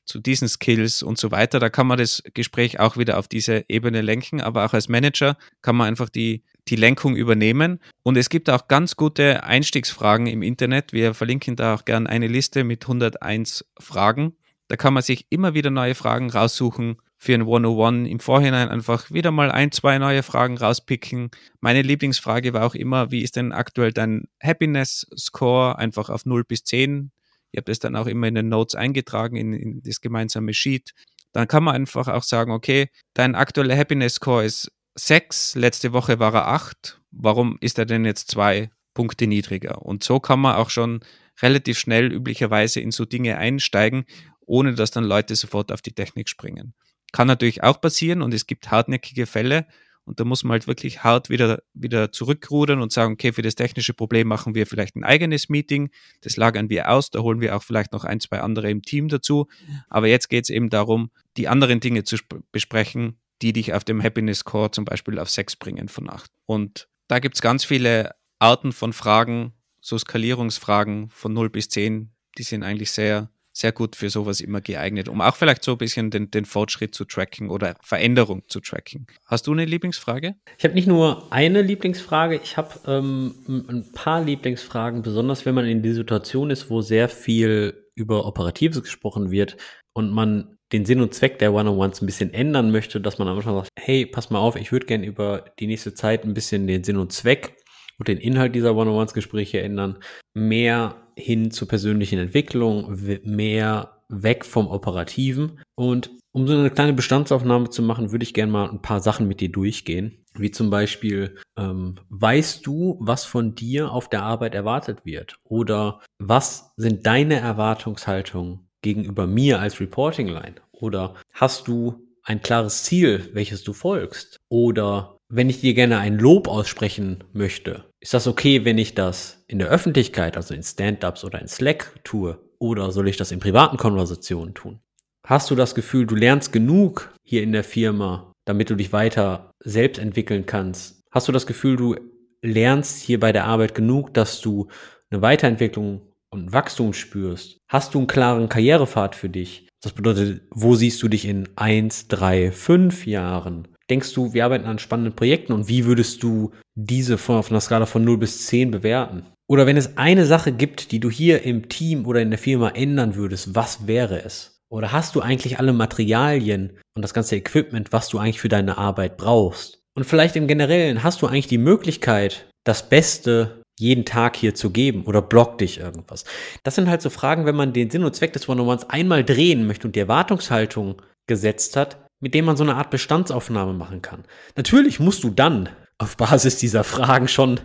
zu 0.09 0.18
diesen 0.18 0.48
Skills 0.48 1.02
und 1.02 1.18
so 1.18 1.30
weiter. 1.30 1.61
Da 1.61 1.68
kann 1.68 1.86
man 1.86 1.98
das 1.98 2.22
Gespräch 2.34 2.80
auch 2.80 2.96
wieder 2.96 3.18
auf 3.18 3.28
diese 3.28 3.64
Ebene 3.68 4.00
lenken, 4.00 4.40
aber 4.40 4.64
auch 4.64 4.72
als 4.72 4.88
Manager 4.88 5.36
kann 5.62 5.76
man 5.76 5.86
einfach 5.86 6.09
die, 6.09 6.42
die 6.68 6.76
Lenkung 6.76 7.14
übernehmen. 7.14 7.78
Und 8.02 8.16
es 8.16 8.30
gibt 8.30 8.48
auch 8.48 8.68
ganz 8.68 8.96
gute 8.96 9.44
Einstiegsfragen 9.44 10.26
im 10.26 10.42
Internet. 10.42 10.92
Wir 10.92 11.14
verlinken 11.14 11.56
da 11.56 11.74
auch 11.74 11.84
gern 11.84 12.06
eine 12.06 12.26
Liste 12.26 12.64
mit 12.64 12.84
101 12.84 13.66
Fragen. 13.78 14.34
Da 14.68 14.76
kann 14.76 14.94
man 14.94 15.02
sich 15.02 15.26
immer 15.30 15.54
wieder 15.54 15.70
neue 15.70 15.94
Fragen 15.94 16.30
raussuchen 16.30 16.96
für 17.18 17.34
ein 17.34 17.42
101 17.42 18.09
im 18.09 18.20
Vorhinein 18.20 18.68
einfach 18.68 19.11
wieder 19.11 19.30
mal 19.30 19.50
ein, 19.50 19.72
zwei 19.72 19.98
neue 19.98 20.22
Fragen 20.22 20.56
rauspicken. 20.56 21.30
Meine 21.61 21.82
Lieblingsfrage 21.82 22.52
war 22.54 22.64
auch 22.64 22.74
immer, 22.74 23.11
wie 23.11 23.22
ist 23.22 23.36
denn 23.36 23.52
aktuell 23.52 23.92
dein 23.92 24.28
Happiness 24.42 25.06
Score? 25.16 25.78
Einfach 25.78 26.11
auf 26.11 26.24
0 26.24 26.44
bis 26.44 26.64
10. 26.64 27.11
Ich 27.53 27.59
habe 27.59 27.70
das 27.70 27.78
dann 27.78 27.96
auch 27.96 28.07
immer 28.07 28.28
in 28.28 28.34
den 28.34 28.49
Notes 28.49 28.74
eingetragen 28.74 29.36
in, 29.36 29.53
in 29.53 29.82
das 29.82 30.01
gemeinsame 30.01 30.53
Sheet. 30.55 30.92
Dann 31.32 31.49
kann 31.49 31.64
man 31.64 31.74
einfach 31.74 32.09
auch 32.09 32.22
sagen, 32.22 32.53
okay, 32.53 32.88
dein 33.14 33.34
aktueller 33.34 33.76
Happiness 33.76 34.14
Score 34.14 34.44
ist 34.44 34.72
6, 34.96 35.55
letzte 35.55 35.92
Woche 35.92 36.18
war 36.18 36.34
er 36.34 36.49
8. 36.49 37.01
Warum 37.11 37.57
ist 37.61 37.78
er 37.78 37.86
denn 37.86 38.05
jetzt 38.05 38.30
zwei 38.30 38.70
Punkte 38.94 39.26
niedriger? 39.26 39.82
Und 39.82 40.03
so 40.03 40.20
kann 40.20 40.40
man 40.40 40.57
auch 40.57 40.70
schon 40.70 41.01
relativ 41.40 41.78
schnell 41.78 42.12
üblicherweise 42.12 42.80
in 42.80 42.90
so 42.90 43.05
Dinge 43.05 43.38
einsteigen, 43.38 44.05
ohne 44.40 44.74
dass 44.74 44.90
dann 44.90 45.05
Leute 45.05 45.36
sofort 45.36 45.70
auf 45.72 45.82
die 45.82 45.92
Technik 45.92 46.28
springen. 46.28 46.74
Kann 47.12 47.28
natürlich 47.28 47.62
auch 47.62 47.80
passieren 47.80 48.22
und 48.22 48.34
es 48.34 48.46
gibt 48.46 48.70
hartnäckige 48.70 49.26
Fälle 49.26 49.66
und 50.09 50.18
da 50.20 50.24
muss 50.24 50.42
man 50.42 50.52
halt 50.52 50.66
wirklich 50.66 51.04
hart 51.04 51.28
wieder, 51.28 51.62
wieder 51.74 52.11
zurückrudern 52.11 52.80
und 52.80 52.92
sagen, 52.92 53.12
okay, 53.12 53.32
für 53.32 53.42
das 53.42 53.54
technische 53.54 53.92
Problem 53.92 54.26
machen 54.26 54.54
wir 54.54 54.66
vielleicht 54.66 54.96
ein 54.96 55.04
eigenes 55.04 55.50
Meeting, 55.50 55.90
das 56.22 56.36
lagern 56.36 56.70
wir 56.70 56.90
aus, 56.90 57.11
da 57.11 57.20
holen 57.20 57.40
wir 57.42 57.54
auch 57.54 57.62
vielleicht 57.62 57.92
noch 57.92 58.04
ein, 58.04 58.18
zwei 58.18 58.40
andere 58.40 58.70
im 58.70 58.82
Team 58.82 59.09
dazu. 59.09 59.48
Aber 59.88 60.09
jetzt 60.09 60.28
geht 60.28 60.44
es 60.44 60.50
eben 60.50 60.70
darum, 60.70 61.11
die 61.36 61.46
anderen 61.46 61.80
Dinge 61.80 62.04
zu 62.04 62.16
besprechen, 62.52 63.18
die 63.42 63.52
dich 63.52 63.74
auf 63.74 63.84
dem 63.84 64.02
Happiness 64.02 64.40
Score 64.40 64.70
zum 64.70 64.86
Beispiel 64.86 65.18
auf 65.18 65.28
6 65.28 65.56
bringen 65.56 65.88
von 65.88 66.09
8. 66.09 66.30
Und 66.46 66.88
da 67.06 67.18
gibt 67.18 67.34
es 67.34 67.42
ganz 67.42 67.64
viele 67.64 68.14
Arten 68.38 68.72
von 68.72 68.94
Fragen, 68.94 69.52
so 69.80 69.98
Skalierungsfragen 69.98 71.11
von 71.11 71.32
0 71.34 71.50
bis 71.50 71.68
10, 71.68 72.11
die 72.38 72.42
sind 72.42 72.62
eigentlich 72.62 72.92
sehr, 72.92 73.30
sehr 73.59 73.72
gut 73.72 73.96
für 73.96 74.09
sowas 74.09 74.40
immer 74.40 74.61
geeignet, 74.61 75.09
um 75.09 75.20
auch 75.20 75.34
vielleicht 75.34 75.64
so 75.64 75.72
ein 75.72 75.78
bisschen 75.78 76.11
den, 76.11 76.30
den 76.30 76.44
Fortschritt 76.44 76.94
zu 76.94 77.04
tracken 77.04 77.50
oder 77.50 77.74
Veränderung 77.82 78.42
zu 78.48 78.61
tracken. 78.61 79.06
Hast 79.26 79.48
du 79.48 79.52
eine 79.52 79.64
Lieblingsfrage? 79.64 80.36
Ich 80.56 80.64
habe 80.64 80.74
nicht 80.74 80.86
nur 80.86 81.32
eine 81.32 81.62
Lieblingsfrage, 81.62 82.40
ich 82.42 82.56
habe 82.56 82.78
ähm, 82.86 83.34
ein 83.48 83.92
paar 83.92 84.22
Lieblingsfragen, 84.22 85.02
besonders 85.02 85.44
wenn 85.44 85.56
man 85.56 85.66
in 85.66 85.82
die 85.82 85.92
Situation 85.92 86.50
ist, 86.50 86.70
wo 86.70 86.82
sehr 86.82 87.09
viel 87.09 87.84
über 87.96 88.26
Operatives 88.26 88.80
gesprochen 88.80 89.32
wird 89.32 89.56
und 89.92 90.12
man 90.12 90.56
den 90.72 90.84
Sinn 90.84 91.00
und 91.00 91.12
Zweck 91.12 91.40
der 91.40 91.52
One-on-Ones 91.52 92.00
ein 92.00 92.06
bisschen 92.06 92.32
ändern 92.32 92.70
möchte, 92.70 93.00
dass 93.00 93.18
man 93.18 93.26
am 93.26 93.38
Anfang 93.38 93.56
sagt, 93.56 93.70
hey, 93.76 94.06
pass 94.06 94.30
mal 94.30 94.38
auf, 94.38 94.54
ich 94.54 94.70
würde 94.70 94.86
gerne 94.86 95.06
über 95.06 95.46
die 95.59 95.66
nächste 95.66 95.94
Zeit 95.94 96.24
ein 96.24 96.34
bisschen 96.34 96.68
den 96.68 96.84
Sinn 96.84 96.98
und 96.98 97.12
Zweck 97.12 97.56
und 97.98 98.06
den 98.06 98.18
Inhalt 98.18 98.54
dieser 98.54 98.76
One-on-Ones-Gespräche 98.76 99.61
ändern, 99.61 99.98
mehr 100.34 101.07
hin 101.18 101.50
zur 101.50 101.68
persönlichen 101.68 102.18
Entwicklung, 102.18 102.96
mehr 103.24 103.98
weg 104.08 104.44
vom 104.44 104.68
Operativen. 104.68 105.60
Und 105.74 106.10
um 106.32 106.46
so 106.46 106.56
eine 106.56 106.70
kleine 106.70 106.92
Bestandsaufnahme 106.92 107.70
zu 107.70 107.82
machen, 107.82 108.12
würde 108.12 108.22
ich 108.22 108.34
gerne 108.34 108.52
mal 108.52 108.70
ein 108.70 108.82
paar 108.82 109.00
Sachen 109.00 109.28
mit 109.28 109.40
dir 109.40 109.50
durchgehen. 109.50 110.24
Wie 110.34 110.50
zum 110.50 110.70
Beispiel, 110.70 111.36
ähm, 111.58 111.96
weißt 112.08 112.66
du, 112.66 112.96
was 113.00 113.24
von 113.24 113.54
dir 113.54 113.90
auf 113.90 114.08
der 114.08 114.22
Arbeit 114.22 114.54
erwartet 114.54 115.04
wird? 115.04 115.38
Oder 115.44 116.00
was 116.18 116.72
sind 116.76 117.06
deine 117.06 117.40
Erwartungshaltungen 117.40 118.60
gegenüber 118.82 119.26
mir 119.26 119.60
als 119.60 119.80
Reporting 119.80 120.28
Line? 120.28 120.56
Oder 120.70 121.14
hast 121.32 121.66
du 121.66 122.06
ein 122.22 122.40
klares 122.40 122.84
Ziel, 122.84 123.30
welches 123.32 123.64
du 123.64 123.72
folgst? 123.72 124.36
Oder 124.48 125.16
wenn 125.28 125.50
ich 125.50 125.60
dir 125.60 125.74
gerne 125.74 125.98
ein 125.98 126.18
Lob 126.18 126.46
aussprechen 126.46 127.24
möchte, 127.32 127.84
ist 128.01 128.14
das 128.14 128.26
okay, 128.26 128.64
wenn 128.64 128.78
ich 128.78 128.94
das 128.94 129.44
in 129.49 129.59
der 129.59 129.68
Öffentlichkeit, 129.68 130.36
also 130.36 130.55
in 130.55 130.62
Stand-ups 130.62 131.24
oder 131.24 131.40
in 131.40 131.49
Slack 131.49 131.92
tue? 132.05 132.38
Oder 132.59 132.90
soll 132.90 133.09
ich 133.09 133.16
das 133.16 133.32
in 133.32 133.40
privaten 133.40 133.76
Konversationen 133.76 134.55
tun? 134.55 134.80
Hast 135.26 135.51
du 135.51 135.55
das 135.55 135.74
Gefühl, 135.74 136.07
du 136.07 136.14
lernst 136.14 136.53
genug 136.53 137.12
hier 137.22 137.42
in 137.42 137.53
der 137.53 137.64
Firma, 137.64 138.32
damit 138.44 138.70
du 138.70 138.76
dich 138.76 138.92
weiter 138.92 139.51
selbst 139.62 139.99
entwickeln 139.99 140.46
kannst? 140.46 141.03
Hast 141.11 141.28
du 141.28 141.32
das 141.32 141.46
Gefühl, 141.46 141.76
du 141.76 141.96
lernst 142.42 143.03
hier 143.03 143.20
bei 143.20 143.32
der 143.32 143.44
Arbeit 143.44 143.74
genug, 143.74 144.14
dass 144.14 144.40
du 144.40 144.68
eine 145.11 145.22
Weiterentwicklung 145.22 146.03
und 146.30 146.53
Wachstum 146.53 146.92
spürst? 146.92 147.59
Hast 147.68 147.94
du 147.94 147.99
einen 147.99 148.07
klaren 148.07 148.49
Karrierepfad 148.49 149.14
für 149.14 149.28
dich? 149.28 149.68
Das 149.82 149.92
bedeutet, 149.92 150.42
wo 150.51 150.74
siehst 150.74 151.03
du 151.03 151.09
dich 151.09 151.24
in 151.24 151.49
eins, 151.57 152.09
drei, 152.09 152.51
fünf 152.51 153.07
Jahren? 153.07 153.68
Denkst 153.91 154.12
du, 154.12 154.34
wir 154.34 154.45
arbeiten 154.45 154.66
an 154.66 154.78
spannenden 154.78 155.16
Projekten 155.16 155.53
und 155.53 155.68
wie 155.68 155.86
würdest 155.86 156.22
du 156.22 156.53
diese 156.74 157.16
von, 157.16 157.36
auf 157.36 157.51
einer 157.51 157.61
Skala 157.61 157.86
von 157.86 158.05
0 158.05 158.18
bis 158.18 158.47
10 158.47 158.70
bewerten? 158.70 159.24
Oder 159.51 159.66
wenn 159.66 159.78
es 159.78 159.97
eine 159.97 160.26
Sache 160.26 160.53
gibt, 160.53 160.93
die 160.93 161.01
du 161.01 161.11
hier 161.11 161.43
im 161.43 161.70
Team 161.70 162.07
oder 162.07 162.20
in 162.20 162.30
der 162.30 162.39
Firma 162.39 162.68
ändern 162.70 163.14
würdest, 163.14 163.55
was 163.55 163.86
wäre 163.86 164.22
es? 164.22 164.61
Oder 164.70 164.93
hast 164.93 165.14
du 165.14 165.22
eigentlich 165.22 165.59
alle 165.59 165.72
Materialien 165.72 166.78
und 166.95 167.03
das 167.03 167.14
ganze 167.14 167.36
Equipment, 167.36 167.91
was 167.91 168.11
du 168.11 168.18
eigentlich 168.18 168.41
für 168.41 168.51
deine 168.51 168.76
Arbeit 168.76 169.16
brauchst? 169.16 169.80
Und 169.97 170.05
vielleicht 170.05 170.36
im 170.36 170.47
Generellen, 170.47 171.03
hast 171.03 171.22
du 171.22 171.26
eigentlich 171.26 171.47
die 171.47 171.59
Möglichkeit, 171.59 172.51
das 172.64 172.89
Beste 172.91 173.62
jeden 173.80 174.05
Tag 174.05 174.36
hier 174.36 174.55
zu 174.55 174.70
geben 174.70 175.05
oder 175.05 175.22
blockt 175.22 175.62
dich 175.62 175.80
irgendwas? 175.80 176.24
Das 176.62 176.74
sind 176.74 176.89
halt 176.89 177.01
so 177.01 177.09
Fragen, 177.09 177.47
wenn 177.47 177.57
man 177.57 177.72
den 177.72 177.89
Sinn 177.89 178.05
und 178.05 178.14
Zweck 178.14 178.34
des 178.34 178.49
One-on-Ones 178.49 178.91
einmal 178.91 179.24
drehen 179.24 179.66
möchte 179.66 179.86
und 179.86 179.97
die 179.97 180.01
Erwartungshaltung 180.01 181.01
gesetzt 181.26 181.76
hat, 181.76 181.97
mit 182.20 182.34
dem 182.34 182.44
man 182.44 182.56
so 182.56 182.64
eine 182.64 182.76
Art 182.76 182.90
Bestandsaufnahme 182.90 183.72
machen 183.72 184.02
kann. 184.02 184.24
Natürlich 184.56 185.00
musst 185.00 185.24
du 185.24 185.30
dann 185.30 185.68
auf 185.98 186.16
Basis 186.16 186.56
dieser 186.56 186.84
Fragen 186.84 187.26
schon 187.28 187.60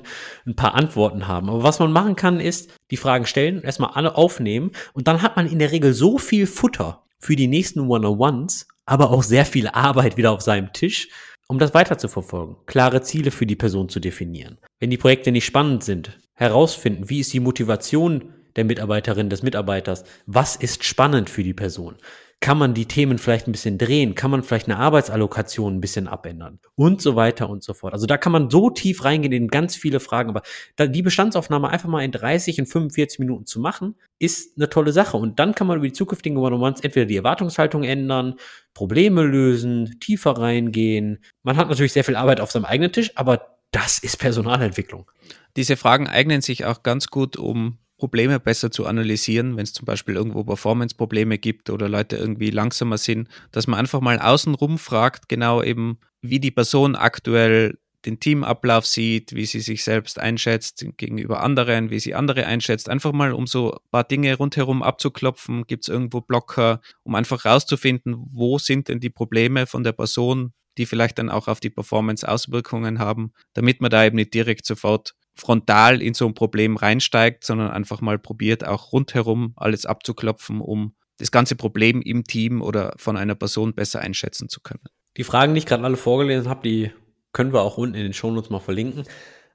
ein 0.45 0.55
paar 0.55 0.73
Antworten 0.73 1.27
haben. 1.27 1.49
Aber 1.49 1.63
was 1.63 1.79
man 1.79 1.91
machen 1.91 2.15
kann, 2.15 2.39
ist 2.39 2.71
die 2.89 2.97
Fragen 2.97 3.27
stellen, 3.27 3.61
erstmal 3.61 3.91
alle 3.91 4.15
aufnehmen 4.15 4.71
und 4.93 5.07
dann 5.07 5.21
hat 5.21 5.35
man 5.35 5.47
in 5.49 5.59
der 5.59 5.71
Regel 5.71 5.93
so 5.93 6.17
viel 6.17 6.47
Futter 6.47 7.03
für 7.19 7.35
die 7.35 7.47
nächsten 7.47 7.81
One-on-Ones, 7.81 8.67
aber 8.85 9.11
auch 9.11 9.23
sehr 9.23 9.45
viel 9.45 9.67
Arbeit 9.67 10.17
wieder 10.17 10.31
auf 10.31 10.41
seinem 10.41 10.73
Tisch, 10.73 11.09
um 11.47 11.59
das 11.59 11.73
weiter 11.73 11.97
zu 11.97 12.07
verfolgen, 12.07 12.57
klare 12.65 13.01
Ziele 13.01 13.29
für 13.29 13.45
die 13.45 13.55
Person 13.55 13.87
zu 13.87 13.99
definieren. 13.99 14.57
Wenn 14.79 14.89
die 14.89 14.97
Projekte 14.97 15.31
nicht 15.31 15.45
spannend 15.45 15.83
sind, 15.83 16.19
herausfinden, 16.33 17.09
wie 17.09 17.19
ist 17.19 17.33
die 17.33 17.39
Motivation 17.39 18.33
der 18.55 18.65
Mitarbeiterin, 18.65 19.29
des 19.29 19.43
Mitarbeiters, 19.43 20.03
was 20.25 20.55
ist 20.55 20.83
spannend 20.83 21.29
für 21.29 21.43
die 21.43 21.53
Person 21.53 21.97
kann 22.43 22.57
man 22.57 22.73
die 22.73 22.87
Themen 22.87 23.19
vielleicht 23.19 23.47
ein 23.47 23.53
bisschen 23.53 23.77
drehen, 23.77 24.15
kann 24.15 24.29
man 24.29 24.43
vielleicht 24.43 24.67
eine 24.67 24.77
Arbeitsallokation 24.77 25.77
ein 25.77 25.79
bisschen 25.79 26.09
abändern 26.09 26.59
und 26.75 27.01
so 27.01 27.15
weiter 27.15 27.49
und 27.49 27.63
so 27.63 27.73
fort. 27.73 27.93
Also 27.93 28.05
da 28.05 28.17
kann 28.17 28.33
man 28.33 28.49
so 28.49 28.69
tief 28.69 29.05
reingehen 29.05 29.31
in 29.31 29.47
ganz 29.47 29.77
viele 29.77 30.01
Fragen, 30.01 30.29
aber 30.29 30.41
die 30.77 31.01
Bestandsaufnahme 31.01 31.69
einfach 31.69 31.87
mal 31.87 32.03
in 32.03 32.11
30 32.11 32.59
und 32.59 32.65
45 32.65 33.19
Minuten 33.19 33.45
zu 33.45 33.61
machen, 33.61 33.95
ist 34.19 34.57
eine 34.57 34.69
tolle 34.69 34.91
Sache 34.91 35.15
und 35.15 35.39
dann 35.39 35.55
kann 35.55 35.67
man 35.67 35.77
über 35.77 35.87
die 35.87 35.93
zukünftigen 35.93 36.37
One-on-Ones 36.37 36.81
entweder 36.81 37.05
die 37.05 37.15
Erwartungshaltung 37.15 37.85
ändern, 37.85 38.35
Probleme 38.73 39.23
lösen, 39.23 39.97
tiefer 40.01 40.31
reingehen. 40.31 41.23
Man 41.43 41.55
hat 41.55 41.69
natürlich 41.69 41.93
sehr 41.93 42.03
viel 42.03 42.17
Arbeit 42.17 42.41
auf 42.41 42.51
seinem 42.51 42.65
eigenen 42.65 42.91
Tisch, 42.91 43.13
aber 43.15 43.57
das 43.71 43.99
ist 43.99 44.19
Personalentwicklung. 44.19 45.09
Diese 45.55 45.77
Fragen 45.77 46.09
eignen 46.09 46.41
sich 46.41 46.65
auch 46.65 46.83
ganz 46.83 47.07
gut, 47.07 47.37
um 47.37 47.77
Probleme 48.03 48.37
besser 48.37 48.69
zu 48.69 48.85
analysieren, 48.85 49.55
wenn 49.55 49.63
es 49.63 49.71
zum 49.71 49.85
Beispiel 49.85 50.17
irgendwo 50.17 50.43
Performance-Probleme 50.43 51.37
gibt 51.37 51.69
oder 51.69 51.87
Leute 51.87 52.17
irgendwie 52.17 52.49
langsamer 52.49 52.97
sind, 52.97 53.29
dass 53.53 53.65
man 53.65 53.79
einfach 53.79 54.01
mal 54.01 54.19
außenrum 54.19 54.77
fragt, 54.77 55.29
genau 55.29 55.63
eben, 55.63 55.99
wie 56.21 56.41
die 56.41 56.51
Person 56.51 56.97
aktuell 56.97 57.77
den 58.05 58.19
Teamablauf 58.19 58.85
sieht, 58.85 59.33
wie 59.33 59.45
sie 59.45 59.61
sich 59.61 59.85
selbst 59.85 60.19
einschätzt 60.19 60.85
gegenüber 60.97 61.41
anderen, 61.41 61.91
wie 61.91 61.99
sie 62.01 62.13
andere 62.13 62.45
einschätzt. 62.45 62.89
Einfach 62.89 63.13
mal, 63.13 63.31
um 63.31 63.47
so 63.47 63.71
ein 63.71 63.79
paar 63.89 64.03
Dinge 64.03 64.35
rundherum 64.35 64.83
abzuklopfen, 64.83 65.65
gibt 65.65 65.85
es 65.85 65.87
irgendwo 65.87 66.19
Blocker, 66.19 66.81
um 67.03 67.15
einfach 67.15 67.45
rauszufinden, 67.45 68.17
wo 68.17 68.57
sind 68.57 68.89
denn 68.89 68.99
die 68.99 69.11
Probleme 69.11 69.65
von 69.65 69.85
der 69.85 69.93
Person, 69.93 70.51
die 70.77 70.85
vielleicht 70.85 71.19
dann 71.19 71.29
auch 71.29 71.47
auf 71.47 71.61
die 71.61 71.69
Performance 71.69 72.27
Auswirkungen 72.27 72.99
haben, 72.99 73.31
damit 73.53 73.79
man 73.79 73.91
da 73.91 74.03
eben 74.03 74.17
nicht 74.17 74.33
direkt 74.33 74.65
sofort 74.65 75.15
frontal 75.35 76.01
in 76.01 76.13
so 76.13 76.25
ein 76.27 76.33
Problem 76.33 76.77
reinsteigt, 76.77 77.43
sondern 77.43 77.71
einfach 77.71 78.01
mal 78.01 78.19
probiert, 78.19 78.65
auch 78.65 78.91
rundherum 78.91 79.53
alles 79.55 79.85
abzuklopfen, 79.85 80.61
um 80.61 80.93
das 81.17 81.31
ganze 81.31 81.55
Problem 81.55 82.01
im 82.01 82.23
Team 82.23 82.61
oder 82.61 82.93
von 82.97 83.17
einer 83.17 83.35
Person 83.35 83.73
besser 83.73 84.01
einschätzen 84.01 84.49
zu 84.49 84.61
können. 84.61 84.83
Die 85.17 85.23
Fragen, 85.23 85.53
die 85.53 85.59
ich 85.59 85.65
gerade 85.65 85.83
alle 85.83 85.97
vorgelesen 85.97 86.49
habe, 86.49 86.67
die 86.67 86.91
können 87.33 87.53
wir 87.53 87.61
auch 87.61 87.77
unten 87.77 87.95
in 87.95 88.03
den 88.03 88.13
Shownotes 88.13 88.49
mal 88.49 88.59
verlinken. 88.59 89.03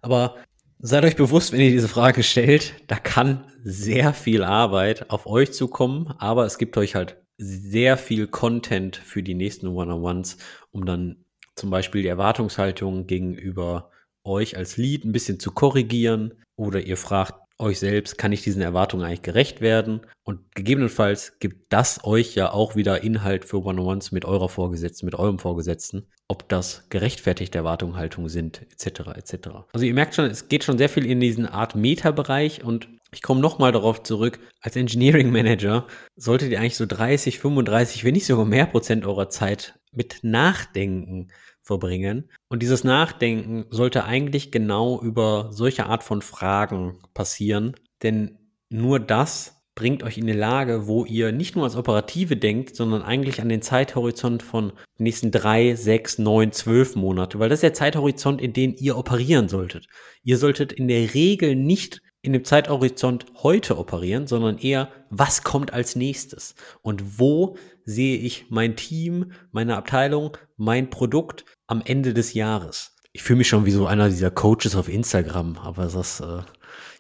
Aber 0.03 0.37
seid 0.79 1.05
euch 1.05 1.17
bewusst, 1.17 1.53
wenn 1.53 1.61
ihr 1.61 1.71
diese 1.71 1.89
Frage 1.89 2.23
stellt, 2.23 2.75
da 2.87 2.97
kann 2.97 3.45
sehr 3.63 4.13
viel 4.13 4.45
Arbeit 4.45 5.11
auf 5.11 5.27
euch 5.27 5.53
zukommen, 5.53 6.15
aber 6.19 6.45
es 6.45 6.59
gibt 6.59 6.77
euch 6.77 6.95
halt 6.95 7.17
sehr 7.39 7.97
viel 7.97 8.27
Content 8.27 8.97
für 8.97 9.23
die 9.23 9.35
nächsten 9.35 9.69
One-on-Ones, 9.69 10.39
um 10.71 10.85
dann 10.85 11.25
zum 11.55 11.71
Beispiel 11.71 12.03
die 12.03 12.09
Erwartungshaltung 12.09 13.07
gegenüber 13.07 13.91
euch 14.29 14.57
als 14.57 14.77
Lead 14.77 15.05
ein 15.05 15.13
bisschen 15.13 15.41
zu 15.41 15.51
korrigieren 15.51 16.35
oder 16.57 16.81
ihr 16.81 16.97
fragt 16.97 17.35
euch 17.61 17.81
selbst, 17.81 18.19
kann 18.19 18.31
ich 18.31 18.43
diesen 18.43 18.63
Erwartungen 18.63 19.05
eigentlich 19.05 19.23
gerecht 19.23 19.61
werden? 19.61 20.01
Und 20.23 20.55
gegebenenfalls 20.55 21.39
gibt 21.41 21.73
das 21.73 22.05
euch 22.05 22.35
ja 22.35 22.53
auch 22.53 22.77
wieder 22.77 23.03
Inhalt 23.03 23.45
für 23.45 23.65
One-on-Ones 23.65 24.13
mit 24.13 24.25
eurer 24.25 24.49
Vorgesetzten, 24.49 25.07
mit 25.07 25.17
eurem 25.17 25.39
Vorgesetzten, 25.39 26.07
ob 26.29 26.49
das 26.49 26.89
gerechtfertigte 26.89 27.59
Erwartungshaltungen 27.59 28.29
sind, 28.29 28.63
etc. 28.71 29.09
etc. 29.17 29.49
Also 29.73 29.87
ihr 29.87 29.95
merkt 29.95 30.15
schon, 30.15 30.27
es 30.27 30.49
geht 30.49 30.63
schon 30.63 30.79
sehr 30.79 30.89
viel 30.89 31.05
in 31.05 31.19
diesen 31.21 31.47
Art 31.47 31.75
Meta-Bereich 31.75 32.63
und 32.63 32.89
ich 33.11 33.23
komme 33.23 33.41
nochmal 33.41 33.73
darauf 33.73 34.03
zurück, 34.03 34.39
als 34.61 34.77
Engineering 34.77 35.31
Manager 35.31 35.87
solltet 36.15 36.51
ihr 36.51 36.61
eigentlich 36.61 36.77
so 36.77 36.87
30, 36.87 37.39
35, 37.39 38.05
wenn 38.05 38.15
nicht 38.15 38.27
sogar 38.27 38.45
mehr 38.45 38.67
Prozent 38.67 39.07
eurer 39.07 39.31
Zeit 39.31 39.79
mit 39.93 40.21
Nachdenken 40.23 41.29
verbringen. 41.69 42.31
Und 42.49 42.63
dieses 42.63 42.83
Nachdenken 42.83 43.67
sollte 43.71 44.05
eigentlich 44.05 44.51
genau 44.51 45.01
über 45.01 45.51
solche 45.53 45.87
Art 45.87 46.03
von 46.03 46.23
Fragen 46.23 46.99
passieren, 47.15 47.77
denn 48.03 48.39
nur 48.71 48.99
das 48.99 49.55
bringt 49.75 50.03
euch 50.03 50.19
in 50.19 50.27
die 50.27 50.33
Lage, 50.33 50.89
wo 50.89 51.05
ihr 51.05 51.31
nicht 51.31 51.55
nur 51.55 51.65
als 51.65 51.77
Operative 51.77 52.37
denkt, 52.37 52.75
sondern 52.75 53.03
eigentlich 53.03 53.41
an 53.41 53.49
den 53.49 53.63
Zeithorizont 53.63 54.43
von 54.43 54.73
den 54.99 55.05
nächsten 55.05 55.31
drei, 55.31 55.77
sechs, 55.77 56.19
neun, 56.19 56.51
zwölf 56.51 56.97
Monate, 56.97 57.39
weil 57.39 57.49
das 57.49 57.59
ist 57.59 57.63
der 57.63 57.75
Zeithorizont, 57.75 58.41
in 58.41 58.53
dem 58.53 58.75
ihr 58.77 58.97
operieren 58.97 59.49
solltet. 59.49 59.87
Ihr 60.25 60.39
solltet 60.39 60.73
in 60.73 60.89
der 60.89 61.15
Regel 61.15 61.55
nicht 61.55 62.01
in 62.23 62.33
dem 62.33 62.45
Zeithorizont 62.45 63.27
heute 63.43 63.79
operieren, 63.79 64.27
sondern 64.27 64.59
eher, 64.59 64.91
was 65.11 65.45
kommt 65.45 65.73
als 65.73 65.95
nächstes 65.95 66.57
und 66.83 67.21
wo 67.21 67.57
sehe 67.85 68.19
ich 68.19 68.47
mein 68.51 68.75
Team, 68.75 69.33
meine 69.53 69.77
Abteilung, 69.77 70.37
mein 70.57 70.91
Produkt 70.91 71.45
am 71.69 71.83
Ende 71.85 72.15
des 72.15 72.35
Jahres. 72.35 72.97
Ich 73.13 73.23
fühle 73.23 73.39
mich 73.39 73.49
schon 73.49 73.67
wie 73.67 73.71
so 73.71 73.87
einer 73.87 74.09
dieser 74.09 74.31
Coaches 74.31 74.75
auf 74.75 74.89
Instagram, 74.89 75.59
aber 75.59 75.87
das, 75.87 76.21
äh, 76.21 76.43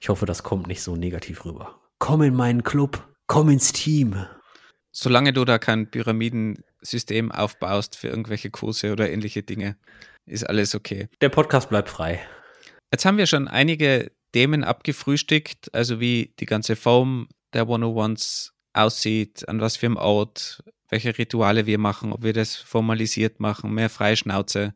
ich 0.01 0.09
hoffe, 0.09 0.27
das 0.27 0.43
kommt 0.43 0.69
nicht 0.69 0.83
so 0.83 0.95
negativ 0.95 1.45
rüber. 1.45 1.81
Komm 1.99 2.23
in 2.23 2.35
meinen 2.35 2.62
Club, 2.62 3.03
komm 3.27 3.49
ins 3.49 3.73
Team. 3.73 4.27
Solange 4.93 5.33
du 5.33 5.45
da 5.45 5.59
kein 5.59 5.91
Pyramidensystem 5.91 7.33
aufbaust 7.33 7.97
für 7.97 8.09
irgendwelche 8.09 8.51
Kurse 8.51 8.93
oder 8.93 9.11
ähnliche 9.11 9.43
Dinge, 9.43 9.77
ist 10.27 10.45
alles 10.45 10.75
okay. 10.75 11.09
Der 11.21 11.29
Podcast 11.29 11.69
bleibt 11.69 11.89
frei. 11.89 12.21
Jetzt 12.93 13.05
haben 13.05 13.19
wir 13.19 13.27
schon 13.27 13.49
einige 13.49 14.12
Themen 14.33 14.64
abgefrühstückt, 14.64 15.75
also 15.75 16.01
wie 16.01 16.35
die 16.39 16.47
ganze 16.47 16.77
Form 16.77 17.29
der 17.55 17.64
101s 17.64 18.51
aussieht, 18.75 19.49
an 19.49 19.61
was 19.61 19.77
für 19.77 19.87
einem 19.87 19.97
Ort, 19.97 20.62
welche 20.89 21.16
Rituale 21.16 21.66
wir 21.66 21.78
machen, 21.78 22.12
ob 22.12 22.22
wir 22.22 22.32
das 22.32 22.57
formalisiert 22.57 23.41
machen, 23.41 23.72
mehr 23.72 23.91
Freischnauze. 23.91 24.74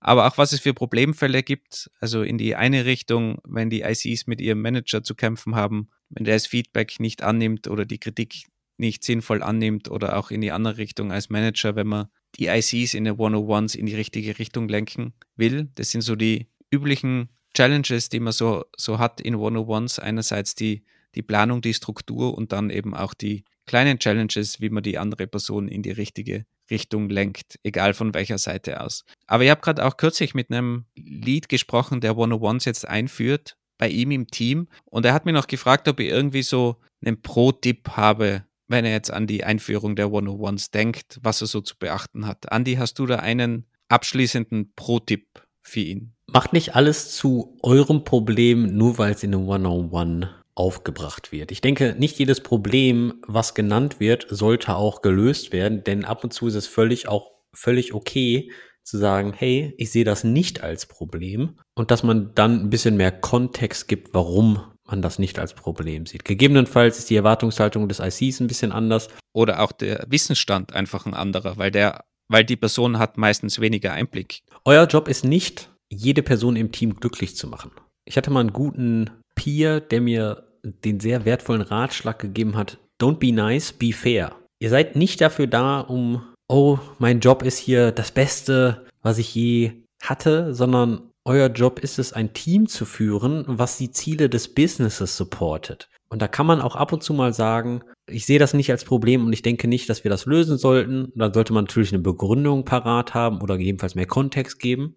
Aber 0.00 0.26
auch 0.26 0.38
was 0.38 0.52
es 0.52 0.60
für 0.60 0.74
Problemfälle 0.74 1.42
gibt, 1.42 1.90
also 2.00 2.22
in 2.22 2.38
die 2.38 2.54
eine 2.54 2.84
Richtung, 2.84 3.38
wenn 3.44 3.70
die 3.70 3.82
ICs 3.82 4.26
mit 4.26 4.40
ihrem 4.40 4.60
Manager 4.60 5.02
zu 5.02 5.14
kämpfen 5.14 5.54
haben, 5.54 5.88
wenn 6.10 6.24
der 6.24 6.34
das 6.34 6.46
Feedback 6.46 7.00
nicht 7.00 7.22
annimmt 7.22 7.68
oder 7.68 7.84
die 7.84 7.98
Kritik 7.98 8.46
nicht 8.78 9.04
sinnvoll 9.04 9.42
annimmt 9.42 9.90
oder 9.90 10.18
auch 10.18 10.30
in 10.30 10.40
die 10.40 10.52
andere 10.52 10.76
Richtung 10.76 11.10
als 11.10 11.30
Manager, 11.30 11.76
wenn 11.76 11.86
man 11.86 12.08
die 12.36 12.48
ICs 12.48 12.94
in 12.94 13.04
der 13.04 13.14
101s 13.14 13.74
in 13.76 13.86
die 13.86 13.94
richtige 13.94 14.38
Richtung 14.38 14.68
lenken 14.68 15.14
will. 15.36 15.70
Das 15.74 15.90
sind 15.90 16.02
so 16.02 16.14
die 16.14 16.48
üblichen 16.70 17.30
Challenges, 17.54 18.10
die 18.10 18.20
man 18.20 18.32
so, 18.32 18.64
so 18.76 18.98
hat 18.98 19.20
in 19.20 19.36
101s. 19.36 19.98
Einerseits 19.98 20.54
die, 20.54 20.84
die 21.14 21.22
Planung, 21.22 21.62
die 21.62 21.72
Struktur 21.72 22.36
und 22.36 22.52
dann 22.52 22.68
eben 22.68 22.94
auch 22.94 23.14
die 23.14 23.44
kleinen 23.66 23.98
Challenges, 23.98 24.60
wie 24.60 24.70
man 24.70 24.82
die 24.82 24.98
andere 24.98 25.26
Person 25.26 25.68
in 25.68 25.82
die 25.82 25.90
richtige 25.90 26.46
Richtung 26.70 27.08
lenkt, 27.08 27.58
egal 27.62 27.94
von 27.94 28.14
welcher 28.14 28.38
Seite 28.38 28.80
aus. 28.80 29.04
Aber 29.26 29.44
ich 29.44 29.50
habe 29.50 29.60
gerade 29.60 29.84
auch 29.84 29.96
kürzlich 29.96 30.34
mit 30.34 30.50
einem 30.50 30.86
Lead 30.96 31.48
gesprochen, 31.48 32.00
der 32.00 32.12
101s 32.12 32.66
jetzt 32.66 32.88
einführt, 32.88 33.56
bei 33.78 33.88
ihm 33.88 34.10
im 34.10 34.26
Team. 34.28 34.68
Und 34.84 35.04
er 35.04 35.12
hat 35.12 35.26
mir 35.26 35.32
noch 35.32 35.46
gefragt, 35.46 35.88
ob 35.88 36.00
ich 36.00 36.08
irgendwie 36.08 36.42
so 36.42 36.76
einen 37.04 37.20
Pro-Tipp 37.20 37.90
habe, 37.90 38.44
wenn 38.68 38.84
er 38.84 38.92
jetzt 38.92 39.12
an 39.12 39.26
die 39.26 39.44
Einführung 39.44 39.96
der 39.96 40.06
101s 40.06 40.72
denkt, 40.72 41.18
was 41.22 41.40
er 41.40 41.46
so 41.46 41.60
zu 41.60 41.76
beachten 41.78 42.26
hat. 42.26 42.50
Andi, 42.50 42.74
hast 42.74 42.98
du 42.98 43.06
da 43.06 43.16
einen 43.16 43.66
abschließenden 43.88 44.72
Pro-Tipp 44.74 45.42
für 45.62 45.80
ihn? 45.80 46.12
Macht 46.26 46.52
nicht 46.52 46.74
alles 46.74 47.14
zu 47.14 47.56
eurem 47.62 48.02
Problem, 48.02 48.76
nur 48.76 48.98
weil 48.98 49.12
es 49.12 49.22
in 49.22 49.34
einem 49.34 49.48
One-on-One 49.48 50.45
aufgebracht 50.56 51.30
wird. 51.30 51.52
Ich 51.52 51.60
denke, 51.60 51.94
nicht 51.98 52.18
jedes 52.18 52.40
Problem, 52.40 53.22
was 53.26 53.54
genannt 53.54 54.00
wird, 54.00 54.26
sollte 54.28 54.74
auch 54.74 55.02
gelöst 55.02 55.52
werden, 55.52 55.84
denn 55.84 56.04
ab 56.04 56.24
und 56.24 56.32
zu 56.32 56.48
ist 56.48 56.54
es 56.54 56.66
völlig 56.66 57.06
auch 57.06 57.30
völlig 57.54 57.94
okay 57.94 58.50
zu 58.82 58.98
sagen, 58.98 59.32
hey, 59.32 59.74
ich 59.78 59.90
sehe 59.90 60.04
das 60.04 60.24
nicht 60.24 60.62
als 60.62 60.86
Problem 60.86 61.58
und 61.74 61.90
dass 61.90 62.02
man 62.02 62.32
dann 62.34 62.60
ein 62.60 62.70
bisschen 62.70 62.96
mehr 62.96 63.12
Kontext 63.12 63.88
gibt, 63.88 64.14
warum 64.14 64.60
man 64.86 65.02
das 65.02 65.18
nicht 65.18 65.38
als 65.38 65.54
Problem 65.54 66.06
sieht. 66.06 66.24
Gegebenenfalls 66.24 66.98
ist 66.98 67.10
die 67.10 67.16
Erwartungshaltung 67.16 67.88
des 67.88 67.98
ICs 67.98 68.40
ein 68.40 68.46
bisschen 68.46 68.72
anders. 68.72 69.08
Oder 69.32 69.60
auch 69.60 69.72
der 69.72 70.06
Wissensstand 70.08 70.72
einfach 70.72 71.06
ein 71.06 71.14
anderer, 71.14 71.58
weil 71.58 71.70
der, 71.70 72.04
weil 72.28 72.44
die 72.44 72.56
Person 72.56 72.98
hat 72.98 73.18
meistens 73.18 73.60
weniger 73.60 73.92
Einblick. 73.92 74.42
Euer 74.64 74.86
Job 74.86 75.08
ist 75.08 75.24
nicht, 75.24 75.70
jede 75.90 76.22
Person 76.22 76.56
im 76.56 76.72
Team 76.72 76.96
glücklich 76.96 77.36
zu 77.36 77.48
machen. 77.48 77.72
Ich 78.04 78.16
hatte 78.16 78.30
mal 78.30 78.40
einen 78.40 78.52
guten 78.52 79.10
Peer, 79.34 79.80
der 79.80 80.00
mir 80.00 80.45
den 80.84 81.00
sehr 81.00 81.24
wertvollen 81.24 81.62
Ratschlag 81.62 82.18
gegeben 82.18 82.56
hat, 82.56 82.78
don't 83.00 83.18
be 83.18 83.32
nice, 83.32 83.72
be 83.72 83.92
fair. 83.92 84.34
Ihr 84.58 84.70
seid 84.70 84.96
nicht 84.96 85.20
dafür 85.20 85.46
da, 85.46 85.80
um, 85.80 86.22
oh, 86.48 86.78
mein 86.98 87.20
Job 87.20 87.42
ist 87.42 87.58
hier 87.58 87.92
das 87.92 88.10
Beste, 88.10 88.86
was 89.02 89.18
ich 89.18 89.34
je 89.34 89.72
hatte, 90.02 90.54
sondern 90.54 91.10
euer 91.24 91.48
Job 91.48 91.80
ist 91.80 91.98
es, 91.98 92.12
ein 92.12 92.32
Team 92.32 92.68
zu 92.68 92.84
führen, 92.84 93.44
was 93.46 93.78
die 93.78 93.90
Ziele 93.90 94.28
des 94.28 94.54
Businesses 94.54 95.16
supportet. 95.16 95.88
Und 96.08 96.22
da 96.22 96.28
kann 96.28 96.46
man 96.46 96.60
auch 96.60 96.76
ab 96.76 96.92
und 96.92 97.02
zu 97.02 97.12
mal 97.14 97.32
sagen, 97.32 97.82
ich 98.06 98.26
sehe 98.26 98.38
das 98.38 98.54
nicht 98.54 98.70
als 98.70 98.84
Problem 98.84 99.26
und 99.26 99.32
ich 99.32 99.42
denke 99.42 99.66
nicht, 99.66 99.90
dass 99.90 100.04
wir 100.04 100.10
das 100.10 100.26
lösen 100.26 100.56
sollten. 100.56 101.12
Dann 101.16 101.34
sollte 101.34 101.52
man 101.52 101.64
natürlich 101.64 101.92
eine 101.92 102.02
Begründung 102.02 102.64
parat 102.64 103.14
haben 103.14 103.40
oder 103.40 103.58
gegebenenfalls 103.58 103.96
mehr 103.96 104.06
Kontext 104.06 104.60
geben. 104.60 104.94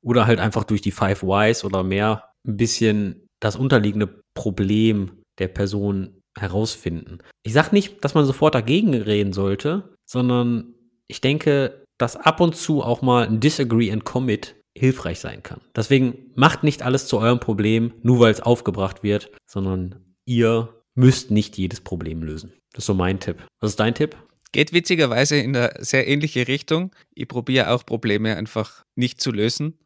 Oder 0.00 0.26
halt 0.26 0.40
einfach 0.40 0.64
durch 0.64 0.80
die 0.80 0.90
Five 0.90 1.22
Whys 1.22 1.64
oder 1.64 1.82
mehr 1.82 2.24
ein 2.46 2.56
bisschen 2.56 3.28
das 3.40 3.56
unterliegende 3.56 4.22
Problem 4.38 5.10
der 5.40 5.48
Person 5.48 6.22
herausfinden. 6.38 7.18
Ich 7.42 7.52
sage 7.52 7.70
nicht, 7.72 8.04
dass 8.04 8.14
man 8.14 8.24
sofort 8.24 8.54
dagegen 8.54 8.94
reden 8.94 9.32
sollte, 9.32 9.96
sondern 10.06 10.74
ich 11.08 11.20
denke, 11.20 11.82
dass 11.98 12.14
ab 12.14 12.40
und 12.40 12.54
zu 12.54 12.84
auch 12.84 13.02
mal 13.02 13.26
ein 13.26 13.40
Disagree 13.40 13.90
and 13.90 14.04
Commit 14.04 14.54
hilfreich 14.78 15.18
sein 15.18 15.42
kann. 15.42 15.60
Deswegen 15.74 16.30
macht 16.36 16.62
nicht 16.62 16.82
alles 16.82 17.08
zu 17.08 17.18
eurem 17.18 17.40
Problem, 17.40 17.94
nur 18.02 18.20
weil 18.20 18.30
es 18.30 18.40
aufgebracht 18.40 19.02
wird, 19.02 19.32
sondern 19.50 20.14
ihr 20.24 20.72
müsst 20.94 21.32
nicht 21.32 21.58
jedes 21.58 21.80
Problem 21.80 22.22
lösen. 22.22 22.52
Das 22.72 22.82
ist 22.82 22.86
so 22.86 22.94
mein 22.94 23.18
Tipp. 23.18 23.38
Was 23.58 23.70
ist 23.70 23.80
dein 23.80 23.96
Tipp? 23.96 24.16
Geht 24.52 24.72
witzigerweise 24.72 25.36
in 25.36 25.56
eine 25.56 25.72
sehr 25.80 26.06
ähnliche 26.06 26.46
Richtung. 26.46 26.94
Ich 27.12 27.26
probiere 27.26 27.70
auch 27.70 27.84
Probleme 27.84 28.36
einfach 28.36 28.84
nicht 28.94 29.20
zu 29.20 29.32
lösen. 29.32 29.80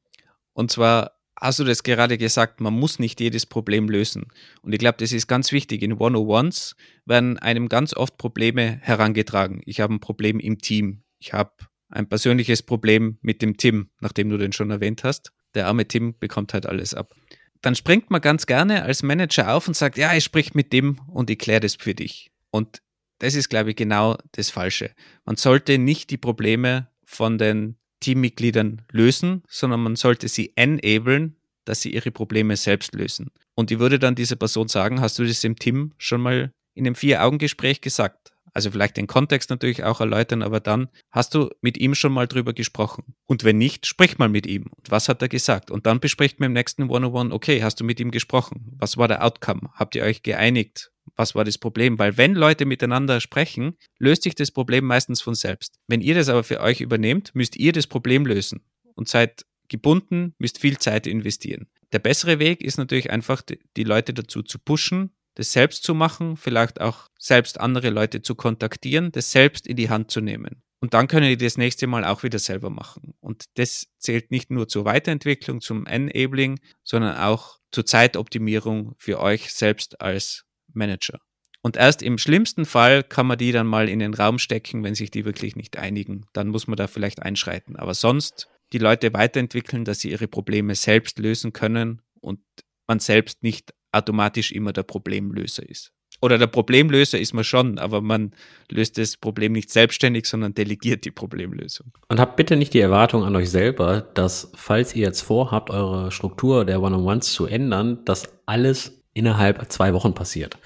Und 0.52 0.70
zwar 0.70 1.21
hast 1.40 1.58
du 1.58 1.64
das 1.64 1.82
gerade 1.82 2.18
gesagt, 2.18 2.60
man 2.60 2.74
muss 2.74 2.98
nicht 2.98 3.20
jedes 3.20 3.46
Problem 3.46 3.88
lösen. 3.88 4.26
Und 4.62 4.72
ich 4.72 4.78
glaube, 4.78 4.98
das 4.98 5.12
ist 5.12 5.26
ganz 5.26 5.52
wichtig. 5.52 5.82
In 5.82 5.94
101s 5.94 6.74
werden 7.04 7.38
einem 7.38 7.68
ganz 7.68 7.94
oft 7.94 8.18
Probleme 8.18 8.78
herangetragen. 8.82 9.60
Ich 9.64 9.80
habe 9.80 9.94
ein 9.94 10.00
Problem 10.00 10.38
im 10.38 10.58
Team. 10.58 11.02
Ich 11.18 11.32
habe 11.32 11.52
ein 11.88 12.08
persönliches 12.08 12.62
Problem 12.62 13.18
mit 13.22 13.42
dem 13.42 13.56
Tim, 13.56 13.90
nachdem 14.00 14.30
du 14.30 14.38
den 14.38 14.52
schon 14.52 14.70
erwähnt 14.70 15.04
hast. 15.04 15.32
Der 15.54 15.66
arme 15.66 15.86
Tim 15.86 16.18
bekommt 16.18 16.54
halt 16.54 16.66
alles 16.66 16.94
ab. 16.94 17.14
Dann 17.60 17.74
springt 17.74 18.10
man 18.10 18.20
ganz 18.20 18.46
gerne 18.46 18.82
als 18.82 19.02
Manager 19.02 19.54
auf 19.54 19.68
und 19.68 19.74
sagt, 19.74 19.96
ja, 19.96 20.14
ich 20.14 20.24
sprich 20.24 20.54
mit 20.54 20.72
dem 20.72 21.00
und 21.08 21.30
ich 21.30 21.38
kläre 21.38 21.60
das 21.60 21.76
für 21.76 21.94
dich. 21.94 22.32
Und 22.50 22.82
das 23.18 23.34
ist, 23.34 23.48
glaube 23.48 23.70
ich, 23.70 23.76
genau 23.76 24.16
das 24.32 24.50
Falsche. 24.50 24.92
Man 25.24 25.36
sollte 25.36 25.78
nicht 25.78 26.10
die 26.10 26.16
Probleme 26.16 26.88
von 27.04 27.38
den 27.38 27.76
Teammitgliedern 28.02 28.82
lösen, 28.92 29.42
sondern 29.48 29.82
man 29.82 29.96
sollte 29.96 30.28
sie 30.28 30.52
enablen, 30.56 31.36
dass 31.64 31.80
sie 31.80 31.94
ihre 31.94 32.10
Probleme 32.10 32.56
selbst 32.56 32.94
lösen. 32.94 33.30
Und 33.54 33.70
ich 33.70 33.78
würde 33.78 33.98
dann 33.98 34.14
dieser 34.14 34.36
Person 34.36 34.68
sagen, 34.68 35.00
hast 35.00 35.18
du 35.18 35.24
das 35.24 35.40
dem 35.40 35.56
Tim 35.56 35.94
schon 35.96 36.20
mal 36.20 36.52
in 36.74 36.86
einem 36.86 36.94
Vier-Augen-Gespräch 36.94 37.80
gesagt? 37.80 38.32
Also 38.54 38.70
vielleicht 38.70 38.98
den 38.98 39.06
Kontext 39.06 39.48
natürlich 39.48 39.82
auch 39.82 40.00
erläutern, 40.00 40.42
aber 40.42 40.60
dann 40.60 40.88
hast 41.10 41.34
du 41.34 41.48
mit 41.62 41.78
ihm 41.78 41.94
schon 41.94 42.12
mal 42.12 42.26
drüber 42.26 42.52
gesprochen. 42.52 43.14
Und 43.24 43.44
wenn 43.44 43.56
nicht, 43.56 43.86
sprich 43.86 44.18
mal 44.18 44.28
mit 44.28 44.46
ihm. 44.46 44.66
Und 44.76 44.90
was 44.90 45.08
hat 45.08 45.22
er 45.22 45.28
gesagt? 45.28 45.70
Und 45.70 45.86
dann 45.86 46.00
bespricht 46.00 46.38
man 46.38 46.48
im 46.48 46.52
nächsten 46.52 46.90
One-on-One, 46.90 47.32
okay, 47.32 47.62
hast 47.62 47.80
du 47.80 47.84
mit 47.84 47.98
ihm 47.98 48.10
gesprochen? 48.10 48.76
Was 48.78 48.98
war 48.98 49.08
der 49.08 49.24
Outcome? 49.24 49.70
Habt 49.74 49.94
ihr 49.94 50.02
euch 50.02 50.22
geeinigt? 50.22 50.91
Was 51.16 51.34
war 51.34 51.44
das 51.44 51.58
Problem? 51.58 51.98
Weil 51.98 52.16
wenn 52.16 52.34
Leute 52.34 52.64
miteinander 52.64 53.20
sprechen, 53.20 53.76
löst 53.98 54.22
sich 54.22 54.34
das 54.34 54.50
Problem 54.50 54.84
meistens 54.84 55.20
von 55.20 55.34
selbst. 55.34 55.78
Wenn 55.86 56.00
ihr 56.00 56.14
das 56.14 56.28
aber 56.28 56.44
für 56.44 56.60
euch 56.60 56.80
übernehmt, 56.80 57.34
müsst 57.34 57.56
ihr 57.56 57.72
das 57.72 57.86
Problem 57.86 58.26
lösen 58.26 58.62
und 58.94 59.08
seid 59.08 59.44
gebunden, 59.68 60.34
müsst 60.38 60.58
viel 60.58 60.78
Zeit 60.78 61.06
investieren. 61.06 61.66
Der 61.92 61.98
bessere 61.98 62.38
Weg 62.38 62.62
ist 62.62 62.78
natürlich 62.78 63.10
einfach, 63.10 63.42
die 63.76 63.84
Leute 63.84 64.14
dazu 64.14 64.42
zu 64.42 64.58
pushen, 64.58 65.10
das 65.34 65.52
selbst 65.52 65.82
zu 65.82 65.94
machen, 65.94 66.36
vielleicht 66.36 66.80
auch 66.80 67.08
selbst 67.18 67.60
andere 67.60 67.90
Leute 67.90 68.22
zu 68.22 68.34
kontaktieren, 68.34 69.12
das 69.12 69.32
selbst 69.32 69.66
in 69.66 69.76
die 69.76 69.90
Hand 69.90 70.10
zu 70.10 70.20
nehmen. 70.20 70.62
Und 70.80 70.94
dann 70.94 71.06
können 71.06 71.28
die 71.28 71.36
das 71.36 71.56
nächste 71.56 71.86
Mal 71.86 72.04
auch 72.04 72.22
wieder 72.22 72.38
selber 72.38 72.68
machen. 72.68 73.14
Und 73.20 73.44
das 73.54 73.86
zählt 73.98 74.30
nicht 74.30 74.50
nur 74.50 74.66
zur 74.66 74.84
Weiterentwicklung, 74.84 75.60
zum 75.60 75.86
Enabling, 75.86 76.58
sondern 76.82 77.16
auch 77.18 77.58
zur 77.70 77.86
Zeitoptimierung 77.86 78.94
für 78.98 79.20
euch 79.20 79.54
selbst 79.54 80.00
als 80.00 80.44
Manager. 80.74 81.18
Und 81.62 81.76
erst 81.76 82.02
im 82.02 82.18
schlimmsten 82.18 82.64
Fall 82.64 83.04
kann 83.04 83.26
man 83.26 83.38
die 83.38 83.52
dann 83.52 83.68
mal 83.68 83.88
in 83.88 84.00
den 84.00 84.14
Raum 84.14 84.38
stecken, 84.38 84.82
wenn 84.82 84.96
sich 84.96 85.10
die 85.10 85.24
wirklich 85.24 85.54
nicht 85.54 85.76
einigen. 85.78 86.26
Dann 86.32 86.48
muss 86.48 86.66
man 86.66 86.76
da 86.76 86.88
vielleicht 86.88 87.22
einschreiten. 87.22 87.76
Aber 87.76 87.94
sonst 87.94 88.48
die 88.72 88.78
Leute 88.78 89.12
weiterentwickeln, 89.12 89.84
dass 89.84 90.00
sie 90.00 90.10
ihre 90.10 90.26
Probleme 90.26 90.74
selbst 90.74 91.18
lösen 91.18 91.52
können 91.52 92.02
und 92.20 92.40
man 92.88 92.98
selbst 92.98 93.42
nicht 93.42 93.72
automatisch 93.92 94.50
immer 94.50 94.72
der 94.72 94.82
Problemlöser 94.82 95.68
ist. 95.68 95.92
Oder 96.20 96.38
der 96.38 96.46
Problemlöser 96.46 97.18
ist 97.18 97.32
man 97.32 97.42
schon, 97.42 97.78
aber 97.78 98.00
man 98.00 98.32
löst 98.70 98.96
das 98.96 99.16
Problem 99.16 99.52
nicht 99.52 99.70
selbstständig, 99.70 100.26
sondern 100.26 100.54
delegiert 100.54 101.04
die 101.04 101.10
Problemlösung. 101.10 101.92
Und 102.08 102.20
habt 102.20 102.36
bitte 102.36 102.56
nicht 102.56 102.74
die 102.74 102.80
Erwartung 102.80 103.24
an 103.24 103.34
euch 103.34 103.50
selber, 103.50 104.02
dass 104.14 104.52
falls 104.54 104.94
ihr 104.94 105.02
jetzt 105.06 105.22
vorhabt, 105.22 105.70
eure 105.70 106.12
Struktur 106.12 106.64
der 106.64 106.80
One-on-Ones 106.80 107.32
zu 107.32 107.46
ändern, 107.46 108.04
dass 108.04 108.28
alles 108.46 109.01
innerhalb 109.14 109.70
zwei 109.70 109.94
Wochen 109.94 110.14
passiert. 110.14 110.58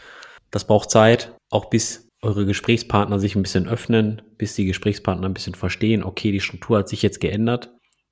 Das 0.51 0.67
braucht 0.67 0.91
Zeit, 0.91 1.35
auch 1.51 1.67
bis 1.67 2.09
eure 2.23 2.47
Gesprächspartner 2.47 3.19
sich 3.19 3.37
ein 3.37 3.43
bisschen 3.43 3.69
öffnen, 3.69 4.23
bis 4.39 4.55
die 4.55 4.65
Gesprächspartner 4.65 5.29
ein 5.29 5.35
bisschen 5.35 5.55
verstehen, 5.55 6.03
okay, 6.03 6.33
die 6.33 6.41
Struktur 6.41 6.79
hat 6.79 6.89
sich 6.89 7.03
jetzt 7.03 7.21
geändert 7.21 7.71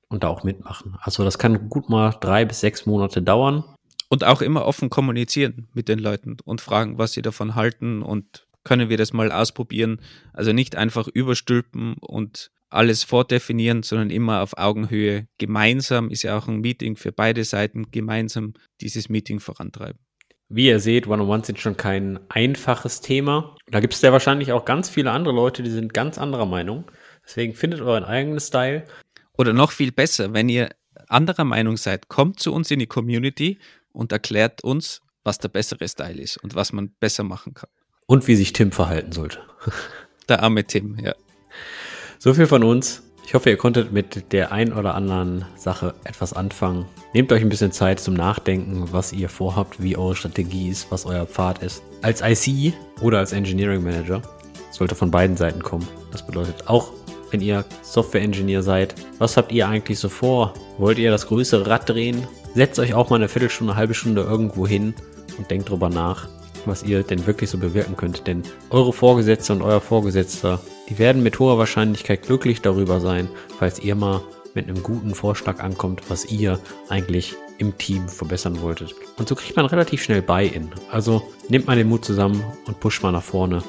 und 0.09 0.23
da 0.23 0.29
auch 0.29 0.43
mitmachen. 0.43 0.95
Also 1.01 1.23
das 1.23 1.39
kann 1.39 1.69
gut 1.69 1.89
mal 1.89 2.15
drei 2.21 2.45
bis 2.45 2.59
sechs 2.59 2.85
Monate 2.85 3.21
dauern. 3.21 3.63
Und 4.07 4.23
auch 4.23 4.41
immer 4.41 4.65
offen 4.65 4.91
kommunizieren 4.91 5.67
mit 5.73 5.89
den 5.89 5.97
Leuten 5.97 6.37
und 6.45 6.61
fragen, 6.61 6.99
was 6.99 7.13
sie 7.13 7.23
davon 7.23 7.55
halten 7.55 8.03
und 8.03 8.47
können 8.63 8.89
wir 8.89 8.97
das 8.97 9.13
mal 9.13 9.31
ausprobieren. 9.31 9.99
Also 10.31 10.53
nicht 10.53 10.75
einfach 10.75 11.07
überstülpen 11.07 11.95
und 11.99 12.51
alles 12.69 13.03
vordefinieren, 13.03 13.83
sondern 13.83 14.11
immer 14.11 14.41
auf 14.41 14.57
Augenhöhe 14.57 15.27
gemeinsam, 15.37 16.09
ist 16.09 16.23
ja 16.23 16.37
auch 16.37 16.47
ein 16.47 16.61
Meeting 16.61 16.97
für 16.97 17.11
beide 17.11 17.43
Seiten, 17.43 17.89
gemeinsam 17.91 18.53
dieses 18.81 19.09
Meeting 19.09 19.39
vorantreiben. 19.39 19.99
Wie 20.47 20.67
ihr 20.67 20.79
seht, 20.79 21.07
One-on-One 21.07 21.43
sind 21.43 21.59
schon 21.59 21.75
kein 21.75 22.19
einfaches 22.29 23.01
Thema. 23.01 23.55
Da 23.67 23.79
gibt 23.79 23.93
es 23.93 24.01
ja 24.01 24.11
wahrscheinlich 24.11 24.51
auch 24.51 24.65
ganz 24.65 24.89
viele 24.89 25.11
andere 25.11 25.33
Leute, 25.33 25.63
die 25.63 25.71
sind 25.71 25.93
ganz 25.93 26.17
anderer 26.17 26.45
Meinung. 26.45 26.85
Deswegen 27.25 27.55
findet 27.55 27.81
euren 27.81 28.03
eigenen 28.03 28.39
Style. 28.39 28.85
Oder 29.37 29.53
noch 29.53 29.71
viel 29.71 29.91
besser, 29.91 30.33
wenn 30.33 30.47
ihr 30.47 30.69
anderer 31.07 31.43
Meinung 31.43 31.77
seid, 31.77 32.09
kommt 32.09 32.39
zu 32.39 32.53
uns 32.53 32.69
in 32.69 32.79
die 32.79 32.87
Community 32.87 33.59
und 33.91 34.11
erklärt 34.11 34.63
uns, 34.63 35.01
was 35.23 35.39
der 35.39 35.49
bessere 35.49 35.87
Style 35.87 36.21
ist 36.21 36.37
und 36.37 36.55
was 36.55 36.71
man 36.71 36.91
besser 36.99 37.23
machen 37.23 37.53
kann. 37.53 37.69
Und 38.05 38.27
wie 38.27 38.35
sich 38.35 38.53
Tim 38.53 38.71
verhalten 38.71 39.11
sollte. 39.11 39.39
Der 40.29 40.43
arme 40.43 40.63
Tim, 40.63 40.97
ja. 40.99 41.15
So 42.19 42.33
viel 42.33 42.47
von 42.47 42.63
uns. 42.63 43.03
Ich 43.25 43.33
hoffe, 43.33 43.49
ihr 43.49 43.57
konntet 43.57 43.91
mit 43.91 44.31
der 44.31 44.51
ein 44.51 44.71
oder 44.71 44.93
anderen 44.93 45.45
Sache 45.55 45.95
etwas 46.03 46.33
anfangen. 46.33 46.85
Nehmt 47.13 47.31
euch 47.31 47.41
ein 47.41 47.49
bisschen 47.49 47.71
Zeit 47.71 47.99
zum 47.99 48.13
Nachdenken, 48.13 48.87
was 48.91 49.11
ihr 49.13 49.29
vorhabt, 49.29 49.81
wie 49.81 49.97
eure 49.97 50.15
Strategie 50.15 50.69
ist, 50.69 50.91
was 50.91 51.07
euer 51.07 51.25
Pfad 51.25 51.63
ist. 51.63 51.81
Als 52.03 52.21
IC 52.21 52.73
oder 53.01 53.17
als 53.17 53.33
Engineering 53.33 53.83
Manager 53.83 54.21
sollte 54.69 54.93
von 54.93 55.09
beiden 55.09 55.35
Seiten 55.35 55.63
kommen. 55.63 55.87
Das 56.11 56.25
bedeutet 56.25 56.67
auch, 56.67 56.91
wenn 57.31 57.41
ihr 57.41 57.65
Software-Engineer 57.81 58.61
seid, 58.61 58.93
was 59.17 59.37
habt 59.37 59.51
ihr 59.51 59.67
eigentlich 59.67 59.97
so 59.97 60.07
vor? 60.07 60.53
Wollt 60.77 60.99
ihr 60.99 61.09
das 61.09 61.27
größere 61.27 61.65
Rad 61.65 61.89
drehen? 61.89 62.27
Setzt 62.53 62.77
euch 62.77 62.93
auch 62.93 63.09
mal 63.09 63.17
eine 63.17 63.27
Viertelstunde, 63.27 63.73
eine 63.73 63.79
halbe 63.79 63.95
Stunde 63.95 64.21
irgendwo 64.21 64.67
hin 64.67 64.93
und 65.37 65.49
denkt 65.49 65.69
drüber 65.69 65.89
nach, 65.89 66.27
was 66.67 66.83
ihr 66.83 67.03
denn 67.03 67.25
wirklich 67.27 67.49
so 67.49 67.57
bewirken 67.57 67.95
könnt. 67.95 68.27
Denn 68.27 68.43
eure 68.69 68.93
Vorgesetzte 68.93 69.53
und 69.53 69.61
euer 69.61 69.81
Vorgesetzter, 69.81 70.59
die 70.89 70.99
werden 70.99 71.23
mit 71.23 71.39
hoher 71.39 71.57
Wahrscheinlichkeit 71.57 72.23
glücklich 72.23 72.61
darüber 72.61 72.99
sein, 72.99 73.27
falls 73.59 73.79
ihr 73.79 73.95
mal 73.95 74.21
mit 74.53 74.67
einem 74.67 74.83
guten 74.83 75.13
Vorschlag 75.13 75.59
ankommt, 75.59 76.03
was 76.09 76.25
ihr 76.25 76.59
eigentlich 76.89 77.35
im 77.57 77.77
Team 77.77 78.07
verbessern 78.07 78.61
wolltet. 78.61 78.95
Und 79.17 79.27
so 79.27 79.35
kriegt 79.35 79.55
man 79.55 79.65
relativ 79.65 80.03
schnell 80.03 80.21
Buy-in. 80.21 80.71
Also 80.89 81.21
nehmt 81.49 81.67
mal 81.67 81.75
den 81.75 81.89
Mut 81.89 82.05
zusammen 82.05 82.43
und 82.65 82.79
pusht 82.79 83.03
mal 83.03 83.11
nach 83.11 83.23
vorne. 83.23 83.63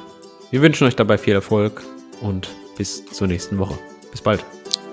Wir 0.51 0.62
wünschen 0.62 0.86
euch 0.86 0.97
dabei 0.97 1.18
viel 1.18 1.34
Erfolg 1.34 1.82
und 2.20 2.49
bis 2.76 3.05
zur 3.07 3.26
nächsten 3.26 3.59
Woche. 3.59 3.78
Bis 4.11 4.22
bald. 4.22 4.44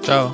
Ciao. 0.02 0.34